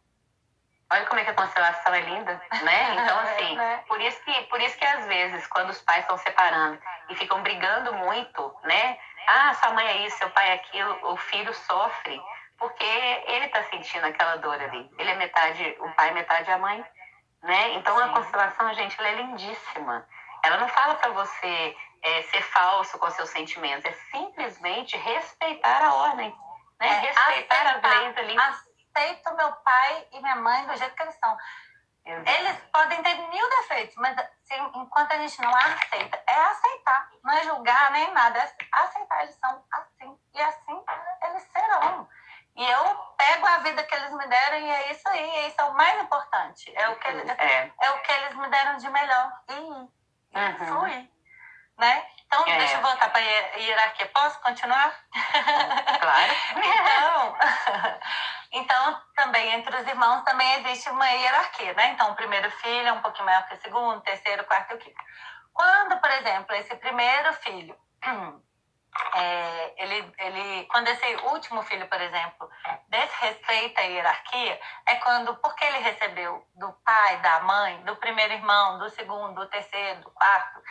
Olha 0.94 1.08
como 1.08 1.20
é 1.20 1.24
que 1.24 1.32
a 1.32 1.34
constelação 1.34 1.92
é 1.92 2.02
linda, 2.02 2.40
né? 2.62 2.94
Então, 3.02 3.20
assim, 3.20 3.60
é. 3.60 3.78
por 3.88 4.00
isso 4.00 4.22
que, 4.24 4.44
por 4.44 4.62
isso 4.62 4.78
que 4.78 4.86
às 4.86 5.06
vezes, 5.08 5.48
quando 5.48 5.72
os 5.72 5.82
pais 5.82 6.02
estão 6.02 6.18
separando 6.20 6.80
e 7.10 7.16
ficam 7.16 7.42
brigando 7.42 7.94
muito, 7.94 8.56
né? 8.64 9.00
Ah, 9.26 9.56
sua 9.56 9.72
mãe 9.72 9.88
é 9.88 10.06
isso, 10.06 10.18
seu 10.18 10.30
pai 10.30 10.52
é 10.52 10.54
aquilo, 10.54 11.12
o 11.12 11.18
filho 11.18 11.52
sofre, 11.52 12.22
porque 12.60 12.86
ele 13.26 13.46
está 13.46 13.64
sentindo 13.64 14.06
aquela 14.06 14.36
dor 14.36 14.62
ali. 14.62 14.88
Ele 15.00 15.10
é 15.10 15.16
metade 15.16 15.76
o 15.80 15.90
pai, 15.94 16.12
metade 16.12 16.52
a 16.52 16.60
mãe, 16.60 16.86
né? 17.42 17.74
Então, 17.74 17.98
a 17.98 18.10
constelação, 18.10 18.72
gente, 18.76 18.96
ela 19.00 19.10
é 19.10 19.16
lindíssima. 19.16 20.08
Ela 20.44 20.58
não 20.58 20.68
fala 20.68 20.94
para 20.96 21.10
você 21.10 21.76
é, 22.04 22.22
ser 22.24 22.44
falso 22.44 23.00
com 23.00 23.10
seus 23.10 23.30
sentimentos, 23.30 23.86
é 23.86 23.94
simplesmente 24.12 24.96
respeitar 24.98 25.86
a 25.86 25.96
ordem, 25.96 26.30
né? 26.80 26.88
É, 26.88 27.00
respeitar 27.00 27.78
as 27.78 27.82
leis 27.82 28.18
ali 28.18 28.36
aceito 28.94 29.36
meu 29.36 29.52
pai 29.52 30.08
e 30.12 30.22
minha 30.22 30.36
mãe 30.36 30.66
do 30.68 30.76
jeito 30.76 30.96
que 30.96 31.02
eles 31.02 31.16
são. 31.16 31.38
Eles 32.06 32.58
podem 32.72 33.02
ter 33.02 33.16
mil 33.30 33.50
defeitos, 33.50 33.96
mas 33.96 34.16
se, 34.44 34.54
enquanto 34.76 35.14
a 35.14 35.18
gente 35.18 35.42
não 35.42 35.56
aceita, 35.56 36.22
é 36.28 36.36
aceitar, 36.36 37.10
não 37.24 37.34
é 37.34 37.44
julgar 37.44 37.92
nem 37.92 38.12
nada, 38.12 38.40
é 38.40 38.54
aceitar. 38.72 39.24
Eles 39.24 39.36
são 39.36 39.64
assim 39.72 40.20
e 40.34 40.42
assim 40.42 40.84
eles 41.24 41.44
serão. 41.44 42.10
E 42.56 42.70
eu 42.70 42.96
pego 43.18 43.48
a 43.48 43.58
vida 43.60 43.84
que 43.84 43.96
eles 43.96 44.12
me 44.12 44.28
deram 44.28 44.58
e 44.60 44.70
é 44.70 44.92
isso 44.92 45.08
aí, 45.08 45.48
isso 45.48 45.60
é 45.60 45.64
o 45.64 45.74
mais 45.74 46.04
importante. 46.04 46.72
É 46.76 46.90
o 46.90 47.00
que, 47.00 47.08
eles, 47.08 47.30
é. 47.30 47.72
é 47.82 47.92
o 47.92 48.00
que 48.02 48.12
eles 48.12 48.36
me 48.36 48.50
deram 48.50 48.78
de 48.78 48.90
melhor. 48.90 49.32
E, 49.50 49.54
e 49.54 50.40
uhum. 50.40 50.66
fluir. 50.68 51.10
Né? 51.78 52.08
Então, 52.34 52.48
é. 52.48 52.58
deixa 52.58 52.78
eu 52.78 52.82
voltar 52.82 53.10
para 53.12 53.22
a 53.22 53.60
hierarquia. 53.60 54.08
Posso 54.08 54.42
continuar? 54.42 54.92
Claro. 56.02 56.34
então, 56.58 57.38
então, 58.54 59.02
também 59.16 59.54
entre 59.54 59.76
os 59.76 59.88
irmãos 59.88 60.24
também 60.24 60.52
existe 60.56 60.90
uma 60.90 61.08
hierarquia, 61.08 61.74
né? 61.74 61.92
Então, 61.92 62.12
o 62.12 62.16
primeiro 62.16 62.50
filho 62.50 62.88
é 62.88 62.94
um 62.94 63.02
pouquinho 63.02 63.26
maior 63.26 63.46
que 63.46 63.54
o 63.54 63.62
segundo, 63.62 64.02
terceiro, 64.02 64.44
quarto 64.46 64.72
e 64.72 64.76
o 64.76 64.80
quinto. 64.80 65.04
Quando, 65.54 66.00
por 66.00 66.10
exemplo, 66.10 66.56
esse 66.56 66.76
primeiro 66.78 67.34
filho 67.34 67.78
é, 69.14 69.84
ele, 69.84 70.14
ele, 70.18 70.66
quando 70.72 70.88
esse 70.88 71.16
último 71.28 71.62
filho, 71.62 71.88
por 71.88 72.02
exemplo, 72.02 72.50
desrespeita 72.88 73.82
a 73.82 73.84
hierarquia, 73.84 74.60
é 74.88 74.96
quando, 74.96 75.36
porque 75.36 75.64
ele 75.66 75.78
recebeu 75.78 76.44
do 76.56 76.74
pai, 76.84 77.18
da 77.18 77.42
mãe, 77.42 77.84
do 77.84 77.96
primeiro 77.98 78.34
irmão, 78.34 78.80
do 78.80 78.90
segundo, 78.90 79.36
do 79.36 79.48
terceiro, 79.50 80.02
do 80.02 80.10
quarto, 80.10 80.64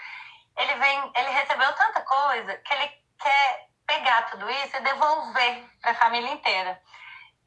ele 0.57 0.75
vem, 0.75 1.13
ele 1.17 1.31
recebeu 1.31 1.73
tanta 1.75 2.01
coisa 2.03 2.57
que 2.59 2.75
ele 2.75 2.89
quer 3.21 3.69
pegar 3.87 4.23
tudo 4.31 4.49
isso 4.51 4.77
e 4.77 4.81
devolver 4.81 5.65
para 5.81 5.91
a 5.93 5.95
família 5.95 6.33
inteira. 6.33 6.81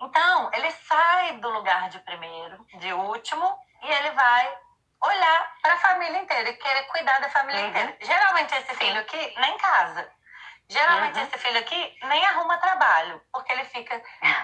Então, 0.01 0.49
ele 0.53 0.71
sai 0.71 1.37
do 1.37 1.49
lugar 1.49 1.89
de 1.89 1.99
primeiro, 1.99 2.65
de 2.79 2.93
último, 2.93 3.57
e 3.83 3.91
ele 3.91 4.11
vai 4.11 4.57
olhar 5.01 5.53
para 5.61 5.73
a 5.73 5.77
família 5.77 6.19
inteira 6.19 6.49
e 6.49 6.57
querer 6.57 6.83
cuidar 6.83 7.19
da 7.19 7.29
família 7.29 7.61
uhum. 7.61 7.69
inteira. 7.69 7.97
Geralmente, 8.01 8.55
esse 8.55 8.75
filho 8.75 8.99
aqui 8.99 9.33
nem 9.39 9.57
casa. 9.57 10.11
Geralmente, 10.67 11.19
uhum. 11.19 11.25
esse 11.25 11.37
filho 11.37 11.59
aqui 11.59 11.97
nem 12.03 12.25
arruma 12.25 12.57
trabalho, 12.57 13.21
porque 13.31 13.51
ele 13.51 13.65
fica 13.65 14.01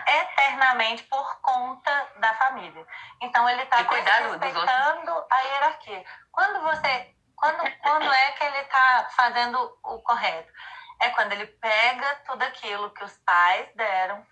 eternamente 0.07 1.03
por 1.03 1.41
conta 1.41 2.11
da 2.17 2.33
família. 2.35 2.85
Então, 3.21 3.49
ele 3.49 3.63
está 3.63 3.77
respeitando 3.77 5.25
a 5.29 5.39
hierarquia. 5.41 6.05
Quando 6.31 6.61
você. 6.61 7.15
Quando, 7.41 7.77
quando 7.81 8.13
é 8.13 8.31
que 8.33 8.43
ele 8.43 8.59
está 8.59 9.09
fazendo 9.15 9.79
o 9.83 9.99
correto? 10.03 10.53
É 10.99 11.09
quando 11.09 11.31
ele 11.31 11.47
pega 11.47 12.15
tudo 12.27 12.43
aquilo 12.43 12.91
que 12.91 13.03
os 13.03 13.17
pais 13.25 13.67
deram, 13.75 14.23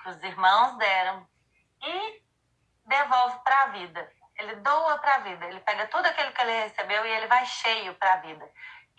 que 0.00 0.08
os 0.08 0.22
irmãos 0.22 0.78
deram, 0.78 1.26
e 1.82 2.22
devolve 2.86 3.40
para 3.42 3.62
a 3.62 3.66
vida. 3.66 4.12
Ele 4.38 4.54
doa 4.56 4.96
para 4.98 5.16
a 5.16 5.18
vida. 5.18 5.44
Ele 5.46 5.58
pega 5.58 5.88
tudo 5.88 6.06
aquilo 6.06 6.30
que 6.30 6.40
ele 6.40 6.62
recebeu 6.62 7.04
e 7.04 7.10
ele 7.10 7.26
vai 7.26 7.44
cheio 7.46 7.94
para 7.94 8.14
a 8.14 8.16
vida 8.18 8.48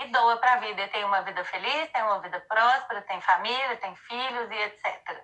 e 0.02 0.08
doa 0.08 0.36
para 0.38 0.54
a 0.54 0.58
vida. 0.58 0.82
E 0.82 0.88
tem 0.90 1.06
uma 1.06 1.22
vida 1.22 1.46
feliz, 1.46 1.90
tem 1.92 2.04
uma 2.04 2.20
vida 2.20 2.42
próspera, 2.42 3.02
tem 3.04 3.22
família, 3.22 3.78
tem 3.78 3.96
filhos 3.96 4.52
e 4.52 4.56
etc. 4.56 5.24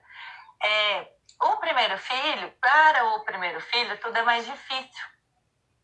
É, 0.64 1.12
o 1.42 1.58
primeiro 1.58 1.98
filho, 1.98 2.52
para 2.62 3.04
o 3.04 3.20
primeiro 3.26 3.60
filho, 3.60 3.98
tudo 4.00 4.18
é 4.18 4.24
mais 4.24 4.46
difícil. 4.46 5.08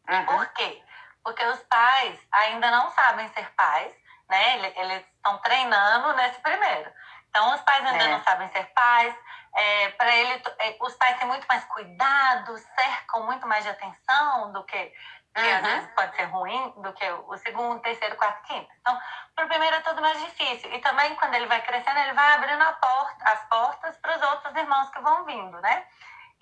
Uhum. 0.09 0.25
Por 0.25 0.47
quê? 0.53 0.83
Porque 1.25 1.43
os 1.43 1.59
pais 1.63 2.19
ainda 2.31 2.69
não 2.69 2.89
sabem 2.91 3.27
ser 3.29 3.51
pais, 3.55 3.91
né? 4.29 4.71
Eles 4.77 5.03
estão 5.15 5.37
treinando 5.39 6.13
nesse 6.13 6.39
primeiro. 6.39 6.89
Então, 7.29 7.53
os 7.53 7.61
pais 7.61 7.85
ainda 7.85 8.03
é. 8.03 8.07
não 8.09 8.23
sabem 8.23 8.47
ser 8.51 8.63
pais. 8.67 9.13
É, 9.55 9.89
para 9.89 10.15
ele, 10.15 10.43
é, 10.59 10.77
os 10.79 10.93
pais 10.93 11.17
têm 11.17 11.27
muito 11.27 11.47
mais 11.47 11.63
cuidado, 11.65 12.57
cercam 12.57 13.25
muito 13.25 13.47
mais 13.47 13.63
de 13.63 13.71
atenção 13.71 14.53
do 14.53 14.63
que 14.63 14.93
que 15.35 15.41
uhum. 15.41 15.55
às 15.55 15.61
vezes 15.63 15.89
pode 15.93 16.15
ser 16.15 16.23
ruim, 16.25 16.73
do 16.77 16.93
que 16.93 17.05
o 17.27 17.37
segundo, 17.37 17.81
terceiro, 17.81 18.15
quarto, 18.15 18.41
quinto. 18.47 18.69
Então, 18.79 18.97
para 19.35 19.45
o 19.45 19.49
primeiro 19.49 19.75
é 19.75 19.81
tudo 19.81 20.01
mais 20.01 20.17
difícil. 20.23 20.73
E 20.73 20.79
também, 20.79 21.13
quando 21.15 21.33
ele 21.33 21.45
vai 21.47 21.61
crescendo, 21.61 21.99
ele 21.99 22.13
vai 22.13 22.35
abrindo 22.35 22.63
porta, 22.79 23.25
as 23.25 23.43
portas 23.49 23.97
para 23.97 24.15
os 24.15 24.21
outros 24.21 24.55
irmãos 24.55 24.89
que 24.91 24.99
vão 25.01 25.25
vindo, 25.25 25.59
né? 25.59 25.85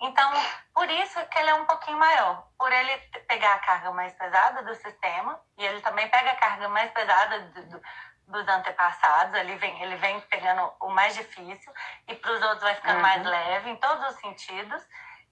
Então, 0.00 0.32
por 0.74 0.90
isso 0.90 1.24
que 1.26 1.38
ele 1.38 1.50
é 1.50 1.54
um 1.54 1.64
pouquinho 1.66 1.98
maior. 1.98 2.46
Por 2.58 2.72
ele 2.72 2.96
pegar 3.28 3.54
a 3.54 3.58
carga 3.58 3.92
mais 3.92 4.12
pesada 4.14 4.62
do 4.62 4.74
sistema, 4.74 5.40
e 5.56 5.64
ele 5.64 5.80
também 5.80 6.08
pega 6.08 6.32
a 6.32 6.36
carga 6.36 6.68
mais 6.68 6.90
pesada 6.92 7.40
do, 7.40 7.66
do, 7.66 7.82
dos 8.28 8.48
antepassados, 8.48 9.34
ele 9.34 9.56
vem, 9.56 9.82
ele 9.82 9.96
vem 9.96 10.20
pegando 10.22 10.72
o 10.80 10.88
mais 10.90 11.14
difícil, 11.14 11.72
e 12.08 12.14
para 12.14 12.32
os 12.32 12.42
outros 12.42 12.62
vai 12.62 12.74
ficando 12.74 12.96
uhum. 12.96 13.02
mais 13.02 13.24
leve, 13.24 13.70
em 13.70 13.76
todos 13.76 14.08
os 14.10 14.20
sentidos. 14.20 14.82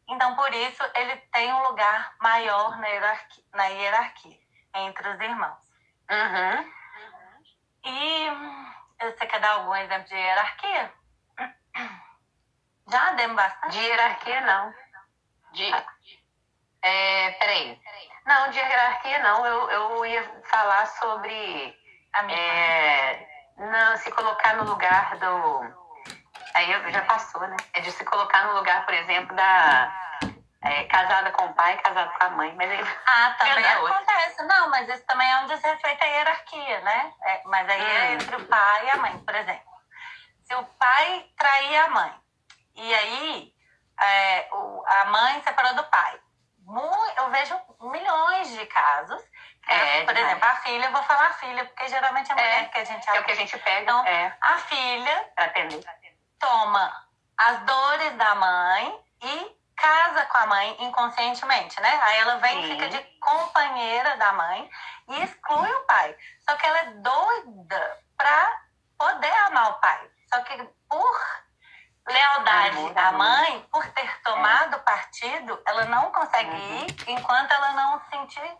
Então, 0.08 0.34
por 0.36 0.52
isso, 0.52 0.82
ele 0.94 1.16
tem 1.32 1.52
um 1.52 1.62
lugar 1.64 2.14
maior 2.20 2.78
na 2.78 2.88
hierarquia, 2.88 3.44
na 3.52 3.66
hierarquia 3.66 4.38
entre 4.74 5.08
os 5.08 5.20
irmãos. 5.20 5.72
Uhum. 6.10 6.72
E 7.84 8.30
você 9.00 9.26
quer 9.26 9.40
dar 9.40 9.52
algum 9.52 9.74
exemplo 9.74 10.08
de 10.08 10.14
hierarquia? 10.14 10.92
Já 12.88 13.12
demos 13.12 13.36
bastante. 13.36 13.72
De 13.72 13.84
hierarquia, 13.84 14.40
não. 14.40 14.74
De. 15.52 15.72
É, 16.82 17.30
peraí. 17.32 17.80
Não, 18.26 18.50
de 18.50 18.58
hierarquia, 18.58 19.18
não. 19.20 19.46
Eu, 19.46 19.70
eu 19.70 20.06
ia 20.06 20.42
falar 20.44 20.86
sobre. 20.86 21.78
É, 22.28 23.26
não, 23.56 23.96
se 23.96 24.10
colocar 24.12 24.56
no 24.56 24.64
lugar 24.64 25.16
do 25.16 25.82
Aí 26.54 26.92
já 26.92 27.02
passou, 27.02 27.40
né? 27.46 27.56
É 27.72 27.80
de 27.80 27.90
se 27.90 28.04
colocar 28.04 28.46
no 28.46 28.54
lugar, 28.54 28.84
por 28.84 28.92
exemplo, 28.92 29.34
da 29.34 29.92
é, 30.62 30.84
casada 30.84 31.30
com 31.32 31.46
o 31.46 31.54
pai, 31.54 31.78
casada 31.78 32.10
com 32.10 32.24
a 32.24 32.30
mãe. 32.30 32.54
Mas 32.56 32.70
ah, 33.06 33.34
também 33.38 33.64
acontece. 33.64 34.42
Não, 34.42 34.68
mas 34.68 34.88
isso 34.88 35.04
também 35.06 35.30
é 35.30 35.38
um 35.38 35.46
desrespeito 35.46 36.04
à 36.04 36.06
hierarquia, 36.06 36.80
né? 36.80 37.12
É, 37.22 37.42
mas 37.46 37.68
aí 37.68 37.80
é 37.80 37.84
hum. 37.84 37.88
é 37.88 38.12
entre 38.14 38.36
o 38.36 38.46
pai 38.46 38.86
e 38.86 38.90
a 38.90 38.96
mãe, 38.96 39.18
por 39.18 39.34
exemplo. 39.34 39.72
Se 40.44 40.54
o 40.54 40.64
pai 40.64 41.26
traía 41.38 41.84
a 41.84 41.88
mãe, 41.88 42.14
e 42.74 42.94
aí 42.94 43.54
é, 44.00 44.48
o, 44.52 44.84
a 44.86 45.04
mãe 45.06 45.42
separou 45.42 45.74
do 45.74 45.84
pai. 45.84 46.20
Eu 47.16 47.30
vejo 47.30 47.60
milhões 47.80 48.48
de 48.50 48.66
casos. 48.66 49.22
É, 49.68 50.04
por 50.04 50.16
exemplo, 50.16 50.44
a 50.44 50.56
filha, 50.56 50.86
eu 50.86 50.92
vou 50.92 51.02
falar 51.02 51.28
a 51.28 51.32
filha, 51.34 51.64
porque 51.66 51.88
geralmente 51.88 52.30
é 52.30 52.32
a 52.32 52.36
mulher 52.36 52.70
que 52.70 52.78
a 52.78 52.84
gente 52.84 53.08
É 53.08 53.20
o 53.20 53.24
que 53.24 53.32
a 53.32 53.34
gente 53.34 53.58
pega. 53.58 53.80
Então, 53.80 54.06
é. 54.06 54.36
a 54.40 54.58
filha. 54.58 55.32
Toma 56.38 57.06
as 57.38 57.58
dores 57.60 58.16
da 58.16 58.34
mãe 58.34 59.00
e 59.22 59.62
casa 59.76 60.26
com 60.26 60.38
a 60.38 60.46
mãe 60.46 60.76
inconscientemente, 60.80 61.80
né? 61.80 62.00
Aí 62.02 62.18
ela 62.20 62.36
vem 62.36 62.64
e 62.64 62.68
fica 62.68 62.88
de 62.88 62.98
companheira 63.20 64.16
da 64.16 64.32
mãe 64.32 64.70
e 65.08 65.22
exclui 65.22 65.70
o 65.70 65.86
pai. 65.86 66.16
Só 66.48 66.56
que 66.56 66.66
ela 66.66 66.78
é 66.78 66.84
doida 66.94 67.98
pra 68.16 68.60
poder 68.98 69.32
amar 69.46 69.70
o 69.70 69.80
pai. 69.80 70.10
Só 70.32 70.40
que 70.42 70.56
por 70.88 71.42
lealdade 72.08 72.94
da 72.94 73.12
mãe, 73.12 73.66
por 73.70 73.86
ter 73.92 74.20
tomado 74.22 74.80
partido, 74.80 75.60
ela 75.66 75.84
não 75.86 76.10
consegue 76.10 76.50
uhum. 76.50 76.86
ir 76.86 76.96
enquanto 77.08 77.52
ela 77.52 77.72
não 77.72 78.00
sentir 78.10 78.58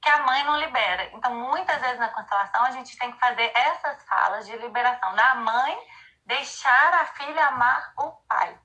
que 0.00 0.08
a 0.08 0.18
mãe 0.22 0.42
não 0.44 0.58
libera. 0.58 1.10
Então, 1.12 1.34
muitas 1.34 1.80
vezes 1.80 1.98
na 1.98 2.08
constelação, 2.08 2.64
a 2.64 2.70
gente 2.70 2.96
tem 2.96 3.12
que 3.12 3.18
fazer 3.18 3.52
essas 3.54 4.02
falas 4.06 4.46
de 4.46 4.56
liberação 4.56 5.14
da 5.14 5.34
mãe 5.34 5.78
deixar 6.24 6.94
a 6.94 7.06
filha 7.06 7.46
amar 7.48 7.92
o 7.98 8.10
pai. 8.28 8.58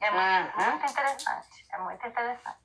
É 0.00 0.10
muito, 0.10 0.58
uhum. 0.58 0.70
muito 0.70 0.90
interessante. 0.90 1.66
É 1.70 1.78
muito 1.78 2.06
interessante. 2.06 2.58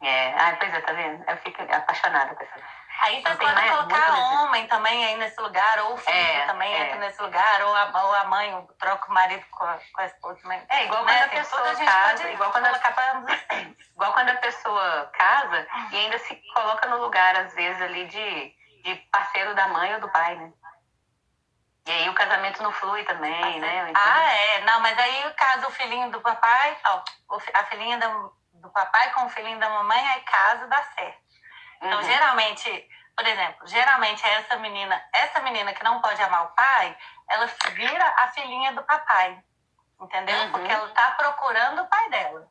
É, 0.00 0.34
ah, 0.34 0.56
pois 0.58 0.72
é, 0.72 0.80
tá 0.80 0.92
vendo? 0.92 1.24
Eu 1.28 1.36
fico 1.38 1.62
apaixonada 1.62 2.34
com 2.34 2.42
essa. 2.42 2.60
Aí 3.00 3.22
você 3.22 3.36
pode 3.36 3.68
colocar 3.68 4.14
homem 4.14 4.66
também 4.66 5.04
aí 5.04 5.16
nesse 5.16 5.40
lugar, 5.40 5.78
ou 5.80 5.94
o 5.94 5.96
filho 5.96 6.16
é, 6.16 6.46
também 6.46 6.72
é. 6.72 6.86
entra 6.86 6.98
nesse 7.00 7.20
lugar, 7.20 7.62
ou 7.62 7.74
a, 7.74 8.04
ou 8.04 8.14
a 8.14 8.24
mãe 8.24 8.68
troca 8.78 9.10
o 9.10 9.14
marido 9.14 9.44
com 9.50 9.64
a, 9.64 9.78
com 9.92 10.00
a 10.00 10.06
esposa 10.06 10.40
também. 10.40 10.62
É, 10.68 10.84
igual 10.84 11.04
né? 11.04 11.12
quando 11.12 11.24
a 11.24 11.36
pessoa 11.36 11.70
a 11.70 11.76
casa, 11.76 12.30
igual 12.30 12.52
quando 12.52 12.66
ela 12.66 12.78
igual 13.94 14.12
quando 14.12 14.28
a 14.30 14.36
pessoa 14.36 15.10
casa 15.12 15.66
e 15.90 15.96
ainda 15.96 16.18
se 16.18 16.34
coloca 16.54 16.86
no 16.88 16.98
lugar, 16.98 17.36
às 17.36 17.54
vezes, 17.54 17.82
ali 17.82 18.06
de, 18.06 18.54
de 18.84 18.94
parceiro 19.10 19.54
da 19.54 19.68
mãe 19.68 19.94
ou 19.94 20.00
do 20.00 20.08
pai, 20.08 20.36
né? 20.36 20.52
E 21.86 21.90
aí 21.90 22.08
o 22.08 22.14
casamento 22.14 22.62
não 22.62 22.72
flui 22.72 23.04
também, 23.04 23.60
né? 23.60 23.90
Então... 23.90 24.02
Ah, 24.02 24.32
é. 24.32 24.60
Não, 24.60 24.80
mas 24.80 24.98
aí 24.98 25.26
o 25.26 25.34
caso 25.34 25.66
o 25.66 25.72
filhinho 25.72 26.10
do 26.10 26.20
papai, 26.20 26.78
ó, 26.86 27.02
a 27.52 27.64
filhinha 27.64 27.98
do, 27.98 28.34
do 28.54 28.70
papai 28.70 29.10
com 29.10 29.26
o 29.26 29.28
filhinho 29.28 29.58
da 29.58 29.68
mamãe, 29.68 30.08
aí 30.08 30.20
casa 30.22 30.66
dá 30.66 30.82
certo. 30.82 31.23
Então, 31.84 31.98
uhum. 31.98 32.04
geralmente, 32.04 32.88
por 33.14 33.26
exemplo, 33.26 33.66
geralmente 33.66 34.26
essa 34.26 34.56
menina, 34.56 35.02
essa 35.12 35.40
menina 35.40 35.72
que 35.74 35.84
não 35.84 36.00
pode 36.00 36.20
amar 36.22 36.44
o 36.44 36.54
pai, 36.54 36.96
ela 37.28 37.46
vira 37.72 38.14
a 38.18 38.28
filhinha 38.28 38.72
do 38.72 38.82
papai. 38.82 39.38
Entendeu? 40.00 40.36
Uhum. 40.36 40.52
Porque 40.52 40.72
ela 40.72 40.88
tá 40.88 41.12
procurando 41.12 41.82
o 41.82 41.86
pai 41.86 42.10
dela. 42.10 42.48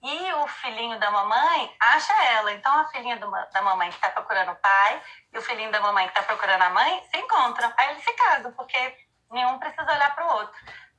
E 0.00 0.32
o 0.32 0.46
filhinho 0.46 0.98
da 1.00 1.10
mamãe 1.10 1.76
acha 1.80 2.12
ela. 2.32 2.52
Então 2.52 2.72
a 2.78 2.84
filhinha 2.86 3.16
do, 3.16 3.30
da 3.30 3.62
mamãe 3.62 3.88
que 3.90 3.96
está 3.96 4.10
procurando 4.10 4.52
o 4.52 4.56
pai 4.56 5.02
e 5.32 5.38
o 5.38 5.42
filhinho 5.42 5.72
da 5.72 5.80
mamãe 5.80 6.06
que 6.06 6.12
está 6.12 6.22
procurando 6.22 6.62
a 6.62 6.70
mãe 6.70 7.02
se 7.10 7.18
encontram. 7.18 7.72
Aí 7.76 7.90
eles 7.90 8.04
se 8.04 8.12
casam, 8.12 8.52
porque 8.52 8.96
nenhum 9.30 9.58
precisa 9.58 9.90
olhar 9.90 10.14
para 10.14 10.26
o 10.26 10.36
outro. 10.36 10.54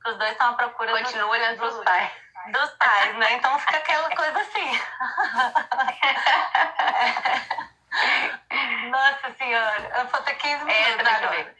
Os 0.06 0.16
dois 0.16 0.32
estão 0.32 0.50
à 0.50 0.54
procura 0.54 0.92
Continua 0.92 1.24
do, 1.24 1.30
olhando 1.30 1.58
dos 1.58 1.84
pais. 1.84 2.10
Dos 2.48 2.70
pais, 2.70 3.14
né? 3.16 3.34
Então 3.34 3.58
fica 3.58 3.76
aquela 3.76 4.08
coisa 4.16 4.40
assim. 4.40 4.70
Nossa 8.90 9.30
senhora, 9.36 9.92
eu 9.98 10.06
ter 10.22 10.34
15 10.34 10.64
minutos 10.64 11.06
é, 11.06 11.10
agora. 11.10 11.54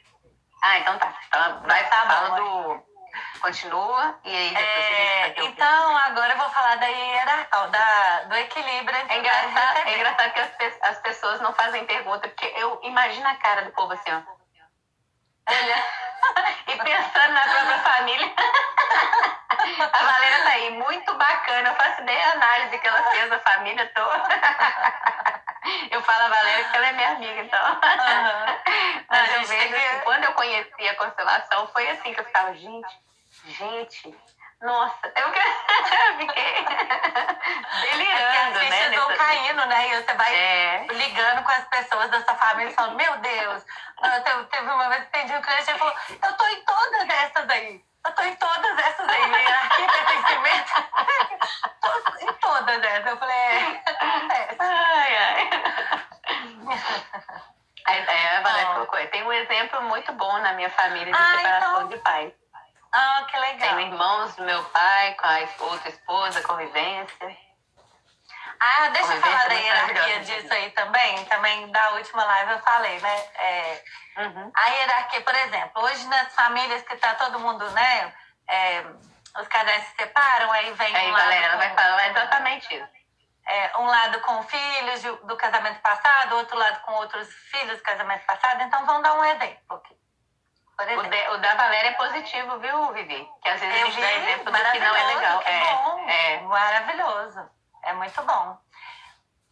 Ah, 0.63 0.79
então 0.79 0.97
tá. 0.97 1.13
Então 1.27 1.61
vai 1.63 1.87
tá 1.87 2.07
falando 2.07 2.35
do 2.35 2.83
Continua 3.41 4.19
e 4.23 4.29
aí 4.29 4.49
depois 4.49 4.67
é, 4.67 5.23
a 5.23 5.27
gente 5.27 5.47
Então, 5.47 5.97
agora 5.97 6.33
eu 6.33 6.37
vou 6.37 6.49
falar 6.49 6.75
da 6.75 6.85
hierarquia, 6.85 7.67
da, 7.67 8.23
do 8.25 8.35
equilíbrio 8.35 8.95
entre 8.97 9.15
é 9.15 9.19
engraçado, 9.19 9.77
é 9.77 9.95
engraçado 9.95 10.31
que 10.31 10.39
as, 10.39 10.51
as 10.83 10.99
pessoas 10.99 11.41
não 11.41 11.51
fazem 11.53 11.83
pergunta, 11.85 12.27
porque 12.27 12.45
eu 12.55 12.79
imagino 12.83 13.27
a 13.27 13.33
cara 13.35 13.63
do 13.63 13.71
povo 13.71 13.93
assim, 13.93 14.11
ó. 14.11 14.21
Olha, 15.49 15.83
e 16.67 16.77
pensando 16.77 17.33
na 17.33 17.41
própria 17.41 17.79
família. 17.79 18.31
A 19.79 20.03
Valéria 20.03 20.43
tá 20.43 20.49
aí, 20.49 20.71
muito 20.71 21.13
bacana. 21.15 21.69
Eu 21.69 21.75
faço 21.75 22.01
ideia 22.01 22.25
da 22.27 22.31
análise 22.33 22.77
que 22.77 22.87
ela 22.87 23.03
fez 23.11 23.29
da 23.29 23.39
família 23.39 23.91
toda. 23.93 24.29
Eu 25.91 26.01
falo 26.01 26.23
a 26.23 26.29
Valéria 26.29 26.63
que 26.65 26.77
ela 26.77 26.87
é 26.87 26.91
minha 26.93 27.09
amiga, 27.09 27.41
então. 27.41 27.71
Uhum. 27.71 29.05
Mas 29.07 29.33
eu 29.35 29.43
vejo 29.43 29.75
que 29.75 29.99
quando 30.03 30.23
eu 30.23 30.33
conheci 30.33 30.89
a 30.89 30.95
constelação, 30.95 31.67
foi 31.67 31.87
assim 31.87 32.13
que 32.13 32.19
eu 32.19 32.25
ficava, 32.25 32.53
gente, 32.55 32.99
gente, 33.45 34.17
nossa, 34.61 35.11
eu 35.15 35.27
fiquei 36.17 36.65
delirando, 37.81 38.57
As 38.59 38.69
né? 38.69 38.89
Nessa... 38.89 39.15
caindo, 39.15 39.65
né? 39.65 39.87
E 39.87 40.03
você 40.03 40.13
vai 40.13 40.35
é. 40.35 40.87
ligando 40.87 41.43
com 41.43 41.51
as 41.51 41.63
pessoas 41.65 42.09
da 42.11 42.23
sua 42.23 42.35
família 42.35 42.71
e 42.71 42.75
falando, 42.75 42.95
meu 42.95 43.17
Deus. 43.17 43.65
Teve 44.49 44.71
uma 44.71 44.89
vez 44.89 45.03
que 45.03 45.17
entendi 45.17 45.35
um 45.35 45.41
cliente 45.41 45.71
e 45.71 45.77
falou, 45.77 45.95
eu 46.09 46.33
tô 46.33 46.47
em 46.47 46.63
todas 46.63 47.09
essas 47.09 47.49
aí. 47.49 47.83
Eu 48.05 48.11
tô 48.13 48.21
em 48.23 48.35
todas 48.35 48.79
essas 48.79 49.07
aí. 49.07 49.45
Aqui 49.45 49.87
pertencimento. 49.87 50.71
tô 51.81 51.91
em 52.19 52.33
todas 52.33 52.83
essas. 52.83 53.05
Eu 53.05 53.17
falei, 53.17 53.35
é, 53.35 53.83
acontece. 53.85 54.57
Ai, 54.59 55.17
ai. 55.17 55.49
É, 57.85 58.37
a 58.37 58.41
Valéria 58.41 58.73
colocou. 58.73 59.07
Tem 59.07 59.23
um 59.23 59.33
exemplo 59.33 59.81
muito 59.83 60.11
bom 60.13 60.37
na 60.39 60.53
minha 60.53 60.69
família 60.69 61.05
de 61.05 61.13
ah, 61.13 61.37
separação 61.37 61.75
então... 61.75 61.87
de 61.89 61.97
pais. 61.97 62.33
Ah, 62.93 63.25
que 63.29 63.37
legal. 63.37 63.69
Tenho 63.75 63.79
irmãos 63.81 64.35
do 64.35 64.43
meu 64.43 64.63
pai 64.65 65.13
com 65.15 65.25
a 65.25 65.65
outra 65.71 65.89
esposa, 65.89 66.41
convivência. 66.43 67.37
Ah, 68.63 68.89
deixa 68.89 69.11
eu 69.15 69.21
falar 69.21 69.47
da 69.47 69.55
hierarquia 69.55 70.19
disso 70.19 70.53
aí 70.53 70.69
também. 70.69 71.25
Também 71.25 71.71
da 71.71 71.93
última 71.93 72.23
live 72.23 72.51
eu 72.51 72.59
falei, 72.59 72.99
né? 72.99 73.25
É, 73.33 73.83
uhum. 74.17 74.51
A 74.55 74.69
hierarquia, 74.69 75.21
por 75.21 75.33
exemplo, 75.33 75.83
hoje 75.83 76.07
nas 76.07 76.35
famílias 76.35 76.83
que 76.83 76.95
tá 76.97 77.15
todo 77.15 77.39
mundo, 77.39 77.67
né? 77.71 78.13
É, 78.47 78.85
os 79.39 79.47
casais 79.47 79.83
se 79.85 79.95
separam, 79.95 80.51
aí 80.51 80.71
vem. 80.73 80.95
Aí, 80.95 81.11
um 81.11 81.15
galera, 81.15 81.57
vai 81.57 81.73
falar 81.73 82.07
exatamente 82.09 82.75
isso. 82.75 83.01
É, 83.47 83.77
um 83.79 83.85
lado 83.85 84.21
com 84.21 84.43
filhos 84.43 85.01
do 85.23 85.35
casamento 85.37 85.81
passado, 85.81 86.35
outro 86.35 86.55
lado 86.55 86.81
com 86.81 86.91
outros 86.93 87.27
filhos 87.49 87.77
do 87.77 87.83
casamento 87.83 88.23
passado. 88.27 88.61
Então, 88.61 88.85
vamos 88.85 89.01
dar 89.01 89.15
um 89.15 89.25
exemplo 89.25 89.75
aqui. 89.75 89.99
O, 90.77 91.03
de, 91.03 91.29
o, 91.29 91.37
da 91.37 91.55
Valéria 91.55 91.89
é 91.89 91.93
positivo, 91.93 92.59
viu, 92.59 92.93
Vivi? 92.93 93.27
Que 93.41 93.49
às 93.49 93.59
vezes 93.59 93.75
eu 93.75 93.87
a 93.87 93.89
gente 93.89 93.95
vi, 93.95 94.01
dá 94.01 94.13
exemplo 94.13 94.51
do 94.51 94.71
que 94.71 94.79
não 94.79 94.95
é 94.95 95.03
legal. 95.15 95.41
é, 95.45 95.59
bom, 95.59 96.09
é. 96.09 96.39
Maravilhoso. 96.41 97.60
É 97.83 97.93
muito 97.93 98.21
bom. 98.23 98.59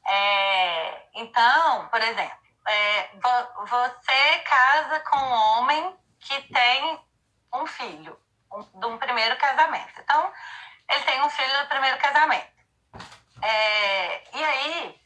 É, 0.08 1.08
então, 1.16 1.88
por 1.90 2.02
exemplo, 2.02 2.38
é, 2.68 3.10
você 3.68 4.40
casa 4.40 5.00
com 5.02 5.18
um 5.18 5.32
homem 5.32 5.98
que 6.20 6.42
tem 6.54 7.00
um 7.54 7.66
filho 7.66 8.20
um, 8.52 8.80
de 8.80 8.86
um 8.86 8.98
primeiro 8.98 9.36
casamento. 9.38 10.00
Então, 10.02 10.32
ele 10.90 11.04
tem 11.04 11.22
um 11.22 11.30
filho 11.30 11.60
do 11.60 11.68
primeiro 11.68 11.98
casamento. 11.98 12.60
É, 13.42 14.38
e 14.38 14.44
aí, 14.44 15.02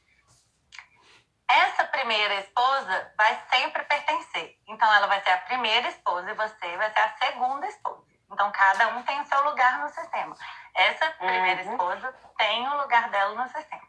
essa 1.48 1.84
primeira 1.86 2.36
esposa 2.36 3.14
vai 3.18 3.42
sempre 3.50 3.84
pertencer. 3.84 4.58
Então, 4.68 4.92
ela 4.94 5.08
vai 5.08 5.22
ser 5.22 5.32
a 5.32 5.38
primeira 5.40 5.88
esposa 5.90 6.32
e 6.32 6.36
você 6.36 6.78
vai 6.78 6.92
ser 6.92 7.00
a 7.00 7.18
segunda 7.18 7.68
esposa. 7.68 8.04
Então, 8.32 8.52
cada 8.52 8.88
um 8.90 9.04
tem 9.04 9.22
o 9.22 9.26
seu 9.26 9.44
lugar 9.44 9.80
no 9.80 9.90
sistema. 9.90 10.36
Essa 10.84 11.12
primeira 11.12 11.64
uhum. 11.64 11.72
esposa 11.72 12.14
tem 12.38 12.68
o 12.68 12.82
lugar 12.82 13.10
dela 13.10 13.36
no 13.36 13.50
sistema. 13.50 13.88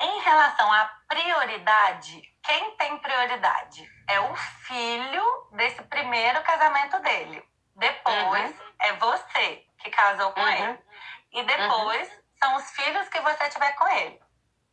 Em 0.00 0.20
relação 0.20 0.72
à 0.72 0.90
prioridade, 1.06 2.22
quem 2.42 2.76
tem 2.76 2.98
prioridade 2.98 3.88
é 4.08 4.20
o 4.20 4.34
filho 4.34 5.48
desse 5.52 5.82
primeiro 5.84 6.42
casamento 6.42 6.98
dele. 7.00 7.44
Depois 7.76 8.50
uhum. 8.50 8.74
é 8.80 8.92
você 8.94 9.66
que 9.78 9.90
casou 9.90 10.32
com 10.32 10.40
uhum. 10.40 10.48
ele. 10.48 10.78
E 11.32 11.42
depois 11.42 12.08
uhum. 12.08 12.22
são 12.42 12.56
os 12.56 12.70
filhos 12.70 13.08
que 13.08 13.20
você 13.20 13.48
tiver 13.50 13.72
com 13.72 13.86
ele. 13.88 14.20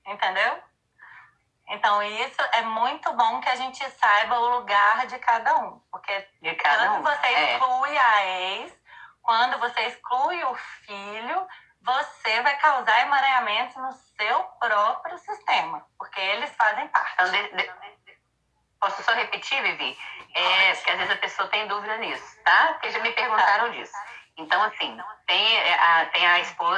Entendeu? 0.06 0.64
Então, 1.68 2.04
isso 2.04 2.42
é 2.54 2.64
muito 2.64 3.12
bom 3.14 3.40
que 3.40 3.50
a 3.50 3.56
gente 3.56 3.90
saiba 3.92 4.40
o 4.40 4.58
lugar 4.58 5.08
de 5.08 5.18
cada 5.20 5.56
um. 5.58 5.80
Porque 5.92 6.28
cada 6.56 6.88
quando 6.88 7.00
um. 7.00 7.04
você 7.04 7.28
é. 7.28 7.54
exclui 7.54 7.98
a 7.98 8.26
ex, 8.26 8.81
quando 9.22 9.60
você 9.60 9.82
exclui 9.82 10.44
o 10.44 10.56
filho, 10.56 11.48
você 11.82 12.42
vai 12.42 12.58
causar 12.58 13.02
emaranhamentos 13.02 13.76
no 13.76 13.92
seu 13.92 14.44
próprio 14.60 15.18
sistema. 15.18 15.86
Porque 15.98 16.20
eles 16.20 16.54
fazem 16.56 16.88
parte. 16.90 17.14
Então, 17.14 17.32
de, 17.32 17.56
de, 17.56 17.72
posso 18.80 19.04
só 19.04 19.14
repetir, 19.14 19.62
Vivi? 19.62 19.98
É, 20.34 20.74
porque 20.76 20.92
às 20.92 20.98
vezes 20.98 21.14
a 21.14 21.18
pessoa 21.18 21.50
tem 21.50 21.68
dúvida 21.68 21.98
nisso, 21.98 22.44
tá? 22.44 22.74
Porque 22.74 22.92
já 22.92 23.00
me 23.00 23.12
perguntaram 23.12 23.66
tá. 23.66 23.72
disso. 23.72 23.94
Então, 24.38 24.64
assim, 24.64 24.98
tem 25.28 25.58
é, 25.58 25.74
a, 25.74 26.06
tem 26.08 26.26
a, 26.26 26.36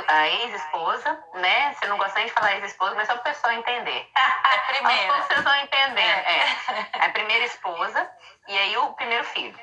a 0.07 0.27
ex-esposa, 0.27 1.23
né? 1.35 1.73
Você 1.73 1.87
não 1.87 1.97
gosta 1.97 2.17
nem 2.17 2.27
de 2.27 2.33
falar 2.33 2.53
ex-esposa, 2.55 2.95
mas 2.95 3.07
só 3.07 3.13
para 3.13 3.21
o 3.21 3.33
pessoal 3.33 3.53
entender. 3.53 4.09
A 4.15 4.57
primeira. 4.67 5.13
Aos 5.13 5.25
vocês 5.25 5.43
vão 5.43 5.55
entender. 5.55 6.01
É. 6.01 6.39
é. 6.39 7.05
A 7.05 7.09
primeira 7.09 7.45
esposa 7.45 8.09
e 8.47 8.57
aí 8.57 8.77
o 8.77 8.93
primeiro 8.93 9.23
filho. 9.25 9.57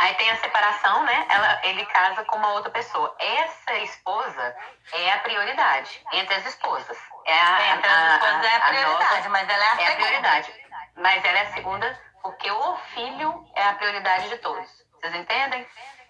Aí 0.00 0.14
tem 0.14 0.30
a 0.30 0.36
separação, 0.38 1.04
né? 1.04 1.26
Ela, 1.28 1.60
ele 1.62 1.84
casa 1.84 2.24
com 2.24 2.36
uma 2.36 2.54
outra 2.54 2.70
pessoa. 2.70 3.14
Essa 3.18 3.74
esposa 3.80 4.56
é 4.92 5.12
a 5.12 5.18
prioridade 5.18 6.02
entre 6.12 6.36
as 6.36 6.46
esposas. 6.46 6.96
É 7.26 7.38
a, 7.38 7.74
entre 7.74 7.86
as 7.86 8.14
esposas 8.14 8.44
a, 8.44 8.48
é 8.48 8.56
a 8.56 8.60
prioridade, 8.60 9.14
nova, 9.14 9.28
mas 9.28 9.48
ela 9.50 9.64
é 9.64 9.68
a 9.68 9.72
é 9.72 9.76
segunda. 9.76 9.92
a 9.92 9.96
prioridade. 9.96 10.54
Mas 10.96 11.24
ela 11.24 11.38
é 11.38 11.42
a 11.42 11.52
segunda 11.52 12.00
porque 12.22 12.50
o 12.50 12.76
filho 12.94 13.46
é 13.54 13.62
a 13.62 13.74
prioridade 13.74 14.30
de 14.30 14.38
todos. 14.38 14.70
Vocês 14.94 15.14
entendem? 15.14 15.66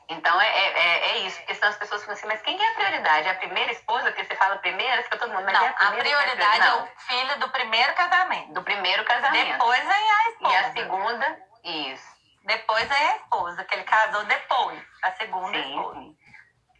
Então 0.09 0.41
é, 0.41 0.47
é, 0.47 0.78
é, 0.78 1.11
é 1.11 1.18
isso, 1.18 1.38
porque 1.38 1.55
senão 1.55 1.70
as 1.70 1.76
pessoas 1.76 2.01
ficam 2.01 2.14
assim, 2.14 2.26
mas 2.28 2.43
quem 2.43 2.61
é 2.61 2.68
a 2.68 2.74
prioridade? 2.74 3.28
É 3.28 3.30
a 3.32 3.36
primeira 3.36 3.72
esposa, 3.72 4.05
porque 4.11 4.24
você 4.24 4.36
fala 4.36 4.57
primeira, 4.59 5.03
fica 5.03 5.18
todo 5.18 5.32
mundo, 5.32 5.45
mas 5.45 5.55
não, 5.55 5.64
é 5.64 5.74
a, 5.76 5.88
a 5.88 5.93
prioridade 5.93 6.66
é 6.66 6.74
o 6.74 6.86
filho 6.99 7.38
do 7.41 7.49
primeiro 7.51 7.93
casamento. 7.95 8.53
Do 8.53 8.62
primeiro 8.62 9.05
casamento. 9.05 9.53
Depois 9.53 9.80
vem 9.80 10.11
a 10.11 10.30
esposa. 10.30 10.53
E 10.53 10.57
a 10.57 10.72
segunda, 10.72 11.41
isso. 11.64 12.19
Depois 12.45 12.88
vem 12.88 13.09
a 13.11 13.16
esposa, 13.16 13.64
que 13.64 13.74
ele 13.74 13.84
casou 13.84 14.24
depois, 14.24 14.82
a 15.03 15.12
segunda 15.12 15.62
sim, 15.62 15.68
esposa. 15.68 16.01
Sim. 16.01 16.16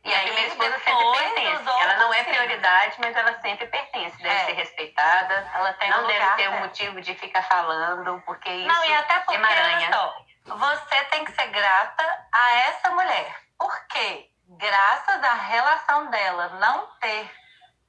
E, 0.03 0.15
a 0.15 0.21
primeira 0.21 0.49
esposa 0.49 0.79
sempre 0.79 1.19
pertence. 1.19 1.69
Ela 1.69 1.97
não 1.99 2.15
é 2.15 2.25
prioridade, 2.25 2.97
mas 3.01 3.15
ela 3.15 3.39
sempre 3.41 3.67
pertence. 3.67 4.17
Deve 4.23 4.35
é. 4.35 4.45
ser 4.47 4.53
respeitada. 4.53 5.51
Ela 5.55 5.73
tem 5.75 5.91
não 5.91 6.05
um 6.05 6.07
deve 6.07 6.31
ter 6.37 6.49
um 6.49 6.61
motivo 6.61 7.01
de 7.03 7.15
ficar 7.15 7.43
falando, 7.43 8.21
porque 8.25 8.49
isso 8.49 8.67
não, 8.67 8.85
e 8.85 8.95
até 8.95 9.19
porque, 9.21 9.35
emaranha. 9.35 9.93
Só, 9.93 10.25
você 10.47 11.05
tem 11.05 11.25
que 11.25 11.33
ser 11.33 11.49
grata 11.49 12.29
a 12.33 12.53
essa 12.61 12.91
mulher. 12.91 13.37
Porque, 13.59 14.31
graças 14.49 15.23
à 15.23 15.35
relação 15.35 16.07
dela 16.11 16.49
não 16.59 16.87
ter 16.99 17.31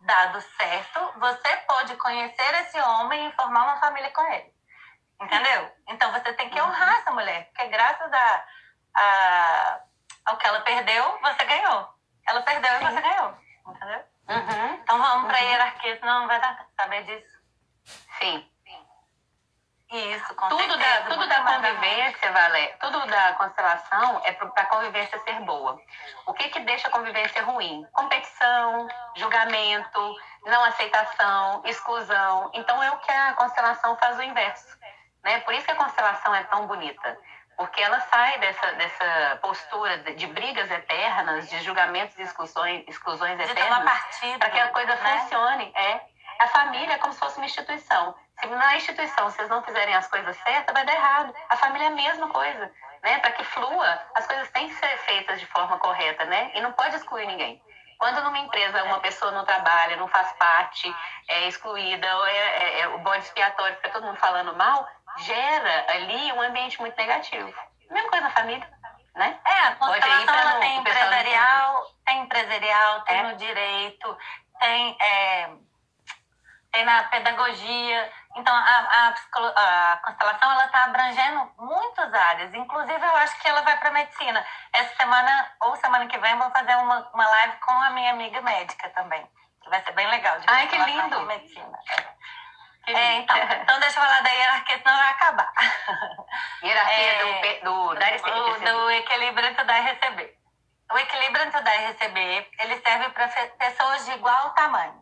dado 0.02 0.42
certo, 0.42 1.14
você 1.18 1.58
pode 1.68 1.96
conhecer 1.96 2.54
esse 2.56 2.80
homem 2.82 3.30
e 3.30 3.32
formar 3.34 3.64
uma 3.64 3.78
família 3.78 4.12
com 4.12 4.22
ele. 4.34 4.54
Entendeu? 5.22 5.72
Então 5.88 6.12
você 6.12 6.34
tem 6.34 6.50
que 6.50 6.60
uhum. 6.60 6.68
honrar 6.68 6.98
essa 6.98 7.12
mulher, 7.12 7.46
porque 7.46 7.68
graças 7.68 8.12
a, 8.12 8.46
a, 8.96 9.80
ao 10.26 10.38
que 10.38 10.48
ela 10.48 10.62
perdeu, 10.62 11.20
você 11.22 11.44
ganhou. 11.46 11.90
Ela 12.28 12.42
perdeu 12.42 12.72
Sim. 12.72 12.86
e 12.86 12.90
você 12.90 13.02
ganhou. 13.02 13.38
Entendeu? 13.68 14.04
Uhum. 14.30 14.74
Então 14.82 14.98
vamos 14.98 15.24
uhum. 15.24 15.28
para 15.28 15.38
a 15.38 15.42
hierarquia, 15.42 16.00
senão 16.00 16.22
não 16.22 16.28
vai 16.28 16.40
dar 16.40 16.66
saber 16.76 17.04
disso. 17.04 17.40
Sim. 18.20 18.52
Isso, 19.92 20.34
com 20.36 20.48
tudo 20.48 20.62
certeza, 20.62 21.02
da, 21.02 21.10
tudo 21.10 21.28
da 21.28 21.44
convivência, 21.44 22.32
Valé, 22.32 22.68
tudo 22.80 23.06
da 23.08 23.34
constelação 23.34 24.22
é 24.24 24.32
para 24.32 24.48
a 24.56 24.66
convivência 24.68 25.20
ser 25.20 25.42
boa. 25.42 25.78
O 26.26 26.34
que 26.34 26.48
que 26.48 26.62
deixa 26.62 26.88
a 26.88 26.92
convivência 26.92 27.44
ruim? 27.44 27.86
Competição, 27.92 28.88
julgamento, 29.18 30.16
não 30.46 30.64
aceitação, 30.64 31.62
exclusão. 31.66 32.50
Então 32.54 32.82
é 32.82 32.90
o 32.90 33.00
que 33.00 33.12
a 33.12 33.34
constelação 33.34 33.98
faz 33.98 34.18
o 34.18 34.24
inverso. 34.24 34.80
Né? 35.24 35.40
Por 35.42 35.54
isso 35.54 35.66
que 35.66 35.72
a 35.72 35.76
constelação 35.76 36.34
é 36.34 36.44
tão 36.44 36.68
bonita. 36.68 37.18
Porque 37.58 37.82
ela 37.82 38.00
sai 38.00 38.40
dessa, 38.40 38.72
dessa 38.74 39.40
postura 39.42 39.98
de, 40.00 40.16
de 40.16 40.28
brigas 40.28 40.70
eternas, 40.72 41.50
de 41.50 41.60
julgamentos 41.62 42.18
e 42.18 42.24
exclusões, 42.24 42.84
exclusões 42.88 43.40
eternas, 43.40 43.84
para 44.40 44.50
que 44.50 44.60
a 44.60 44.70
coisa 44.70 44.96
né? 44.96 45.20
funcione. 45.20 45.72
É. 45.76 46.02
A 46.40 46.48
família 46.48 46.94
é 46.94 46.98
como 46.98 47.14
se 47.14 47.20
fosse 47.20 47.38
uma 47.38 47.46
instituição. 47.46 48.16
Se 48.40 48.48
na 48.48 48.76
instituição 48.76 49.30
vocês 49.30 49.48
não 49.48 49.62
fizerem 49.62 49.94
as 49.94 50.08
coisas 50.08 50.36
certas, 50.38 50.74
vai 50.74 50.84
dar 50.86 50.94
errado. 50.94 51.36
A 51.50 51.58
família 51.58 51.86
é 51.86 51.88
a 51.90 51.92
mesma 51.92 52.30
coisa. 52.30 52.72
Né? 53.04 53.20
Para 53.20 53.32
que 53.32 53.44
flua, 53.44 54.00
as 54.16 54.26
coisas 54.26 54.50
têm 54.50 54.68
que 54.68 54.76
ser 54.76 54.98
feitas 55.00 55.40
de 55.40 55.46
forma 55.48 55.78
correta, 55.78 56.26
né? 56.26 56.52
E 56.56 56.62
não 56.62 56.72
pode 56.72 56.96
excluir 56.96 57.28
ninguém. 57.28 57.62
Quando 58.02 58.24
numa 58.24 58.40
empresa 58.40 58.84
uma 58.86 59.00
pessoa 59.00 59.32
não 59.32 59.46
trabalha, 59.46 59.96
não 59.98 60.08
faz 60.08 60.34
parte, 60.34 60.92
é 61.28 61.48
excluída, 61.48 62.18
ou 62.18 62.26
é, 62.26 62.38
é, 62.38 62.80
é 62.80 62.88
o 62.88 62.98
bode 62.98 63.24
expiatório, 63.24 63.76
fica 63.76 63.90
todo 63.90 64.08
mundo 64.08 64.18
falando 64.18 64.56
mal, 64.56 64.88
gera 65.22 65.86
ali 65.90 66.34
um 66.34 66.42
ambiente 66.42 66.80
muito 66.80 66.96
negativo. 66.98 67.54
Mesma 67.90 68.10
coisa 68.10 68.26
na 68.26 68.32
família, 68.32 68.70
né? 69.16 69.40
É, 69.46 69.68
a 69.68 69.72
Pode 69.76 69.98
ir 69.98 70.26
para 70.26 70.58
o 70.80 70.84
pessoal 70.84 72.02
empresarial, 72.22 73.02
tem 73.02 73.18
é. 73.18 73.24
no 73.24 73.36
direito, 73.36 74.18
tem, 74.60 74.98
é, 75.00 75.50
tem 76.72 76.86
na 76.86 77.04
pedagogia. 77.04 78.12
Então, 78.36 78.56
a, 78.56 78.60
a, 78.60 79.94
a 79.94 79.98
constelação 79.98 80.52
ela 80.52 80.66
está 80.66 80.86
abrangendo 80.86 81.52
muitas 81.58 82.14
áreas. 82.14 82.54
Inclusive, 82.54 83.06
eu 83.06 83.16
acho 83.18 83.38
que 83.40 83.48
ela 83.48 83.62
vai 83.62 83.78
para 83.78 83.92
medicina. 83.92 84.46
Essa 84.72 84.96
semana 84.96 85.52
ou 85.62 85.76
semana 85.76 86.08
que 86.08 86.18
vem, 86.18 86.32
eu 86.32 86.38
vou 86.38 86.50
fazer 86.52 86.76
uma, 86.78 87.10
uma 87.14 87.28
live 87.28 87.58
com 87.58 87.74
a 87.74 87.90
minha 87.90 88.12
amiga 88.12 88.42
médica 88.42 88.90
também. 88.92 89.28
Que 89.62 89.70
vai 89.70 89.84
ser 89.84 89.92
bem 89.92 90.08
legal. 90.08 90.40
De 90.40 90.46
Ai, 90.48 90.68
que 90.68 90.78
lindo! 90.78 91.22
Medicina. 91.26 91.78
É. 91.90 92.12
É, 92.88 93.14
então, 93.18 93.38
então 93.38 93.80
deixa 93.80 94.00
eu 94.00 94.04
falar 94.04 94.22
da 94.22 94.30
hierarquia, 94.30 94.78
senão 94.78 94.98
vai 94.98 95.10
acabar. 95.10 95.54
Hierarquia 96.64 96.96
é, 96.96 97.60
do, 97.60 97.72
do 97.72 97.94
dar 97.96 98.10
e 98.10 98.12
receber. 98.12 98.72
Do 98.72 98.92
equilíbrio 98.92 99.48
entre 99.48 99.64
dar 99.64 99.78
e 99.78 99.82
receber. 99.82 100.38
O 100.92 100.98
equilíbrio 100.98 101.46
entre 101.46 101.62
dar 101.62 101.76
e 101.76 101.86
receber, 101.88 102.50
ele 102.60 102.82
serve 102.82 103.10
para 103.10 103.28
pessoas 103.28 104.06
de 104.06 104.12
igual 104.14 104.50
tamanho. 104.52 105.02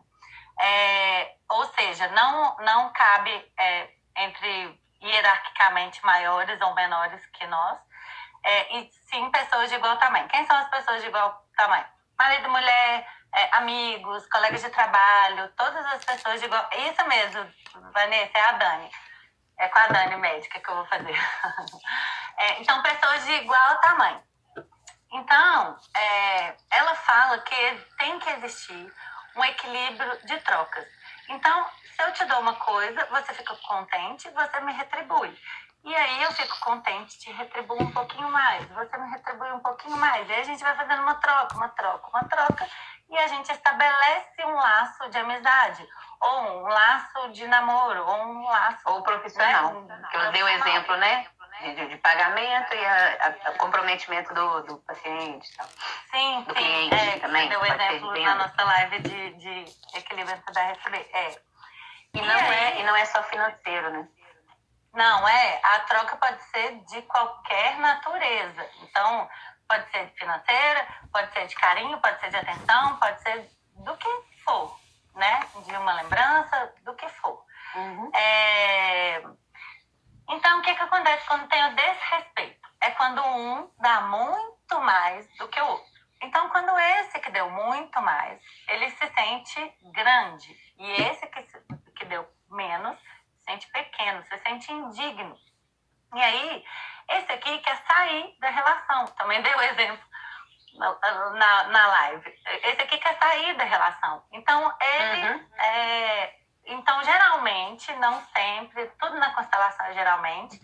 É, 0.60 1.34
ou 1.48 1.64
seja, 1.72 2.06
não, 2.08 2.56
não 2.58 2.92
cabe 2.92 3.52
é, 3.58 3.88
entre 4.16 4.78
hierarquicamente 5.02 6.04
maiores 6.04 6.60
ou 6.60 6.74
menores 6.74 7.24
que 7.26 7.46
nós, 7.46 7.78
é, 8.44 8.76
e 8.76 8.90
sim 9.08 9.30
pessoas 9.30 9.70
de 9.70 9.76
igual 9.76 9.96
tamanho. 9.96 10.28
Quem 10.28 10.46
são 10.46 10.56
as 10.56 10.68
pessoas 10.68 11.00
de 11.00 11.08
igual 11.08 11.44
tamanho? 11.56 11.86
Marido, 12.18 12.50
mulher, 12.50 13.06
é, 13.34 13.56
amigos, 13.56 14.26
colegas 14.28 14.60
de 14.62 14.70
trabalho, 14.70 15.52
todas 15.56 15.84
as 15.86 16.04
pessoas 16.04 16.40
de 16.40 16.46
igual. 16.46 16.68
Isso 16.72 17.08
mesmo, 17.08 17.52
Vanessa, 17.92 18.38
é 18.38 18.40
a 18.40 18.52
Dani. 18.52 18.90
É 19.58 19.68
com 19.68 19.78
a 19.78 19.86
Dani 19.88 20.16
médica 20.16 20.60
que 20.60 20.68
eu 20.70 20.76
vou 20.76 20.86
fazer. 20.86 21.14
É, 22.38 22.58
então, 22.62 22.82
pessoas 22.82 23.22
de 23.26 23.32
igual 23.32 23.78
tamanho. 23.80 24.22
Então, 25.12 25.76
é, 25.94 26.56
ela 26.70 26.94
fala 26.94 27.38
que 27.40 27.86
tem 27.98 28.18
que 28.18 28.30
existir 28.30 28.94
um 29.36 29.44
equilíbrio 29.44 30.18
de 30.24 30.40
trocas. 30.40 30.88
Então, 31.28 31.66
se 31.94 32.02
eu 32.02 32.12
te 32.14 32.24
dou 32.24 32.40
uma 32.40 32.54
coisa, 32.54 33.06
você 33.10 33.34
fica 33.34 33.54
contente, 33.56 34.30
você 34.30 34.60
me 34.60 34.72
retribui. 34.72 35.38
E 35.84 35.94
aí 35.94 36.22
eu 36.22 36.32
fico 36.32 36.60
contente, 36.60 37.18
te 37.18 37.32
retribuo 37.32 37.82
um 37.82 37.90
pouquinho 37.90 38.30
mais, 38.30 38.66
você 38.68 38.96
me 38.98 39.10
retribui 39.10 39.50
um 39.52 39.60
pouquinho 39.60 39.96
mais. 39.96 40.28
E 40.28 40.32
aí 40.32 40.40
a 40.40 40.44
gente 40.44 40.62
vai 40.62 40.76
fazendo 40.76 41.02
uma 41.02 41.14
troca, 41.14 41.56
uma 41.56 41.68
troca, 41.68 42.08
uma 42.08 42.24
troca, 42.24 42.68
e 43.10 43.18
a 43.18 43.26
gente 43.26 43.50
estabelece 43.50 44.44
um 44.44 44.54
laço 44.54 45.08
de 45.10 45.18
amizade, 45.18 45.86
ou 46.20 46.40
um 46.40 46.62
laço 46.62 47.32
de 47.32 47.46
namoro, 47.48 48.06
ou 48.06 48.22
um 48.22 48.44
laço. 48.44 48.80
Ou 48.86 49.02
profissional. 49.02 49.82
Né? 49.82 50.02
Que 50.10 50.16
eu 50.16 50.32
dei 50.32 50.42
o 50.42 50.48
exemplo, 50.48 50.96
né? 50.96 51.26
De, 51.60 51.88
de, 51.88 51.96
pagamento 51.98 52.72
e 52.72 53.50
o 53.50 53.58
comprometimento 53.58 54.32
do, 54.32 54.62
do 54.62 54.76
paciente. 54.78 55.54
Tal. 55.56 55.66
Sim, 56.10 56.42
do 56.44 56.54
sim. 56.54 56.60
Cliente 56.60 56.94
é, 56.94 57.18
também. 57.18 57.48
Deu 57.50 57.60
o 57.60 57.66
exemplo 57.66 58.22
na 58.22 58.34
nossa 58.36 58.64
live 58.64 58.98
de, 59.00 59.34
de 59.34 59.98
equilíbrio 59.98 60.42
da 60.54 60.62
receber. 60.62 61.06
É. 61.12 61.38
E, 62.14 62.18
e 62.18 62.22
não 62.22 62.34
é, 62.34 62.80
e 62.80 62.82
não 62.84 62.96
é 62.96 63.04
só 63.04 63.22
financeiro, 63.24 63.90
né? 63.90 64.08
Não, 64.94 65.28
é. 65.28 65.60
A 65.62 65.80
troca 65.80 66.16
pode 66.16 66.42
ser 66.44 66.80
de 66.86 67.02
qualquer 67.02 67.78
natureza. 67.78 68.66
Então, 68.82 69.28
pode 69.70 69.88
ser 69.92 70.12
financeira, 70.18 70.88
pode 71.12 71.32
ser 71.32 71.46
de 71.46 71.54
carinho, 71.54 72.00
pode 72.00 72.18
ser 72.18 72.30
de 72.30 72.36
atenção, 72.36 72.96
pode 72.96 73.22
ser 73.22 73.48
do 73.76 73.96
que 73.96 74.08
for, 74.44 74.76
né? 75.14 75.46
De 75.64 75.76
uma 75.76 75.92
lembrança, 75.92 76.74
do 76.82 76.92
que 76.96 77.08
for. 77.08 77.44
Uhum. 77.76 78.10
É... 78.12 79.22
Então, 80.28 80.58
o 80.58 80.62
que, 80.62 80.74
que 80.74 80.82
acontece 80.82 81.24
quando 81.24 81.48
tem 81.48 81.64
o 81.66 81.76
desrespeito? 81.76 82.68
É 82.82 82.90
quando 82.90 83.22
um 83.24 83.70
dá 83.78 84.00
muito 84.00 84.80
mais 84.80 85.28
do 85.38 85.46
que 85.46 85.60
o 85.60 85.66
outro. 85.66 85.90
Então, 86.20 86.48
quando 86.50 86.76
esse 86.76 87.20
que 87.20 87.30
deu 87.30 87.48
muito 87.50 88.00
mais, 88.02 88.42
ele 88.68 88.90
se 88.90 89.06
sente 89.06 89.74
grande. 89.92 90.74
E 90.78 91.02
esse 91.02 91.26
que, 91.28 91.42
que 91.96 92.04
deu 92.06 92.28
menos 92.50 92.98
sente 93.46 93.68
pequeno, 93.68 94.24
se 94.24 94.36
sente 94.38 94.72
indigno. 94.72 95.38
E 96.14 96.20
aí, 96.20 96.64
esse 97.10 97.32
aqui 97.32 97.58
quer 97.58 97.76
sair 97.86 98.36
da 98.40 98.50
relação. 98.50 99.06
Também 99.06 99.42
dei 99.42 99.54
o 99.54 99.62
exemplo 99.62 100.04
na, 100.76 101.30
na, 101.30 101.62
na 101.64 101.86
live. 101.86 102.40
Esse 102.62 102.82
aqui 102.82 102.98
quer 102.98 103.18
sair 103.18 103.56
da 103.56 103.64
relação. 103.64 104.24
Então, 104.32 104.72
ele. 104.80 105.30
Uhum. 105.30 105.48
É, 105.58 106.34
então, 106.66 107.02
geralmente, 107.02 107.92
não 107.94 108.22
sempre, 108.26 108.86
tudo 109.00 109.16
na 109.16 109.34
constelação 109.34 109.86
é 109.86 109.94
geralmente. 109.94 110.60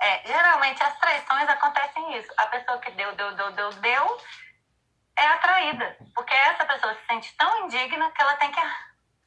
É, 0.00 0.26
geralmente, 0.26 0.82
as 0.82 0.98
traições 0.98 1.48
acontecem 1.48 2.18
isso. 2.18 2.32
A 2.36 2.46
pessoa 2.46 2.78
que 2.78 2.90
deu, 2.92 3.14
deu, 3.16 3.34
deu, 3.34 3.50
deu, 3.52 3.70
deu, 3.70 4.20
é 5.16 5.26
atraída. 5.26 5.96
Porque 6.14 6.34
essa 6.34 6.64
pessoa 6.66 6.94
se 6.94 7.06
sente 7.06 7.36
tão 7.36 7.64
indigna 7.64 8.10
que 8.10 8.22
ela 8.22 8.36
tem 8.36 8.52
que 8.52 8.60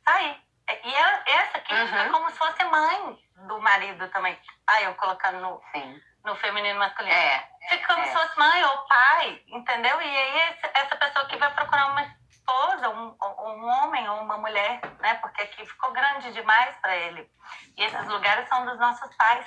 sair. 0.06 0.42
E 0.84 0.96
essa 1.32 1.58
aqui 1.58 1.74
uhum. 1.74 1.98
é 1.98 2.10
como 2.10 2.30
se 2.30 2.38
fosse 2.38 2.64
mãe 2.66 3.20
do 3.48 3.60
marido 3.60 4.08
também. 4.10 4.40
Aí 4.68 4.86
eu 4.86 4.96
colocando 4.96 5.40
no, 5.40 5.62
Sim. 5.74 6.02
No 6.24 6.36
feminino 6.36 6.80
masculino. 6.80 7.14
É. 7.14 7.50
Fica 7.70 7.88
como 7.88 8.02
é. 8.02 8.08
se 8.08 8.14
fosse 8.14 8.40
mãe 8.40 8.64
ou 8.66 8.78
pai, 8.88 9.42
entendeu? 9.48 10.02
E 10.02 10.18
aí 10.18 10.58
essa 10.74 10.96
pessoa 10.96 11.26
aqui 11.26 11.38
vai 11.38 11.52
procurar 11.54 11.88
uma 11.88 12.04
esposa, 12.30 12.90
um, 12.90 13.16
um 13.22 13.68
homem 13.68 14.10
ou 14.10 14.22
uma 14.22 14.38
mulher, 14.38 14.82
né? 15.00 15.16
Porque 15.16 15.42
aqui 15.42 15.66
ficou 15.66 15.92
grande 15.92 16.32
demais 16.34 16.76
para 16.82 16.96
ele. 16.96 17.30
E 17.78 17.84
esses 17.84 18.08
lugares 18.08 18.48
são 18.50 18.66
dos 18.66 18.80
nossos 18.80 19.16
pais. 19.16 19.46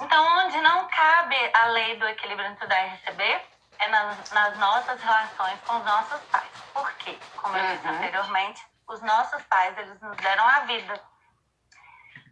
Então, 0.00 0.38
onde 0.38 0.60
não 0.60 0.86
cabe 0.88 1.36
a 1.54 1.66
lei 1.66 1.96
do 1.96 2.06
equilíbrio 2.06 2.48
entre 2.48 2.66
dar 2.66 2.86
e 2.86 2.88
receber, 2.90 3.42
é 3.78 3.88
nas, 3.88 4.30
nas 4.30 4.58
nossas 4.58 5.00
relações 5.02 5.60
com 5.62 5.76
os 5.76 5.84
nossos 5.84 6.20
pais. 6.24 6.48
Por 6.72 6.92
quê? 6.94 7.18
Como 7.36 7.56
eu 7.56 7.66
disse 7.74 7.86
uhum. 7.86 7.94
anteriormente, 7.94 8.66
os 8.88 9.02
nossos 9.02 9.42
pais, 9.44 9.76
eles 9.78 10.00
nos 10.00 10.16
deram 10.18 10.46
a 10.46 10.60
vida. 10.60 11.00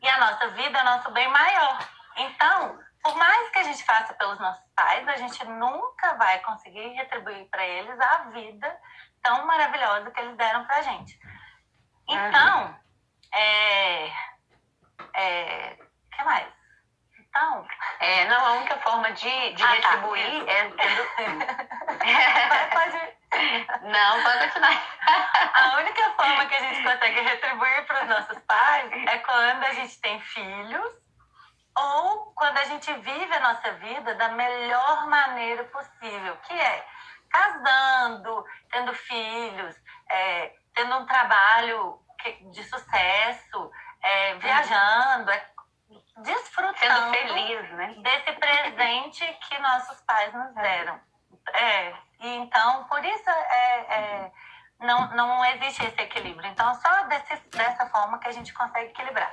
E 0.02 0.08
a 0.08 0.18
nossa 0.18 0.48
vida 0.48 0.78
é 0.78 0.82
nosso 0.82 1.10
bem 1.10 1.28
maior. 1.28 1.78
Então, 2.16 2.83
por 3.04 3.14
mais 3.16 3.50
que 3.50 3.58
a 3.58 3.62
gente 3.64 3.84
faça 3.84 4.14
pelos 4.14 4.40
nossos 4.40 4.64
pais, 4.74 5.06
a 5.06 5.16
gente 5.16 5.44
nunca 5.44 6.14
vai 6.14 6.38
conseguir 6.40 6.88
retribuir 6.94 7.44
para 7.50 7.62
eles 7.62 8.00
a 8.00 8.30
vida 8.30 8.80
tão 9.22 9.46
maravilhosa 9.46 10.10
que 10.10 10.20
eles 10.20 10.34
deram 10.38 10.64
para 10.64 10.78
a 10.78 10.82
gente. 10.82 11.20
Então, 12.08 12.64
uhum. 12.64 13.38
é, 13.38 14.06
é, 15.16 15.78
que 16.16 16.24
mais? 16.24 16.48
Então, 17.18 17.66
é, 18.00 18.24
não, 18.24 18.46
a 18.46 18.52
única 18.52 18.78
forma 18.78 19.12
de, 19.12 19.52
de 19.52 19.62
ah, 19.62 19.66
tá. 19.66 19.72
retribuir 19.74 20.46
tá. 20.46 20.52
é 20.52 20.70
tendo... 20.70 21.04
pode, 22.72 22.98
não, 23.92 24.22
pode 24.22 24.38
continuar. 24.46 24.82
A 25.54 25.76
única 25.76 26.10
forma 26.12 26.46
que 26.46 26.54
a 26.54 26.60
gente 26.60 26.82
consegue 26.82 27.20
retribuir 27.20 27.86
para 27.86 28.02
os 28.02 28.08
nossos 28.08 28.38
pais 28.44 28.90
é 28.92 29.18
quando 29.18 29.62
a 29.62 29.72
gente 29.74 30.00
tem 30.00 30.20
filhos 30.20 31.03
ou 31.76 32.32
quando 32.34 32.58
a 32.58 32.64
gente 32.64 32.92
vive 32.94 33.34
a 33.34 33.40
nossa 33.40 33.72
vida 33.74 34.14
da 34.14 34.28
melhor 34.30 35.06
maneira 35.08 35.64
possível, 35.64 36.36
que 36.38 36.52
é 36.52 36.86
casando, 37.30 38.44
tendo 38.70 38.94
filhos, 38.94 39.76
é, 40.08 40.52
tendo 40.74 40.96
um 40.96 41.06
trabalho 41.06 41.98
de 42.52 42.64
sucesso, 42.64 43.70
é, 44.00 44.34
viajando, 44.36 45.30
é, 45.30 45.46
desfrutando 46.18 46.76
Sendo 46.78 47.12
feliz, 47.12 47.70
né? 47.72 47.94
desse 47.98 48.32
presente 48.32 49.38
que 49.48 49.58
nossos 49.58 50.00
pais 50.02 50.32
nos 50.32 50.54
deram. 50.54 51.00
É, 51.52 51.94
e 52.20 52.28
então, 52.36 52.84
por 52.84 53.04
isso 53.04 53.30
é, 53.30 53.86
é, 53.88 54.32
não, 54.84 55.08
não 55.14 55.44
existe 55.46 55.84
esse 55.84 56.00
equilíbrio. 56.00 56.48
Então, 56.50 56.72
só 56.74 57.02
desse, 57.04 57.36
dessa 57.48 57.86
forma 57.86 58.18
que 58.18 58.28
a 58.28 58.32
gente 58.32 58.52
consegue 58.52 58.90
equilibrar. 58.90 59.32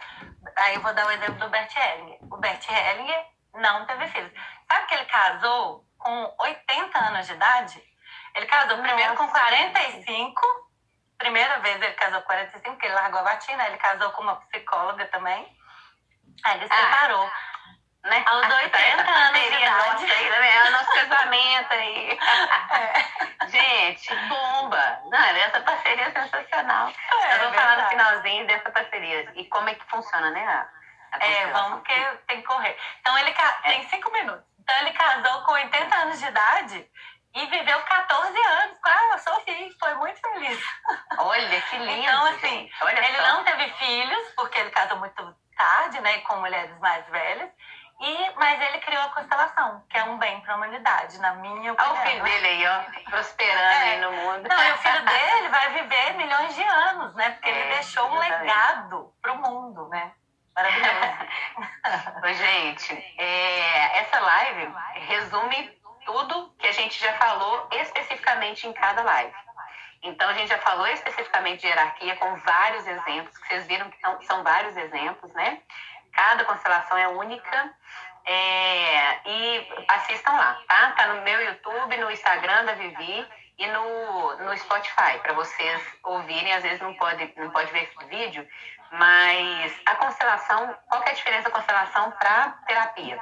Aí 0.56 0.76
eu 0.76 0.82
vou 0.82 0.94
dar 0.94 1.06
o 1.06 1.12
exemplo 1.12 1.36
do 1.36 1.50
Bert 1.50 1.76
Hellinger. 1.76 2.18
O 2.30 2.38
Bert 2.38 2.66
Hellinger 2.70 3.26
não 3.54 3.86
teve 3.86 4.08
filhos. 4.08 4.32
Sabe 4.72 4.88
que 4.88 4.96
ele 4.96 5.06
casou 5.06 5.86
com 5.98 6.36
80 6.40 6.98
anos 6.98 7.28
de 7.28 7.34
idade? 7.34 7.84
Ele 8.36 8.46
casou 8.46 8.78
Nossa. 8.78 8.84
primeiro 8.84 9.16
com 9.16 9.28
45. 9.28 10.72
Primeira 11.18 11.60
vez 11.60 11.76
ele 11.82 11.94
casou 11.94 12.22
com 12.22 12.28
45, 12.28 12.72
porque 12.72 12.86
ele 12.86 12.96
largou 12.96 13.20
a 13.20 13.24
batina. 13.24 13.68
Ele 13.68 13.78
casou 13.78 14.10
com 14.12 14.24
uma 14.24 14.36
psicóloga 14.38 15.06
também. 15.08 15.58
Aí 16.44 16.58
ele 16.58 16.68
ah. 16.70 16.76
separou 16.76 17.30
né? 18.04 18.24
Aos 18.26 18.50
80 18.50 19.12
anos 19.12 19.42
de 19.42 19.48
idade. 19.48 20.06
Né? 20.06 20.56
É 20.56 20.68
o 20.68 20.72
nosso 20.72 20.92
casamento 20.94 21.74
aí. 21.74 22.20
É. 22.72 23.48
Gente, 23.48 24.16
bomba! 24.30 25.02
Não, 25.12 25.20
essa 25.20 25.60
parceria 25.60 26.06
é 26.06 26.12
sensacional. 26.12 26.88
É, 26.88 27.28
Nós 27.28 27.38
vamos 27.40 27.56
falar 27.56 27.78
no 27.78 27.90
finalzinho 27.90 28.48
dessa 28.48 28.72
parceria. 28.72 29.30
E 29.36 29.46
como 29.46 29.68
é 29.68 29.76
que 29.76 29.86
funciona, 29.90 30.32
né? 30.32 30.68
É, 31.20 31.48
vamos 31.48 31.84
que 31.84 31.94
tem 32.28 32.38
que 32.38 32.48
correr. 32.48 32.78
Então, 33.02 33.18
ele 33.18 33.32
é. 33.32 33.70
tem 33.70 33.90
cinco 33.90 34.12
minutos. 34.14 34.46
Então, 34.60 34.76
ele 34.80 34.94
casou 34.94 35.42
com 35.44 35.52
80 35.52 35.96
anos 35.96 36.20
de 36.20 36.26
idade 36.26 36.90
e 37.36 37.46
viveu 37.48 37.82
14 37.82 38.38
anos 38.38 38.78
com 38.82 38.90
a 38.90 39.18
Sofia. 39.18 39.70
Foi 39.80 39.94
muito 39.96 40.20
feliz. 40.20 40.64
Olha, 41.18 41.62
que 41.62 41.78
lindo. 41.78 42.02
Então, 42.02 42.26
assim, 42.28 42.72
ele 42.88 43.18
só. 43.18 43.28
não 43.28 43.44
teve 43.44 43.70
filhos, 43.74 44.34
porque 44.36 44.60
ele 44.60 44.72
casou 44.72 44.98
muito 44.98 45.36
tarde, 45.58 46.00
né? 46.00 46.20
Com 46.20 46.38
mulheres 46.38 46.78
mais 46.80 47.06
velhas. 47.08 47.50
E, 48.02 48.32
mas 48.36 48.60
ele 48.60 48.80
criou 48.80 49.04
a 49.04 49.10
constelação, 49.10 49.84
que 49.88 49.96
é 49.96 50.04
um 50.04 50.18
bem 50.18 50.42
para 50.42 50.54
a 50.54 50.58
humanidade, 50.58 51.20
na 51.20 51.34
minha 51.36 51.72
opinião. 51.72 51.92
Olha 51.92 52.02
o 52.02 52.08
filho 52.08 52.24
dele 52.24 52.48
aí, 52.48 52.68
ó, 52.68 53.10
prosperando 53.12 53.62
é. 53.62 53.92
aí 53.92 54.02
no 54.02 54.12
mundo. 54.12 54.50
Não, 54.50 54.64
e 54.64 54.72
o 54.72 54.78
filho 54.78 55.06
dele 55.06 55.50
vai 55.50 55.70
viver 55.70 56.14
milhões 56.16 56.56
de 56.56 56.64
anos, 56.64 57.14
né? 57.14 57.30
Porque 57.30 57.48
é, 57.48 57.52
ele 57.52 57.76
deixou 57.76 58.10
um 58.10 58.18
legado 58.18 59.14
para 59.22 59.34
o 59.34 59.38
mundo, 59.38 59.88
né? 59.90 60.12
Maravilhoso. 60.56 60.98
gente, 62.34 63.16
é, 63.20 64.00
essa 64.00 64.20
live 64.20 64.74
resume 64.96 65.80
tudo 66.04 66.56
que 66.58 66.68
a 66.68 66.72
gente 66.72 67.00
já 67.00 67.14
falou 67.14 67.68
especificamente 67.72 68.68
em 68.68 68.74
cada 68.74 69.04
live. 69.04 69.34
Então, 70.04 70.28
a 70.28 70.34
gente 70.34 70.50
já 70.50 70.58
falou 70.58 70.88
especificamente 70.88 71.62
de 71.62 71.68
hierarquia 71.68 72.16
com 72.16 72.36
vários 72.38 72.88
exemplos, 72.88 73.38
que 73.38 73.48
vocês 73.48 73.68
viram 73.68 73.88
que 73.92 74.00
são, 74.00 74.20
são 74.24 74.44
vários 74.44 74.76
exemplos, 74.76 75.32
né? 75.34 75.62
Cada 76.14 76.46
constelação 76.46 76.98
é 76.98 77.08
única. 77.08 77.74
É, 78.24 79.20
e 79.26 79.68
assistam 79.88 80.32
lá, 80.32 80.56
tá? 80.68 80.92
Tá 80.92 81.08
no 81.08 81.22
meu 81.24 81.42
YouTube, 81.42 81.98
no 81.98 82.12
Instagram 82.12 82.66
da 82.66 82.74
Vivi 82.74 83.28
e 83.58 83.68
no, 83.68 84.36
no 84.38 84.58
Spotify, 84.58 85.18
para 85.24 85.34
vocês 85.34 85.82
ouvirem. 86.04 86.54
Às 86.54 86.62
vezes 86.62 86.82
não 86.82 86.94
pode, 86.94 87.34
não 87.36 87.50
pode 87.50 87.72
ver 87.72 87.92
vídeo, 88.12 88.48
mas 88.92 89.82
a 89.86 89.96
constelação, 89.96 90.78
qual 90.88 91.02
é 91.04 91.10
a 91.10 91.14
diferença 91.14 91.50
da 91.50 91.56
constelação 91.56 92.12
para 92.12 92.50
terapia? 92.68 93.20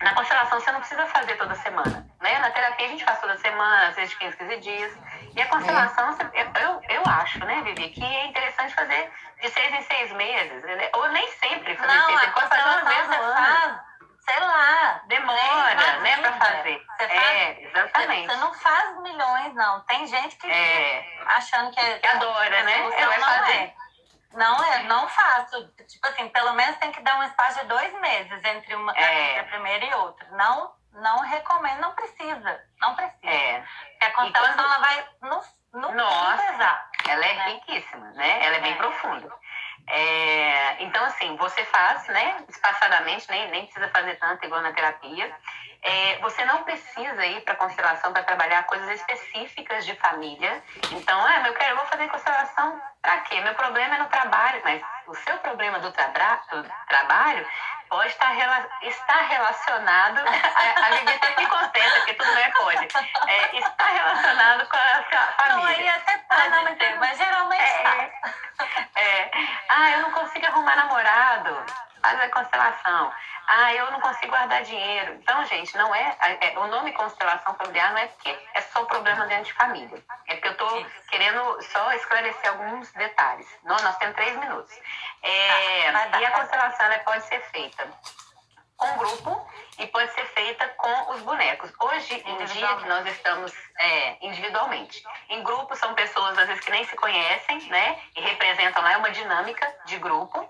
Na 0.00 0.14
constelação 0.14 0.60
você 0.60 0.70
não 0.70 0.78
precisa 0.78 1.06
fazer 1.06 1.36
toda 1.36 1.54
semana, 1.56 2.06
né? 2.20 2.38
Na 2.38 2.50
terapia 2.50 2.86
a 2.86 2.88
gente 2.88 3.04
faz 3.04 3.20
toda 3.20 3.36
semana, 3.38 3.88
às 3.88 3.96
vezes 3.96 4.10
de 4.10 4.16
15, 4.16 4.36
15 4.36 4.56
dias. 4.58 4.98
E 5.34 5.42
a 5.42 5.46
constelação, 5.46 6.16
é. 6.32 6.42
eu, 6.42 6.80
eu, 6.88 7.02
acho, 7.04 7.40
né, 7.44 7.62
Vivi, 7.62 7.88
que 7.90 8.04
é 8.04 8.26
interessante 8.26 8.74
fazer 8.74 9.10
de 9.42 9.50
seis 9.50 9.74
em 9.74 9.82
seis 9.82 10.12
meses. 10.12 10.62
Né? 10.62 10.90
Ou 10.94 11.08
nem 11.08 11.28
sempre 11.32 11.76
fazer 11.76 11.94
não, 11.94 12.06
seis, 12.06 12.20
você 12.20 12.26
pode 12.28 12.48
fazer 12.48 12.62
uma 12.62 12.84
vez 12.84 13.08
no 13.08 13.22
ano. 13.22 13.80
sei 14.20 14.40
lá. 14.40 15.02
Demora, 15.06 16.00
né, 16.00 16.16
pra 16.18 16.32
fazer. 16.32 16.86
Você 16.96 17.04
é, 17.04 17.20
faz, 17.20 17.58
exatamente. 17.64 18.28
Você 18.28 18.36
não 18.36 18.54
faz 18.54 19.02
milhões, 19.02 19.54
não. 19.54 19.80
Tem 19.80 20.06
gente 20.06 20.36
que 20.36 20.46
é, 20.46 21.22
achando 21.26 21.72
que, 21.72 21.80
é, 21.80 21.98
que 21.98 22.06
adora, 22.06 22.62
né? 22.62 22.82
Você 22.84 23.06
vai 23.06 23.20
fazer. 23.20 23.52
É. 23.52 23.87
Não 24.34 24.62
é, 24.64 24.82
não 24.84 25.08
faço. 25.08 25.68
Tipo 25.86 26.06
assim, 26.08 26.28
pelo 26.28 26.52
menos 26.52 26.76
tem 26.76 26.92
que 26.92 27.00
dar 27.02 27.18
um 27.18 27.22
espaço 27.22 27.60
de 27.60 27.66
dois 27.66 27.92
meses 28.00 28.44
entre 28.44 28.74
uma 28.74 28.92
é. 28.92 29.30
entre 29.30 29.40
a 29.40 29.44
primeira 29.44 29.84
e 29.84 29.94
outra. 29.94 30.28
Não, 30.32 30.72
não 30.92 31.20
recomendo, 31.20 31.80
não 31.80 31.92
precisa. 31.92 32.64
Não 32.80 32.94
precisa. 32.94 33.26
É. 33.26 33.60
Porque 33.60 34.06
a 34.06 34.12
constelação 34.12 34.56
quando... 34.56 34.66
ela 34.66 34.78
vai 34.78 35.08
no, 35.22 35.80
no 35.80 35.94
Nossa, 35.94 36.42
pesar. 36.42 36.90
Ela 37.08 37.24
é 37.24 37.34
né? 37.34 37.44
riquíssima, 37.46 38.10
né? 38.12 38.44
Ela 38.44 38.56
é 38.56 38.60
bem 38.60 38.72
é. 38.72 38.76
profunda. 38.76 39.34
É, 39.86 40.82
então, 40.82 41.04
assim, 41.04 41.36
você 41.36 41.64
faz, 41.64 42.06
né, 42.08 42.44
espaçadamente, 42.48 43.28
nem, 43.30 43.50
nem 43.50 43.64
precisa 43.64 43.88
fazer 43.88 44.16
tanto 44.16 44.44
igual 44.44 44.60
na 44.60 44.72
terapia. 44.72 45.34
É, 45.82 46.18
você 46.18 46.44
não 46.44 46.64
precisa 46.64 47.24
ir 47.24 47.40
para 47.42 47.54
constelação 47.54 48.12
para 48.12 48.24
trabalhar 48.24 48.64
coisas 48.64 48.88
específicas 49.00 49.86
de 49.86 49.94
família. 49.94 50.62
Então, 50.90 51.24
ah, 51.24 51.46
eu 51.46 51.54
quero, 51.54 51.70
eu 51.70 51.76
vou 51.76 51.86
fazer 51.86 52.08
constelação 52.08 52.80
para 53.00 53.18
quê? 53.20 53.40
Meu 53.40 53.54
problema 53.54 53.94
é 53.94 53.98
no 53.98 54.08
trabalho, 54.08 54.60
mas 54.64 54.82
o 55.06 55.14
seu 55.14 55.38
problema 55.38 55.78
do, 55.78 55.90
tra 55.92 56.42
do 56.50 56.68
trabalho 56.88 57.46
pode 57.88 58.08
estar, 58.08 58.30
rela 58.32 58.68
estar 58.82 59.20
relacionado, 59.28 60.18
a, 60.26 60.86
a 60.86 60.90
Vivi 60.90 61.12
até 61.12 61.40
me 61.40 61.46
contenta, 61.46 61.96
porque 61.96 62.14
tudo 62.14 62.30
não 62.30 62.38
é 62.38 62.50
pode, 62.50 62.88
é, 63.28 63.56
está 63.58 63.86
relacionado 63.86 64.68
com 64.68 64.76
a 64.76 65.04
sua 65.10 65.26
família. 65.32 65.56
Não, 65.56 65.64
aí 65.64 65.88
até 65.88 66.18
pode, 66.18 66.50
mas, 66.50 66.98
mas 66.98 67.18
geralmente 67.18 67.62
é, 67.62 69.00
é, 69.00 69.30
ah, 69.68 69.90
eu 69.92 70.02
não 70.02 70.10
consigo 70.12 70.46
arrumar 70.46 70.76
namorado, 70.76 71.64
faz 72.02 72.20
a 72.20 72.28
constelação. 72.28 73.12
Ah, 73.46 73.74
eu 73.74 73.90
não 73.90 74.00
consigo 74.00 74.30
guardar 74.30 74.62
dinheiro. 74.62 75.14
Então, 75.14 75.44
gente, 75.46 75.76
não 75.76 75.94
é, 75.94 76.16
é, 76.40 76.58
o 76.58 76.66
nome 76.66 76.92
constelação 76.92 77.54
familiar 77.54 77.92
não 77.92 77.98
é 77.98 78.06
porque 78.06 78.38
é 78.54 78.60
só 78.60 78.84
problema 78.84 79.26
dentro 79.26 79.44
de 79.44 79.52
família. 79.54 80.04
É 80.26 80.34
porque 80.34 80.48
eu 80.48 80.52
estou 80.52 80.86
querendo 81.08 81.62
só 81.62 81.92
esclarecer 81.92 82.50
alguns 82.50 82.92
detalhes. 82.92 83.46
Nós, 83.64 83.82
nós 83.82 83.96
temos 83.96 84.16
três 84.16 84.36
minutos. 84.36 84.78
É, 85.22 85.92
tá, 85.92 86.20
e 86.20 86.26
a 86.26 86.30
constelação 86.32 86.86
ela 86.86 86.98
pode 86.98 87.24
ser 87.24 87.40
feita 87.50 87.88
com 88.78 88.96
grupo 88.96 89.46
e 89.78 89.86
pode 89.88 90.12
ser 90.12 90.24
feita 90.26 90.66
com 90.76 91.12
os 91.12 91.20
bonecos. 91.22 91.72
Hoje 91.80 92.14
em 92.14 92.44
dia 92.44 92.76
que 92.76 92.88
nós 92.88 93.04
estamos 93.06 93.52
é, 93.78 94.26
individualmente. 94.26 95.02
Em 95.28 95.42
grupo 95.42 95.74
são 95.74 95.94
pessoas 95.94 96.38
às 96.38 96.46
vezes 96.46 96.64
que 96.64 96.70
nem 96.70 96.84
se 96.84 96.96
conhecem, 96.96 97.60
né? 97.68 98.00
E 98.16 98.20
representam 98.20 98.82
lá 98.82 98.96
uma 98.98 99.10
dinâmica 99.10 99.66
de 99.84 99.98
grupo. 99.98 100.48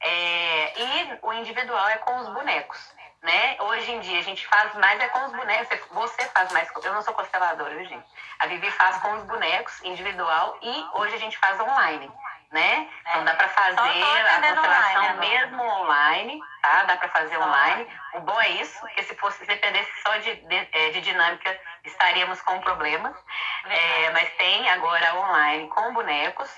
É, 0.00 0.82
e 0.82 1.18
o 1.22 1.32
individual 1.32 1.88
é 1.88 1.98
com 1.98 2.16
os 2.16 2.28
bonecos. 2.28 2.96
Né? 3.22 3.56
Hoje 3.58 3.90
em 3.90 4.00
dia 4.00 4.20
a 4.20 4.22
gente 4.22 4.46
faz 4.46 4.72
mais 4.74 5.00
é 5.00 5.08
com 5.08 5.24
os 5.24 5.32
bonecos. 5.32 5.78
Você 5.90 6.24
faz 6.26 6.52
mais. 6.52 6.68
Eu 6.84 6.94
não 6.94 7.02
sou 7.02 7.14
consteladora, 7.14 7.74
viu, 7.74 7.84
gente? 7.84 8.06
A 8.38 8.46
Vivi 8.46 8.70
faz 8.70 8.98
com 8.98 9.14
os 9.14 9.24
bonecos 9.24 9.82
individual 9.82 10.56
e 10.62 10.86
hoje 10.94 11.16
a 11.16 11.18
gente 11.18 11.36
faz 11.38 11.58
online. 11.58 12.10
Né? 12.52 12.88
Então 13.00 13.24
dá 13.24 13.34
para 13.34 13.48
fazer 13.48 13.80
a 13.80 14.40
constelação 14.40 15.02
online, 15.02 15.18
mesmo 15.18 15.62
online, 15.62 16.40
tá? 16.62 16.84
Dá 16.84 16.96
para 16.96 17.08
fazer 17.08 17.36
online. 17.38 17.88
O 18.14 18.20
bom 18.20 18.40
é 18.40 18.48
isso, 18.50 18.78
porque 18.78 19.02
se 19.02 19.16
fosse 19.16 19.38
se 19.38 19.46
dependesse 19.46 19.90
só 20.00 20.16
de, 20.18 20.32
de, 20.36 20.68
é, 20.72 20.90
de 20.90 21.00
dinâmica, 21.00 21.60
estaríamos 21.84 22.40
com 22.42 22.60
problemas. 22.60 23.16
É, 23.64 24.10
mas 24.10 24.30
tem 24.36 24.70
agora 24.70 25.16
online 25.16 25.68
com 25.68 25.92
bonecos. 25.92 26.48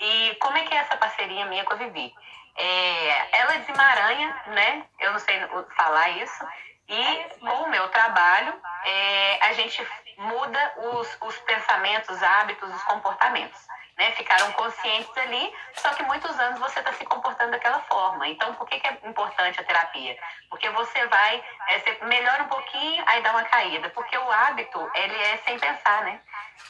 E 0.00 0.36
como 0.40 0.56
é 0.56 0.62
que 0.62 0.74
é 0.74 0.78
essa 0.78 0.96
parceria 0.96 1.44
minha 1.44 1.64
com 1.64 1.74
a 1.74 1.76
Vivi? 1.76 2.14
É, 2.58 3.38
ela 3.38 3.58
desemaranha, 3.58 4.42
né? 4.48 4.84
Eu 4.98 5.12
não 5.12 5.18
sei 5.20 5.40
falar 5.76 6.08
isso. 6.10 6.44
E 6.88 7.38
com 7.38 7.62
o 7.64 7.68
meu 7.68 7.88
trabalho, 7.90 8.52
é, 8.84 9.38
a 9.46 9.52
gente 9.52 9.86
muda 10.16 10.74
os, 10.76 11.18
os 11.20 11.38
pensamentos, 11.40 12.16
os 12.16 12.22
hábitos, 12.22 12.74
os 12.74 12.82
comportamentos. 12.84 13.66
Né, 13.96 14.12
ficaram 14.12 14.52
conscientes 14.52 15.10
ali, 15.18 15.52
só 15.74 15.88
que 15.90 16.04
muitos 16.04 16.30
anos 16.38 16.60
você 16.60 16.78
está 16.78 16.92
se 16.92 17.04
comportando 17.04 17.50
daquela 17.50 17.80
forma. 17.80 18.28
Então, 18.28 18.54
por 18.54 18.64
que, 18.68 18.78
que, 18.78 18.86
é 18.86 18.96
importante 19.02 19.60
a 19.60 19.64
terapia? 19.64 20.16
Porque 20.48 20.70
você 20.70 21.04
vai, 21.08 21.44
é, 21.66 21.80
você 21.80 21.98
melhora 22.04 22.44
um 22.44 22.48
pouquinho, 22.48 23.02
aí 23.08 23.20
dá 23.22 23.32
uma 23.32 23.42
caída. 23.42 23.90
Porque 23.90 24.16
o 24.16 24.30
hábito, 24.30 24.88
ele 24.94 25.16
é 25.16 25.36
sem 25.38 25.58
pensar, 25.58 26.04
né? 26.04 26.20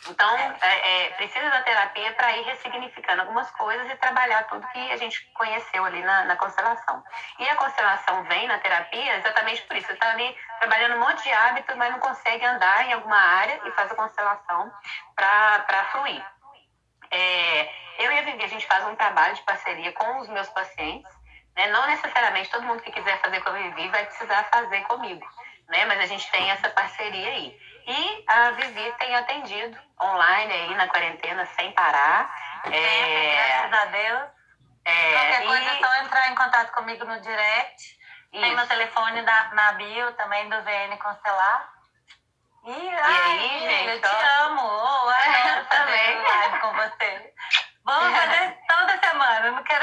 Então, 0.09 0.37
é, 0.61 1.07
é, 1.07 1.11
precisa 1.11 1.51
da 1.51 1.63
terapia 1.63 2.13
para 2.15 2.37
ir 2.37 2.43
ressignificando 2.45 3.23
algumas 3.23 3.51
coisas 3.53 3.91
e 3.91 3.97
trabalhar 3.97 4.45
tudo 4.45 4.67
que 4.69 4.93
a 4.93 4.97
gente 4.97 5.21
conheceu 5.35 5.85
ali 5.85 6.03
na, 6.03 6.25
na 6.25 6.37
constelação. 6.37 7.03
E 7.39 7.49
a 7.49 7.57
constelação 7.57 8.23
vem 8.25 8.47
na 8.49 8.59
terapia 8.59 9.17
exatamente 9.17 9.63
por 9.63 9.77
isso. 9.77 9.87
Você 9.87 9.93
está 9.93 10.11
ali 10.11 10.37
trabalhando 10.61 10.97
um 10.97 11.01
monte 11.01 11.23
de 11.23 11.33
hábitos, 11.33 11.77
mas 11.77 11.93
não 11.93 11.99
consegue 11.99 12.45
andar 12.45 12.87
em 12.87 12.93
alguma 12.93 13.19
área 13.19 13.61
e 13.65 13.71
faz 13.73 13.91
a 13.91 13.95
constelação 13.95 14.73
para 15.15 15.85
fluir. 15.93 16.25
É, 17.11 17.69
eu 17.99 18.13
e 18.13 18.19
a 18.19 18.23
Vivi, 18.23 18.45
a 18.45 18.49
gente 18.49 18.67
faz 18.67 18.87
um 18.87 18.95
trabalho 18.95 19.35
de 19.35 19.43
parceria 19.43 19.93
com 19.93 20.19
os 20.21 20.29
meus 20.29 20.49
pacientes. 20.51 21.13
Né? 21.57 21.67
Não 21.69 21.87
necessariamente 21.87 22.51
todo 22.51 22.63
mundo 22.63 22.83
que 22.83 22.93
quiser 22.93 23.21
fazer 23.21 23.41
com 23.41 23.51
a 23.51 23.53
Vivi 23.53 23.89
vai 23.89 24.07
precisar 24.07 24.45
fazer 24.45 24.81
comigo, 24.83 25.27
né? 25.69 25.85
mas 25.87 26.01
a 26.01 26.07
gente 26.07 26.31
tem 26.31 26.51
essa 26.51 26.71
parceria 26.71 27.29
aí. 27.29 27.68
E 27.89 28.25
a 28.27 28.51
Vivi 28.51 28.93
tem 28.99 29.17
atendido 29.17 29.79
online 29.99 30.53
aí 30.53 30.75
na 30.75 30.89
quarentena 30.89 31.47
sem 31.47 31.73
parar. 31.73 32.31
É, 32.67 33.35
graças 33.35 33.81
a 33.81 33.85
Deus. 33.87 34.29
É, 34.85 35.13
Qualquer 35.15 35.47
coisa 35.47 35.71
é 35.71 35.79
só 35.79 35.95
entrar 36.03 36.31
em 36.31 36.35
contato 36.35 36.73
comigo 36.73 37.07
no 37.07 37.19
direct. 37.23 37.99
Isso. 38.31 38.43
Tem 38.43 38.55
meu 38.55 38.67
telefone 38.67 39.23
da, 39.23 39.55
na 39.55 39.73
bio 39.73 40.13
também 40.13 40.51
do 40.51 40.63
VN 40.63 40.99
Constelar. 40.99 41.73
E, 42.67 42.73
e 42.73 42.89
ai, 42.91 43.23
aí, 43.23 43.61
gente, 43.61 43.89
eu 43.89 44.01
te 44.03 44.25
amo. 44.43 44.63
Oh, 44.63 45.09
adoro 45.09 45.65
também 45.71 46.19
live 46.21 46.59
com 46.59 46.73
você. 46.75 47.35
Vamos 47.89 48.19
fazer 48.19 48.59
toda 48.69 48.99
semana. 48.99 49.51
Não 49.51 49.63
quero 49.63 49.79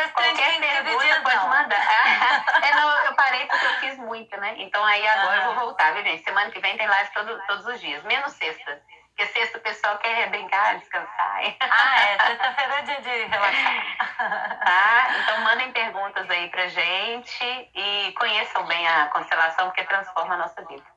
pergunta 0.83 1.21
pode 1.21 1.35
não. 1.37 1.49
mandar. 1.49 1.81
é, 2.61 2.75
não, 2.75 3.05
eu 3.05 3.15
parei 3.15 3.47
porque 3.47 3.65
eu 3.65 3.73
fiz 3.79 3.97
muito, 3.97 4.37
né? 4.37 4.53
Então 4.57 4.85
aí 4.85 5.07
agora 5.07 5.37
eu 5.37 5.43
vou 5.45 5.55
voltar, 5.55 5.91
viu, 5.93 6.03
gente? 6.03 6.23
Semana 6.23 6.51
que 6.51 6.59
vem 6.59 6.77
tem 6.77 6.87
live 6.87 7.09
todo, 7.13 7.41
todos 7.47 7.65
os 7.65 7.81
dias, 7.81 8.03
menos 8.03 8.31
sexta. 8.33 8.79
Porque 9.07 9.31
sexta 9.31 9.57
o 9.57 9.61
pessoal 9.61 9.97
quer 9.97 10.29
brincar, 10.29 10.77
descansar. 10.77 11.39
Ah, 11.61 12.03
é. 12.03 12.19
Sexta-feira 12.19 12.75
é 12.75 12.81
dia 12.83 13.01
de 13.01 13.23
relaxar. 13.23 13.85
Tá? 14.65 15.07
Então 15.19 15.41
mandem 15.41 15.71
perguntas 15.71 16.29
aí 16.29 16.49
pra 16.49 16.67
gente 16.67 17.71
e 17.75 18.13
conheçam 18.17 18.65
bem 18.65 18.87
a 18.87 19.07
constelação, 19.07 19.67
porque 19.67 19.83
transforma 19.83 20.35
a 20.35 20.37
nossa 20.37 20.61
vida. 20.65 20.94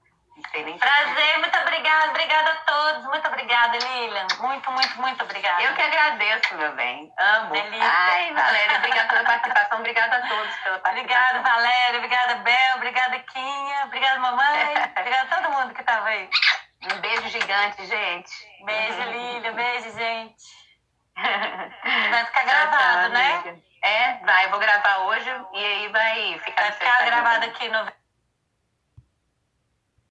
Prazer, 0.78 1.38
muito 1.38 1.58
obrigada, 1.58 2.10
obrigada 2.10 2.50
a 2.50 2.54
todos. 2.56 3.04
Muito 3.06 3.28
obrigada, 3.28 3.76
Lilian. 3.76 4.26
Muito, 4.40 4.70
muito, 4.70 5.00
muito 5.00 5.24
obrigada. 5.24 5.62
Eu 5.62 5.74
que 5.74 5.82
agradeço, 5.82 6.54
meu 6.54 6.72
bem. 6.72 7.12
Amo. 7.18 7.52
Delícia. 7.52 7.90
Ai, 7.90 8.32
Valéria, 8.32 8.78
obrigada 8.78 9.08
pela 9.08 9.24
participação. 9.24 9.78
Obrigada 9.78 10.16
a 10.16 10.28
todos 10.28 10.54
pela 10.56 10.78
participação. 10.78 10.92
Obrigada, 10.92 11.40
Valéria. 11.40 11.98
Obrigada, 11.98 12.34
Bel. 12.36 12.76
Obrigada, 12.76 13.18
Quinha. 13.18 13.84
Obrigada, 13.84 14.20
mamãe. 14.20 14.74
obrigada 14.96 15.22
a 15.22 15.36
todo 15.36 15.52
mundo 15.52 15.74
que 15.74 15.80
estava 15.80 16.08
aí. 16.08 16.30
Um 16.92 17.00
beijo 17.00 17.28
gigante, 17.28 17.84
gente. 17.84 18.30
Beijo, 18.64 19.02
Lilian. 19.10 19.52
Beijo, 19.52 19.90
gente. 19.92 20.58
Vai 22.10 22.24
ficar 22.26 22.44
gravado, 22.44 22.78
tchau, 22.78 23.00
tchau, 23.00 23.52
né? 23.52 23.62
É, 23.82 24.14
vai. 24.24 24.46
Eu 24.46 24.50
vou 24.50 24.58
gravar 24.58 24.98
hoje 25.06 25.30
e 25.52 25.64
aí 25.64 25.88
vai 25.88 26.38
ficar 26.40 26.62
Vai 26.62 26.72
ficar 26.72 27.04
gravado 27.04 27.44
aqui 27.44 27.68
no 27.68 27.97